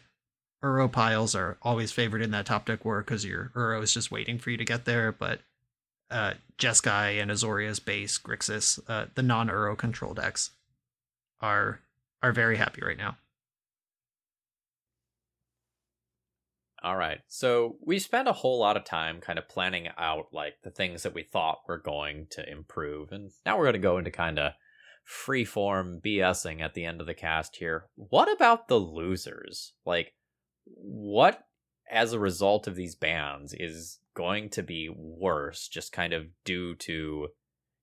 Uro 0.63 0.91
piles 0.91 1.35
are 1.35 1.59
always 1.63 1.93
favored 1.93 2.23
in 2.23 2.31
that 2.31 2.47
top 2.47 2.67
deck 2.67 2.85
war 2.85 3.03
because 3.03 3.25
your 3.25 3.51
Uro 3.55 3.83
is 3.83 3.93
just 3.93 4.11
waiting 4.11 4.39
for 4.39 4.51
you 4.51 4.57
to 4.57 4.65
get 4.65 4.85
there. 4.85 5.13
But 5.13 5.41
uh, 6.11 6.35
Jeskai 6.59 7.21
and 7.21 7.31
Azorius 7.31 7.85
base, 7.85 8.19
Grixis, 8.19 8.81
uh, 8.89 9.07
the 9.15 9.23
non 9.23 9.49
Uro 9.49 9.77
control 9.77 10.15
decks 10.15 10.51
are 11.41 11.81
are 12.23 12.33
very 12.33 12.57
happy 12.57 12.83
right 12.83 12.97
now. 12.97 13.17
All 16.87 16.97
right. 16.97 17.19
So 17.27 17.79
we 17.85 17.99
spent 17.99 18.29
a 18.29 18.33
whole 18.33 18.61
lot 18.61 18.77
of 18.77 18.85
time 18.85 19.21
kind 19.21 19.41
of 19.41 19.49
planning 19.49 19.89
out 19.99 20.27
like 20.33 20.55
the 20.63 20.71
things 20.71 21.03
that 21.03 21.15
we 21.15 21.25
thought 21.25 21.63
were 21.67 21.79
going 21.79 22.29
to 22.31 22.49
improve. 22.49 23.11
And 23.11 23.33
now 23.45 23.59
we're 23.59 23.65
going 23.65 23.73
to 23.73 23.81
go 23.81 23.99
into 23.99 24.13
kind 24.13 24.39
of 24.39 24.53
freeform 25.05 26.01
BSing 26.01 26.61
at 26.61 26.75
the 26.75 26.85
end 26.85 27.01
of 27.01 27.09
the 27.09 27.15
cast 27.15 27.57
here. 27.57 27.87
What 27.97 28.33
about 28.33 28.69
the 28.69 28.79
losers? 28.79 29.73
Like, 29.85 30.13
what 30.65 31.49
as 31.91 32.13
a 32.13 32.21
result 32.21 32.69
of 32.69 32.77
these 32.77 32.95
bans 32.95 33.53
is 33.53 33.99
going 34.15 34.51
to 34.51 34.63
be 34.63 34.89
worse 34.89 35.67
just 35.67 35.91
kind 35.91 36.13
of 36.13 36.27
due 36.45 36.77
to, 36.77 37.27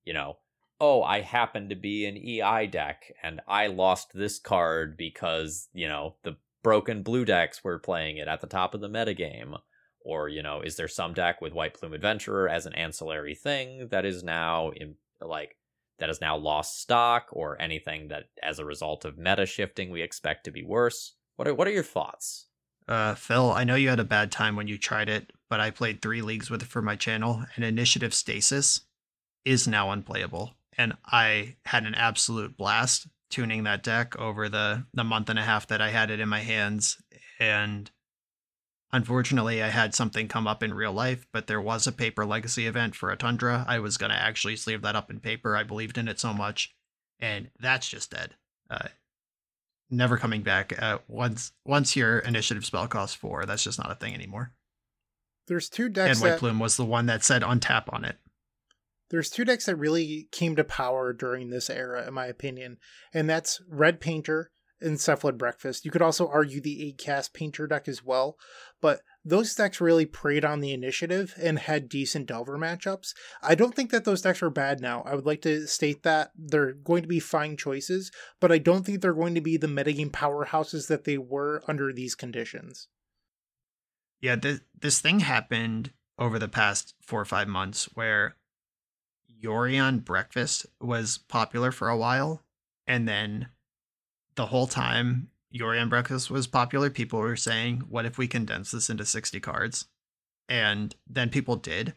you 0.06 0.14
know, 0.14 0.38
oh, 0.80 1.02
I 1.02 1.20
happen 1.20 1.68
to 1.68 1.76
be 1.76 2.06
an 2.06 2.16
EI 2.16 2.68
deck 2.68 3.02
and 3.22 3.42
I 3.46 3.66
lost 3.66 4.12
this 4.14 4.38
card 4.38 4.96
because, 4.96 5.68
you 5.74 5.88
know, 5.88 6.16
the 6.22 6.38
broken 6.64 7.04
blue 7.04 7.24
decks 7.24 7.62
were 7.62 7.78
playing 7.78 8.16
it 8.16 8.26
at 8.26 8.40
the 8.40 8.48
top 8.48 8.74
of 8.74 8.80
the 8.80 8.88
metagame? 8.88 9.56
Or, 10.00 10.28
you 10.28 10.42
know, 10.42 10.60
is 10.60 10.76
there 10.76 10.88
some 10.88 11.14
deck 11.14 11.40
with 11.40 11.52
White 11.52 11.74
Plume 11.74 11.94
Adventurer 11.94 12.48
as 12.48 12.66
an 12.66 12.74
ancillary 12.74 13.36
thing 13.36 13.88
that 13.88 14.04
is 14.04 14.24
now 14.24 14.70
in 14.70 14.96
like 15.20 15.56
that 15.98 16.08
has 16.08 16.20
now 16.20 16.36
lost 16.36 16.80
stock 16.80 17.28
or 17.30 17.60
anything 17.62 18.08
that 18.08 18.24
as 18.42 18.58
a 18.58 18.64
result 18.64 19.04
of 19.04 19.16
meta 19.16 19.46
shifting 19.46 19.90
we 19.90 20.02
expect 20.02 20.44
to 20.44 20.50
be 20.50 20.64
worse? 20.64 21.14
What 21.36 21.46
are 21.46 21.54
what 21.54 21.68
are 21.68 21.72
your 21.72 21.84
thoughts? 21.84 22.46
Uh, 22.86 23.14
Phil, 23.14 23.50
I 23.52 23.64
know 23.64 23.76
you 23.76 23.88
had 23.88 24.00
a 24.00 24.04
bad 24.04 24.30
time 24.30 24.56
when 24.56 24.68
you 24.68 24.76
tried 24.76 25.08
it, 25.08 25.32
but 25.48 25.60
I 25.60 25.70
played 25.70 26.02
three 26.02 26.20
leagues 26.20 26.50
with 26.50 26.62
it 26.62 26.68
for 26.68 26.82
my 26.82 26.96
channel, 26.96 27.44
and 27.56 27.64
Initiative 27.64 28.12
Stasis 28.12 28.82
is 29.44 29.66
now 29.66 29.90
unplayable. 29.90 30.54
And 30.76 30.94
I 31.06 31.56
had 31.64 31.84
an 31.84 31.94
absolute 31.94 32.56
blast 32.56 33.06
tuning 33.30 33.64
that 33.64 33.82
deck 33.82 34.18
over 34.18 34.48
the 34.48 34.86
the 34.92 35.04
month 35.04 35.28
and 35.28 35.38
a 35.38 35.42
half 35.42 35.66
that 35.66 35.80
I 35.80 35.90
had 35.90 36.10
it 36.10 36.20
in 36.20 36.28
my 36.28 36.40
hands. 36.40 37.02
And 37.40 37.90
unfortunately 38.92 39.62
I 39.62 39.68
had 39.68 39.94
something 39.94 40.28
come 40.28 40.46
up 40.46 40.62
in 40.62 40.72
real 40.72 40.92
life 40.92 41.26
but 41.32 41.48
there 41.48 41.60
was 41.60 41.86
a 41.86 41.92
paper 41.92 42.24
legacy 42.24 42.66
event 42.66 42.94
for 42.94 43.10
a 43.10 43.16
tundra. 43.16 43.64
I 43.66 43.80
was 43.80 43.96
going 43.96 44.10
to 44.10 44.20
actually 44.20 44.56
sleeve 44.56 44.82
that 44.82 44.96
up 44.96 45.10
in 45.10 45.20
paper. 45.20 45.56
I 45.56 45.64
believed 45.64 45.98
in 45.98 46.08
it 46.08 46.20
so 46.20 46.32
much 46.32 46.74
and 47.18 47.50
that's 47.58 47.88
just 47.88 48.10
dead. 48.10 48.34
Uh, 48.70 48.88
never 49.90 50.16
coming 50.16 50.42
back. 50.42 50.80
Uh, 50.80 50.98
once 51.08 51.52
once 51.64 51.96
your 51.96 52.18
initiative 52.20 52.64
spell 52.64 52.86
costs 52.86 53.16
4 53.16 53.46
that's 53.46 53.64
just 53.64 53.78
not 53.78 53.90
a 53.90 53.96
thing 53.96 54.14
anymore. 54.14 54.52
There's 55.46 55.68
two 55.68 55.88
decks 55.88 56.18
and 56.18 56.22
white 56.22 56.30
that... 56.30 56.38
plume 56.38 56.58
was 56.58 56.76
the 56.76 56.84
one 56.84 57.06
that 57.06 57.24
said 57.24 57.42
untap 57.42 57.92
on 57.92 58.04
it 58.04 58.18
there's 59.10 59.30
two 59.30 59.44
decks 59.44 59.66
that 59.66 59.76
really 59.76 60.28
came 60.32 60.56
to 60.56 60.64
power 60.64 61.12
during 61.12 61.50
this 61.50 61.70
era, 61.70 62.06
in 62.06 62.14
my 62.14 62.26
opinion, 62.26 62.78
and 63.12 63.28
that's 63.28 63.60
Red 63.68 64.00
Painter 64.00 64.50
and 64.80 64.98
Cephalid 64.98 65.38
Breakfast. 65.38 65.84
You 65.84 65.90
could 65.90 66.02
also 66.02 66.28
argue 66.28 66.60
the 66.60 66.88
8 66.88 66.98
cast 66.98 67.34
Painter 67.34 67.66
deck 67.66 67.88
as 67.88 68.04
well, 68.04 68.36
but 68.80 69.00
those 69.24 69.54
decks 69.54 69.80
really 69.80 70.04
preyed 70.04 70.44
on 70.44 70.60
the 70.60 70.72
initiative 70.72 71.34
and 71.40 71.58
had 71.58 71.88
decent 71.88 72.26
Delver 72.26 72.58
matchups. 72.58 73.14
I 73.42 73.54
don't 73.54 73.74
think 73.74 73.90
that 73.90 74.04
those 74.04 74.22
decks 74.22 74.42
are 74.42 74.50
bad 74.50 74.80
now. 74.80 75.02
I 75.06 75.14
would 75.14 75.26
like 75.26 75.40
to 75.42 75.66
state 75.66 76.02
that 76.02 76.32
they're 76.36 76.72
going 76.72 77.02
to 77.02 77.08
be 77.08 77.20
fine 77.20 77.56
choices, 77.56 78.10
but 78.40 78.52
I 78.52 78.58
don't 78.58 78.84
think 78.84 79.00
they're 79.00 79.14
going 79.14 79.34
to 79.34 79.40
be 79.40 79.56
the 79.56 79.66
metagame 79.66 80.10
powerhouses 80.10 80.88
that 80.88 81.04
they 81.04 81.16
were 81.16 81.62
under 81.66 81.92
these 81.92 82.14
conditions. 82.14 82.88
Yeah, 84.20 84.36
this, 84.36 84.60
this 84.78 85.00
thing 85.00 85.20
happened 85.20 85.92
over 86.18 86.38
the 86.38 86.48
past 86.48 86.94
four 87.02 87.20
or 87.20 87.26
five 87.26 87.48
months 87.48 87.88
where 87.94 88.36
Yorion 89.44 90.04
breakfast 90.04 90.66
was 90.80 91.18
popular 91.18 91.70
for 91.70 91.88
a 91.88 91.96
while, 91.96 92.42
and 92.86 93.06
then 93.06 93.48
the 94.36 94.46
whole 94.46 94.66
time 94.66 95.28
Yorion 95.54 95.88
breakfast 95.88 96.30
was 96.30 96.46
popular, 96.46 96.90
people 96.90 97.20
were 97.20 97.36
saying, 97.36 97.80
"What 97.88 98.06
if 98.06 98.18
we 98.18 98.26
condense 98.26 98.70
this 98.70 98.90
into 98.90 99.04
sixty 99.04 99.40
cards?" 99.40 99.86
And 100.48 100.94
then 101.06 101.30
people 101.30 101.56
did, 101.56 101.94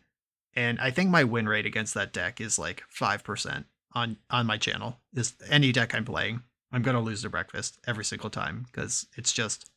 and 0.54 0.80
I 0.80 0.92
think 0.92 1.10
my 1.10 1.24
win 1.24 1.50
rate 1.50 1.66
against 1.66 1.94
that 1.94 2.14
deck 2.14 2.40
is 2.40 2.60
like 2.60 2.84
five 2.90 3.24
percent 3.24 3.66
on 3.94 4.18
on 4.30 4.46
my 4.46 4.58
channel. 4.58 5.00
Is 5.14 5.36
any 5.50 5.72
deck 5.72 5.96
I'm 5.96 6.06
playing, 6.06 6.44
I'm 6.72 6.82
gonna 6.82 7.02
lose 7.02 7.24
to 7.24 7.30
breakfast 7.30 7.80
every 7.88 8.06
single 8.06 8.30
time 8.30 8.66
because 8.68 9.08
it's 9.16 9.34
just 9.34 9.70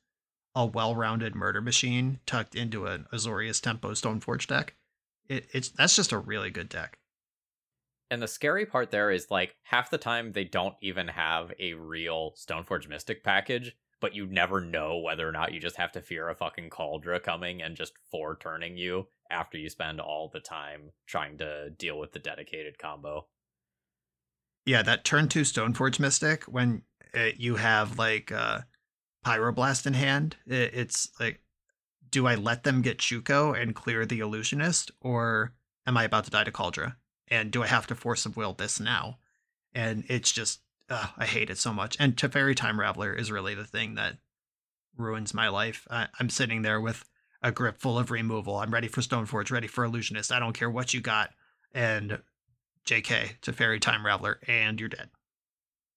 a 0.54 0.66
well-rounded 0.66 1.34
murder 1.34 1.60
machine 1.60 2.18
tucked 2.26 2.54
into 2.54 2.86
an 2.86 3.06
Azorius 3.12 3.60
Tempo 3.60 3.92
Stoneforge 3.92 4.46
deck. 4.46 4.74
It, 5.28 5.48
it's 5.52 5.68
that's 5.70 5.96
just 5.96 6.12
a 6.12 6.18
really 6.18 6.50
good 6.50 6.68
deck. 6.68 6.98
And 8.10 8.20
the 8.20 8.28
scary 8.28 8.66
part 8.66 8.90
there 8.90 9.10
is 9.10 9.30
like 9.30 9.54
half 9.62 9.90
the 9.90 9.98
time 9.98 10.32
they 10.32 10.44
don't 10.44 10.74
even 10.82 11.08
have 11.08 11.52
a 11.60 11.74
real 11.74 12.32
Stoneforge 12.32 12.88
Mystic 12.88 13.22
package, 13.22 13.76
but 14.00 14.14
you 14.14 14.26
never 14.26 14.60
know 14.60 14.98
whether 14.98 15.28
or 15.28 15.32
not 15.32 15.52
you 15.52 15.60
just 15.60 15.76
have 15.76 15.92
to 15.92 16.00
fear 16.00 16.28
a 16.28 16.34
fucking 16.34 16.70
Kaldra 16.70 17.22
coming 17.22 17.62
and 17.62 17.76
just 17.76 17.92
four 18.10 18.36
turning 18.36 18.76
you 18.76 19.06
after 19.30 19.58
you 19.58 19.68
spend 19.68 20.00
all 20.00 20.28
the 20.28 20.40
time 20.40 20.90
trying 21.06 21.38
to 21.38 21.70
deal 21.70 21.98
with 21.98 22.12
the 22.12 22.18
dedicated 22.18 22.78
combo. 22.78 23.26
Yeah, 24.66 24.82
that 24.82 25.04
turn 25.04 25.28
two 25.28 25.42
Stoneforge 25.42 26.00
Mystic 26.00 26.44
when 26.44 26.82
it, 27.14 27.36
you 27.38 27.56
have 27.56 27.96
like 27.96 28.32
uh, 28.32 28.62
Pyroblast 29.24 29.86
in 29.86 29.94
hand, 29.94 30.36
it, 30.46 30.74
it's 30.74 31.10
like, 31.20 31.40
do 32.10 32.26
I 32.26 32.34
let 32.34 32.64
them 32.64 32.82
get 32.82 32.98
Shuko 32.98 33.60
and 33.60 33.74
clear 33.74 34.04
the 34.04 34.18
Illusionist, 34.18 34.90
or 35.00 35.54
am 35.86 35.96
I 35.96 36.04
about 36.04 36.24
to 36.24 36.30
die 36.30 36.42
to 36.42 36.50
Kaldra? 36.50 36.96
And 37.30 37.50
do 37.50 37.62
I 37.62 37.66
have 37.66 37.86
to 37.88 37.94
force 37.94 38.26
of 38.26 38.36
will 38.36 38.54
this 38.54 38.80
now? 38.80 39.18
And 39.74 40.04
it's 40.08 40.32
just 40.32 40.60
uh, 40.90 41.06
I 41.16 41.24
hate 41.24 41.50
it 41.50 41.58
so 41.58 41.72
much. 41.72 41.96
And 42.00 42.16
Teferi 42.16 42.56
Time 42.56 42.78
Raveler 42.78 43.16
is 43.16 43.30
really 43.30 43.54
the 43.54 43.64
thing 43.64 43.94
that 43.94 44.18
ruins 44.96 45.32
my 45.32 45.48
life. 45.48 45.86
I, 45.90 46.08
I'm 46.18 46.28
sitting 46.28 46.62
there 46.62 46.80
with 46.80 47.08
a 47.42 47.52
grip 47.52 47.78
full 47.78 47.98
of 47.98 48.10
removal. 48.10 48.56
I'm 48.56 48.74
ready 48.74 48.88
for 48.88 49.00
Stoneforge, 49.00 49.50
ready 49.50 49.68
for 49.68 49.84
Illusionist. 49.84 50.32
I 50.32 50.40
don't 50.40 50.52
care 50.52 50.68
what 50.68 50.92
you 50.92 51.00
got. 51.00 51.30
And 51.72 52.20
JK, 52.86 53.40
Teferi 53.40 53.80
Time 53.80 54.04
Raveler, 54.04 54.36
and 54.48 54.80
you're 54.80 54.88
dead. 54.88 55.10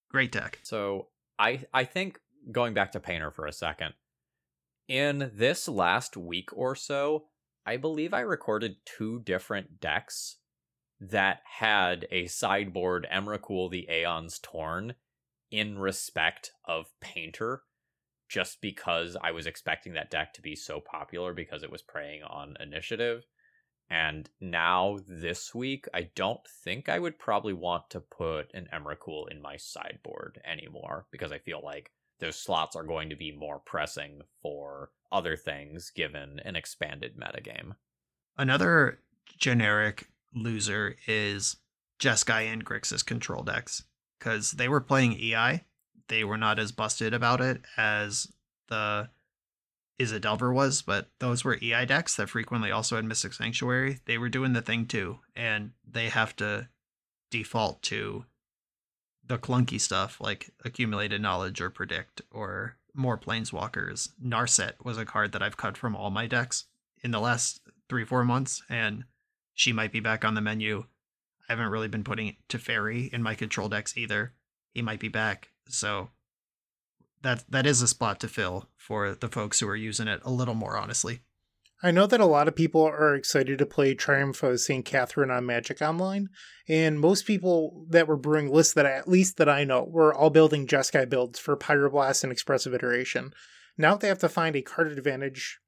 Great 0.09 0.31
deck. 0.31 0.59
So 0.61 1.07
I 1.39 1.65
I 1.73 1.85
think 1.85 2.19
going 2.51 2.75
back 2.75 2.91
to 2.91 2.99
Painter 2.99 3.31
for 3.31 3.47
a 3.47 3.51
second, 3.51 3.93
in 4.87 5.31
this 5.33 5.67
last 5.67 6.15
week 6.15 6.49
or 6.53 6.75
so, 6.75 7.25
I 7.65 7.77
believe 7.77 8.13
I 8.13 8.19
recorded 8.19 8.75
two 8.85 9.21
different 9.21 9.79
decks 9.79 10.37
that 11.11 11.41
had 11.59 12.07
a 12.11 12.27
sideboard 12.27 13.07
Emrakul 13.13 13.69
the 13.69 13.87
Aeon's 13.89 14.39
Torn 14.39 14.95
in 15.51 15.77
respect 15.77 16.51
of 16.65 16.87
Painter, 17.01 17.63
just 18.29 18.61
because 18.61 19.17
I 19.21 19.31
was 19.31 19.45
expecting 19.45 19.93
that 19.93 20.09
deck 20.09 20.33
to 20.33 20.41
be 20.41 20.55
so 20.55 20.79
popular 20.79 21.33
because 21.33 21.61
it 21.61 21.71
was 21.71 21.81
preying 21.81 22.23
on 22.23 22.55
initiative. 22.59 23.23
And 23.89 24.29
now 24.39 24.99
this 25.07 25.53
week, 25.53 25.85
I 25.93 26.09
don't 26.15 26.41
think 26.63 26.89
I 26.89 26.99
would 26.99 27.19
probably 27.19 27.53
want 27.53 27.89
to 27.91 27.99
put 27.99 28.53
an 28.53 28.67
Emrakul 28.73 29.29
in 29.29 29.41
my 29.41 29.57
sideboard 29.57 30.41
anymore 30.45 31.05
because 31.11 31.31
I 31.31 31.37
feel 31.37 31.61
like 31.63 31.91
those 32.19 32.37
slots 32.37 32.75
are 32.75 32.85
going 32.85 33.09
to 33.09 33.15
be 33.15 33.35
more 33.35 33.59
pressing 33.59 34.21
for 34.41 34.91
other 35.11 35.35
things 35.35 35.91
given 35.93 36.39
an 36.45 36.55
expanded 36.55 37.17
metagame. 37.19 37.73
Another 38.37 38.99
generic 39.37 40.07
loser 40.33 40.95
is 41.07 41.57
Jeskai 41.99 42.51
and 42.51 42.65
Grixis 42.65 43.05
control 43.05 43.43
decks 43.43 43.83
because 44.19 44.51
they 44.51 44.67
were 44.67 44.81
playing 44.81 45.13
EI. 45.13 45.63
They 46.07 46.23
were 46.23 46.37
not 46.37 46.59
as 46.59 46.71
busted 46.71 47.13
about 47.13 47.41
it 47.41 47.61
as 47.77 48.27
the 48.67 49.09
Izzet 49.99 50.21
Delver 50.21 50.51
was, 50.51 50.81
but 50.81 51.09
those 51.19 51.43
were 51.43 51.57
EI 51.61 51.85
decks 51.85 52.15
that 52.15 52.29
frequently 52.29 52.71
also 52.71 52.95
had 52.95 53.05
Mystic 53.05 53.33
Sanctuary. 53.33 53.99
They 54.05 54.17
were 54.17 54.29
doing 54.29 54.53
the 54.53 54.61
thing 54.61 54.85
too, 54.85 55.19
and 55.35 55.71
they 55.89 56.09
have 56.09 56.35
to 56.37 56.69
default 57.29 57.81
to 57.83 58.25
the 59.25 59.37
clunky 59.37 59.79
stuff 59.79 60.19
like 60.19 60.49
accumulated 60.65 61.21
knowledge 61.21 61.61
or 61.61 61.69
predict 61.69 62.21
or 62.31 62.77
more 62.93 63.17
planeswalkers. 63.17 64.09
Narset 64.23 64.73
was 64.83 64.97
a 64.97 65.05
card 65.05 65.31
that 65.31 65.41
I've 65.41 65.57
cut 65.57 65.77
from 65.77 65.95
all 65.95 66.09
my 66.09 66.27
decks 66.27 66.65
in 67.01 67.11
the 67.11 67.19
last 67.19 67.61
three, 67.89 68.05
four 68.05 68.23
months, 68.23 68.61
and 68.69 69.05
she 69.53 69.73
might 69.73 69.91
be 69.91 69.99
back 69.99 70.25
on 70.25 70.35
the 70.35 70.41
menu. 70.41 70.85
I 71.47 71.53
haven't 71.53 71.71
really 71.71 71.87
been 71.87 72.03
putting 72.03 72.37
Teferi 72.49 73.11
in 73.13 73.21
my 73.21 73.35
control 73.35 73.69
decks 73.69 73.97
either. 73.97 74.33
He 74.73 74.81
might 74.81 74.99
be 74.99 75.09
back. 75.09 75.51
So 75.67 76.09
that 77.21 77.43
that 77.49 77.65
is 77.65 77.81
a 77.81 77.87
spot 77.87 78.19
to 78.19 78.27
fill 78.27 78.69
for 78.77 79.15
the 79.15 79.29
folks 79.29 79.59
who 79.59 79.67
are 79.67 79.75
using 79.75 80.07
it 80.07 80.21
a 80.23 80.31
little 80.31 80.55
more 80.55 80.77
honestly. 80.77 81.21
I 81.85 81.91
know 81.91 82.07
that 82.07 82.21
a 82.21 82.25
lot 82.25 82.47
of 82.47 82.55
people 82.55 82.81
are 82.81 83.13
excited 83.13 83.59
to 83.59 83.65
play 83.65 83.93
Triumph 83.93 84.41
of 84.41 84.61
St. 84.61 84.85
Katherine 84.85 85.29
on 85.29 85.45
Magic 85.45 85.81
Online, 85.81 86.29
and 86.65 86.97
most 86.97 87.25
people 87.25 87.85
that 87.89 88.07
were 88.07 88.15
brewing 88.15 88.49
lists 88.49 88.73
that 88.75 88.85
I, 88.85 88.91
at 88.91 89.09
least 89.09 89.35
that 89.35 89.49
I 89.49 89.65
know 89.65 89.83
were 89.83 90.13
all 90.13 90.29
building 90.29 90.65
Jeskai 90.65 91.09
builds 91.09 91.39
for 91.39 91.57
Pyroblast 91.57 92.23
and 92.23 92.31
Expressive 92.31 92.73
Iteration. 92.73 93.33
Now 93.77 93.95
they 93.95 94.07
have 94.07 94.19
to 94.19 94.29
find 94.29 94.55
a 94.55 94.61
card 94.61 94.93
advantage 94.93 95.59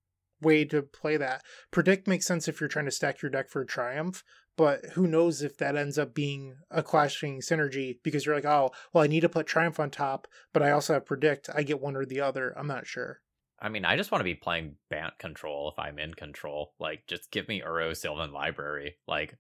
way 0.42 0.66
to 0.66 0.82
play 0.82 1.18
that. 1.18 1.42
Predict 1.72 2.08
makes 2.08 2.26
sense 2.26 2.48
if 2.48 2.60
you're 2.60 2.68
trying 2.70 2.86
to 2.86 2.92
stack 2.92 3.22
your 3.22 3.32
deck 3.32 3.50
for 3.50 3.62
a 3.62 3.66
Triumph, 3.66 4.24
but 4.58 4.86
who 4.94 5.08
knows 5.08 5.42
if 5.42 5.58
that 5.58 5.76
ends 5.76 5.98
up 5.98 6.14
being 6.14 6.56
a 6.72 6.82
clashing 6.84 7.40
synergy 7.42 7.98
because 8.04 8.26
you're 8.26 8.36
like, 8.36 8.46
oh, 8.46 8.72
well, 8.94 9.04
I 9.04 9.08
need 9.08 9.22
to 9.22 9.30
put 9.30 9.48
Triumph 9.48 9.80
on 9.80 9.90
top, 9.90 10.28
but 10.54 10.62
I 10.64 10.72
also 10.72 10.94
have 10.94 11.06
Predict. 11.06 11.50
I 11.54 11.64
get 11.64 11.82
one 11.82 11.96
or 11.96 12.06
the 12.06 12.22
other. 12.22 12.54
I'm 12.58 12.68
not 12.68 12.88
sure. 12.88 13.22
I 13.60 13.70
mean, 13.70 13.86
I 13.86 13.96
just 13.96 14.12
want 14.12 14.20
to 14.20 14.26
be 14.26 14.36
playing 14.36 14.76
Bant 14.90 15.18
control 15.18 15.72
if 15.72 15.80
I'm 15.80 15.98
in 15.98 16.14
control. 16.14 16.74
Like, 16.80 17.04
just 17.08 17.32
give 17.32 17.48
me 17.48 17.62
Uro 17.66 17.96
Sylvan 17.96 18.32
Library. 18.34 18.98
Like, 19.08 19.38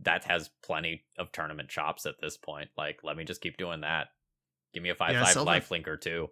that 0.00 0.24
has 0.24 0.50
plenty 0.62 1.04
of 1.18 1.32
tournament 1.32 1.68
chops 1.70 2.04
at 2.04 2.16
this 2.20 2.36
point. 2.36 2.68
Like, 2.76 3.00
let 3.02 3.16
me 3.16 3.24
just 3.24 3.40
keep 3.40 3.56
doing 3.56 3.80
that. 3.80 4.08
Give 4.74 4.82
me 4.82 4.90
a 4.90 4.94
5 4.94 5.12
Yeah, 5.12 5.24
5 5.24 5.32
Sylvan- 5.32 5.54
lifelink 5.60 5.86
or 5.86 5.96
two. 5.96 6.28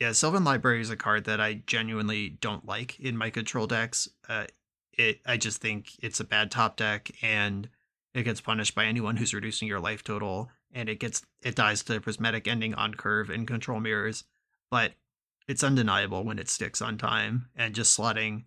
Yeah, 0.00 0.12
Sylvan 0.12 0.44
Library 0.44 0.80
is 0.80 0.90
a 0.90 0.96
card 0.96 1.24
that 1.24 1.40
I 1.40 1.62
genuinely 1.66 2.28
don't 2.28 2.66
like 2.66 2.98
in 2.98 3.16
my 3.16 3.30
control 3.30 3.66
decks. 3.66 4.08
Uh, 4.28 4.46
it 4.92 5.20
I 5.26 5.36
just 5.36 5.60
think 5.60 5.92
it's 6.02 6.20
a 6.20 6.24
bad 6.24 6.50
top 6.50 6.76
deck, 6.76 7.10
and 7.22 7.68
it 8.12 8.24
gets 8.24 8.40
punished 8.40 8.74
by 8.74 8.84
anyone 8.84 9.16
who's 9.16 9.34
reducing 9.34 9.68
your 9.68 9.80
life 9.80 10.02
total, 10.02 10.50
and 10.72 10.88
it 10.88 11.00
gets 11.00 11.22
it 11.42 11.54
dies 11.54 11.82
to 11.84 12.00
prismatic 12.00 12.48
ending 12.48 12.74
on 12.74 12.94
curve 12.94 13.30
in 13.30 13.46
control 13.46 13.80
mirrors. 13.80 14.24
But 14.70 14.92
it's 15.46 15.64
undeniable 15.64 16.24
when 16.24 16.38
it 16.38 16.48
sticks 16.48 16.82
on 16.82 16.98
time, 16.98 17.48
and 17.54 17.74
just 17.74 17.96
slotting 17.96 18.44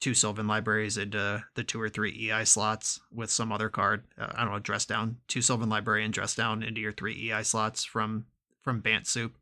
two 0.00 0.14
Sylvan 0.14 0.46
Libraries 0.46 0.96
into 0.96 1.44
the 1.54 1.64
two 1.64 1.80
or 1.80 1.88
three 1.88 2.30
EI 2.30 2.44
slots 2.44 3.00
with 3.12 3.30
some 3.30 3.52
other 3.52 3.68
card. 3.68 4.04
Uh, 4.18 4.32
I 4.34 4.44
don't 4.44 4.52
know, 4.52 4.58
dress 4.58 4.84
down 4.86 5.18
two 5.28 5.42
Sylvan 5.42 5.68
Library 5.68 6.04
and 6.04 6.12
dress 6.12 6.34
down 6.34 6.62
into 6.62 6.80
your 6.80 6.92
three 6.92 7.30
EI 7.30 7.42
slots 7.42 7.84
from 7.84 8.26
from 8.62 8.80
Bant 8.80 9.06
Soup. 9.06 9.36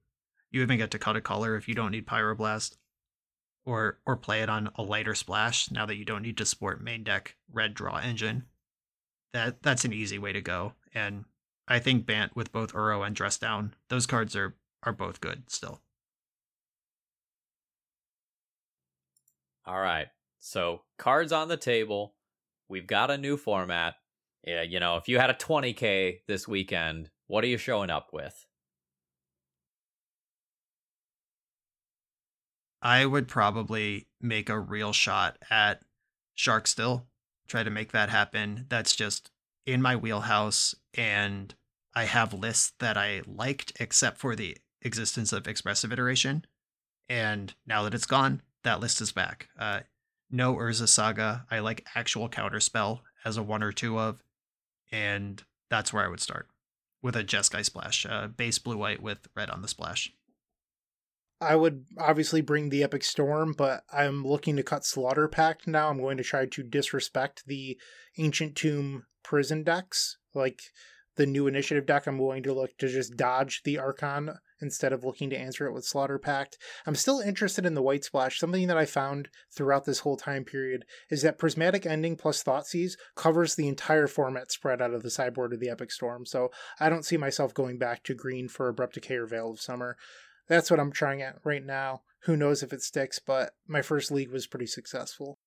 You 0.53 0.62
even 0.62 0.78
get 0.78 0.90
to 0.92 0.98
cut 0.98 1.16
a 1.16 1.20
color 1.20 1.57
if 1.57 1.66
you 1.66 1.74
don't 1.74 1.90
need 1.90 2.07
Pyroblast. 2.07 2.76
Or 3.64 4.00
or 4.05 4.16
play 4.16 4.42
it 4.42 4.48
on 4.48 4.70
a 4.74 4.82
lighter 4.82 5.14
splash 5.14 5.70
now 5.70 5.86
that 5.86 5.94
you 5.94 6.05
don't 6.05 6.22
need 6.22 6.36
to 6.38 6.46
support 6.46 6.82
main 6.82 7.05
deck 7.05 7.36
red 7.50 7.74
draw 7.74 7.98
engine. 7.98 8.46
That 9.32 9.62
that's 9.62 9.84
an 9.84 9.92
easy 9.92 10.18
way 10.18 10.32
to 10.32 10.40
go. 10.40 10.72
And 10.92 11.26
I 11.68 11.78
think 11.78 12.05
Bant 12.05 12.34
with 12.34 12.50
both 12.50 12.72
Uro 12.72 13.07
and 13.07 13.14
Dress 13.14 13.38
Down, 13.38 13.74
those 13.88 14.07
cards 14.07 14.34
are 14.34 14.57
are 14.82 14.92
both 14.92 15.20
good 15.20 15.44
still. 15.48 15.80
All 19.64 19.80
right. 19.80 20.09
So, 20.40 20.82
cards 20.98 21.30
on 21.30 21.48
the 21.48 21.57
table. 21.57 22.14
We've 22.68 22.86
got 22.86 23.11
a 23.11 23.18
new 23.18 23.36
format. 23.36 23.94
Yeah, 24.44 24.62
you 24.62 24.80
know, 24.80 24.96
if 24.96 25.09
you 25.09 25.20
had 25.20 25.30
a 25.30 25.34
20K 25.34 26.20
this 26.26 26.48
weekend, 26.48 27.11
what 27.28 27.44
are 27.44 27.48
you 27.48 27.59
showing 27.59 27.90
up 27.90 28.09
with? 28.12 28.44
I 32.83 33.07
would 33.07 33.28
probably 33.28 34.09
make 34.20 34.49
a 34.49 34.59
real 34.59 34.93
shot 34.93 35.39
at 35.51 35.83
Shark 36.35 36.66
Still, 36.66 37.07
try 37.47 37.62
to 37.62 37.70
make 37.70 37.93
that 37.93 38.11
happen. 38.11 38.66
That's 38.68 38.97
just 38.97 39.30
in 39.64 39.80
my 39.80 39.95
wheelhouse, 39.95 40.74
and 40.95 41.55
I 41.95 42.05
have 42.05 42.35
lists 42.35 42.72
that 42.80 42.97
I 42.97 43.22
liked, 43.26 43.72
except 43.78 44.18
for 44.18 44.35
the 44.35 44.57
existence 44.80 45.33
of 45.33 45.47
expressive 45.47 45.93
iteration. 45.93 46.45
And 47.09 47.55
now 47.66 47.85
that 47.85 47.95
it's 47.95 48.07
gone, 48.07 48.43
that 48.64 48.80
list 48.80 49.01
is 49.01 49.12
back. 49.12 49.49
Uh, 49.57 49.80
no 50.30 50.55
Urza 50.55 50.89
Saga. 50.89 51.47
I 51.51 51.61
like 51.61 51.87
actual 51.95 52.28
counterspell 52.28 53.01
as 53.24 53.37
a 53.37 53.43
one 53.43 53.62
or 53.62 53.70
two 53.70 53.99
of, 53.99 54.22
and 54.91 55.43
that's 55.70 55.93
where 55.93 56.05
I 56.05 56.09
would 56.09 56.20
start 56.20 56.49
with 57.03 57.14
a 57.14 57.22
Jeskai 57.22 57.64
splash, 57.64 58.07
uh, 58.07 58.28
base 58.28 58.59
blue 58.59 58.76
white 58.76 59.03
with 59.03 59.28
red 59.37 59.51
on 59.51 59.62
the 59.62 59.68
splash. 59.68 60.12
I 61.43 61.57
would 61.57 61.84
obviously 61.99 62.40
bring 62.40 62.68
the 62.68 62.84
Epic 62.84 63.03
Storm, 63.03 63.53
but 63.57 63.82
I'm 63.93 64.24
looking 64.24 64.57
to 64.57 64.62
cut 64.62 64.84
Slaughter 64.84 65.26
Pact 65.26 65.66
now. 65.66 65.88
I'm 65.88 66.01
going 66.01 66.16
to 66.16 66.22
try 66.22 66.47
to 66.47 66.62
disrespect 66.62 67.45
the 67.47 67.78
Ancient 68.16 68.55
Tomb 68.55 69.05
prison 69.24 69.64
decks. 69.64 70.18
Like 70.34 70.61
the 71.16 71.26
new 71.26 71.47
initiative 71.47 71.84
deck, 71.84 72.07
I'm 72.07 72.18
going 72.18 72.43
to 72.45 72.55
look 72.55 72.78
to 72.78 72.88
just 72.88 73.16
dodge 73.16 73.62
the 73.64 73.78
Archon 73.78 74.36
instead 74.61 74.93
of 74.93 75.05
looking 75.05 75.28
to 75.30 75.36
answer 75.36 75.66
it 75.66 75.72
with 75.72 75.84
Slaughter 75.84 76.18
Pact. 76.18 76.57
I'm 76.86 76.95
still 76.95 77.18
interested 77.18 77.66
in 77.66 77.74
the 77.74 77.82
White 77.82 78.05
Splash. 78.05 78.38
Something 78.38 78.68
that 78.68 78.78
I 78.78 78.86
found 78.86 79.28
throughout 79.55 79.84
this 79.84 79.99
whole 80.01 80.16
time 80.16 80.45
period 80.45 80.84
is 81.11 81.22
that 81.22 81.38
Prismatic 81.38 81.84
Ending 81.84 82.16
plus 82.16 82.43
Thoughtseize 82.45 82.93
covers 83.16 83.57
the 83.57 83.66
entire 83.66 84.07
format 84.07 84.53
spread 84.53 84.80
out 84.80 84.95
of 84.95 85.03
the 85.03 85.11
sideboard 85.11 85.53
of 85.53 85.59
the 85.59 85.68
Epic 85.68 85.90
Storm. 85.90 86.24
So 86.24 86.51
I 86.78 86.88
don't 86.88 87.05
see 87.05 87.16
myself 87.16 87.53
going 87.53 87.78
back 87.78 88.05
to 88.05 88.14
green 88.14 88.49
for 88.49 88.68
Abrupt 88.68 88.95
Decay 88.95 89.16
or 89.16 89.26
Veil 89.26 89.51
of 89.51 89.61
Summer 89.61 89.97
that's 90.53 90.70
what 90.70 90.80
I'm 90.80 90.92
trying 90.92 91.22
at 91.22 91.38
right 91.44 91.64
now. 91.64 92.03
Who 92.24 92.36
knows 92.36 92.62
if 92.62 92.72
it 92.72 92.82
sticks, 92.82 93.18
but 93.18 93.55
my 93.66 93.82
first 93.82 94.11
league 94.11 94.30
was 94.30 94.46
pretty 94.46 94.66
successful. 94.66 95.38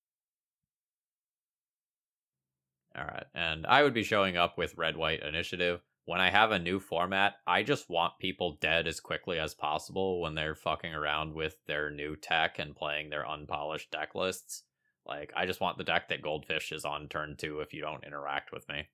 All 2.97 3.05
right. 3.05 3.25
And 3.33 3.67
I 3.67 3.83
would 3.83 3.93
be 3.93 4.03
showing 4.03 4.35
up 4.35 4.57
with 4.57 4.77
red 4.77 4.97
white 4.97 5.21
initiative. 5.21 5.81
When 6.05 6.21
I 6.21 6.29
have 6.29 6.51
a 6.51 6.59
new 6.59 6.79
format, 6.79 7.35
I 7.45 7.63
just 7.63 7.89
want 7.89 8.19
people 8.19 8.57
dead 8.61 8.87
as 8.87 8.99
quickly 8.99 9.39
as 9.39 9.53
possible 9.53 10.21
when 10.21 10.35
they're 10.35 10.55
fucking 10.55 10.93
around 10.93 11.33
with 11.33 11.55
their 11.67 11.91
new 11.91 12.15
tech 12.15 12.57
and 12.59 12.75
playing 12.75 13.09
their 13.09 13.27
unpolished 13.27 13.91
deck 13.91 14.15
lists. 14.15 14.63
Like, 15.05 15.31
I 15.35 15.45
just 15.45 15.61
want 15.61 15.77
the 15.77 15.83
deck 15.83 16.09
that 16.09 16.21
Goldfish 16.21 16.71
is 16.71 16.85
on 16.85 17.09
turn 17.09 17.35
two 17.37 17.59
if 17.59 17.73
you 17.73 17.81
don't 17.81 18.03
interact 18.03 18.51
with 18.51 18.67
me. 18.69 18.87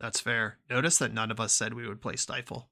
That's 0.00 0.20
fair. 0.20 0.58
Notice 0.68 0.98
that 0.98 1.14
none 1.14 1.30
of 1.30 1.40
us 1.40 1.52
said 1.52 1.74
we 1.74 1.88
would 1.88 2.02
play 2.02 2.16
Stifle, 2.16 2.70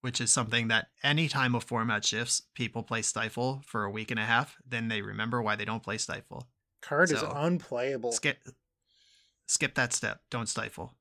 which 0.00 0.20
is 0.20 0.32
something 0.32 0.68
that 0.68 0.88
anytime 1.02 1.54
a 1.54 1.60
format 1.60 2.04
shifts, 2.04 2.42
people 2.54 2.82
play 2.82 3.02
Stifle 3.02 3.62
for 3.66 3.84
a 3.84 3.90
week 3.90 4.10
and 4.10 4.20
a 4.20 4.24
half, 4.24 4.56
then 4.66 4.88
they 4.88 5.02
remember 5.02 5.42
why 5.42 5.56
they 5.56 5.64
don't 5.64 5.82
play 5.82 5.98
Stifle. 5.98 6.46
Card 6.80 7.10
is 7.10 7.22
unplayable. 7.22 8.12
Skip 8.12 8.38
skip 9.46 9.74
that 9.74 9.92
step. 9.92 10.20
Don't 10.30 10.48
stifle. 10.48 10.94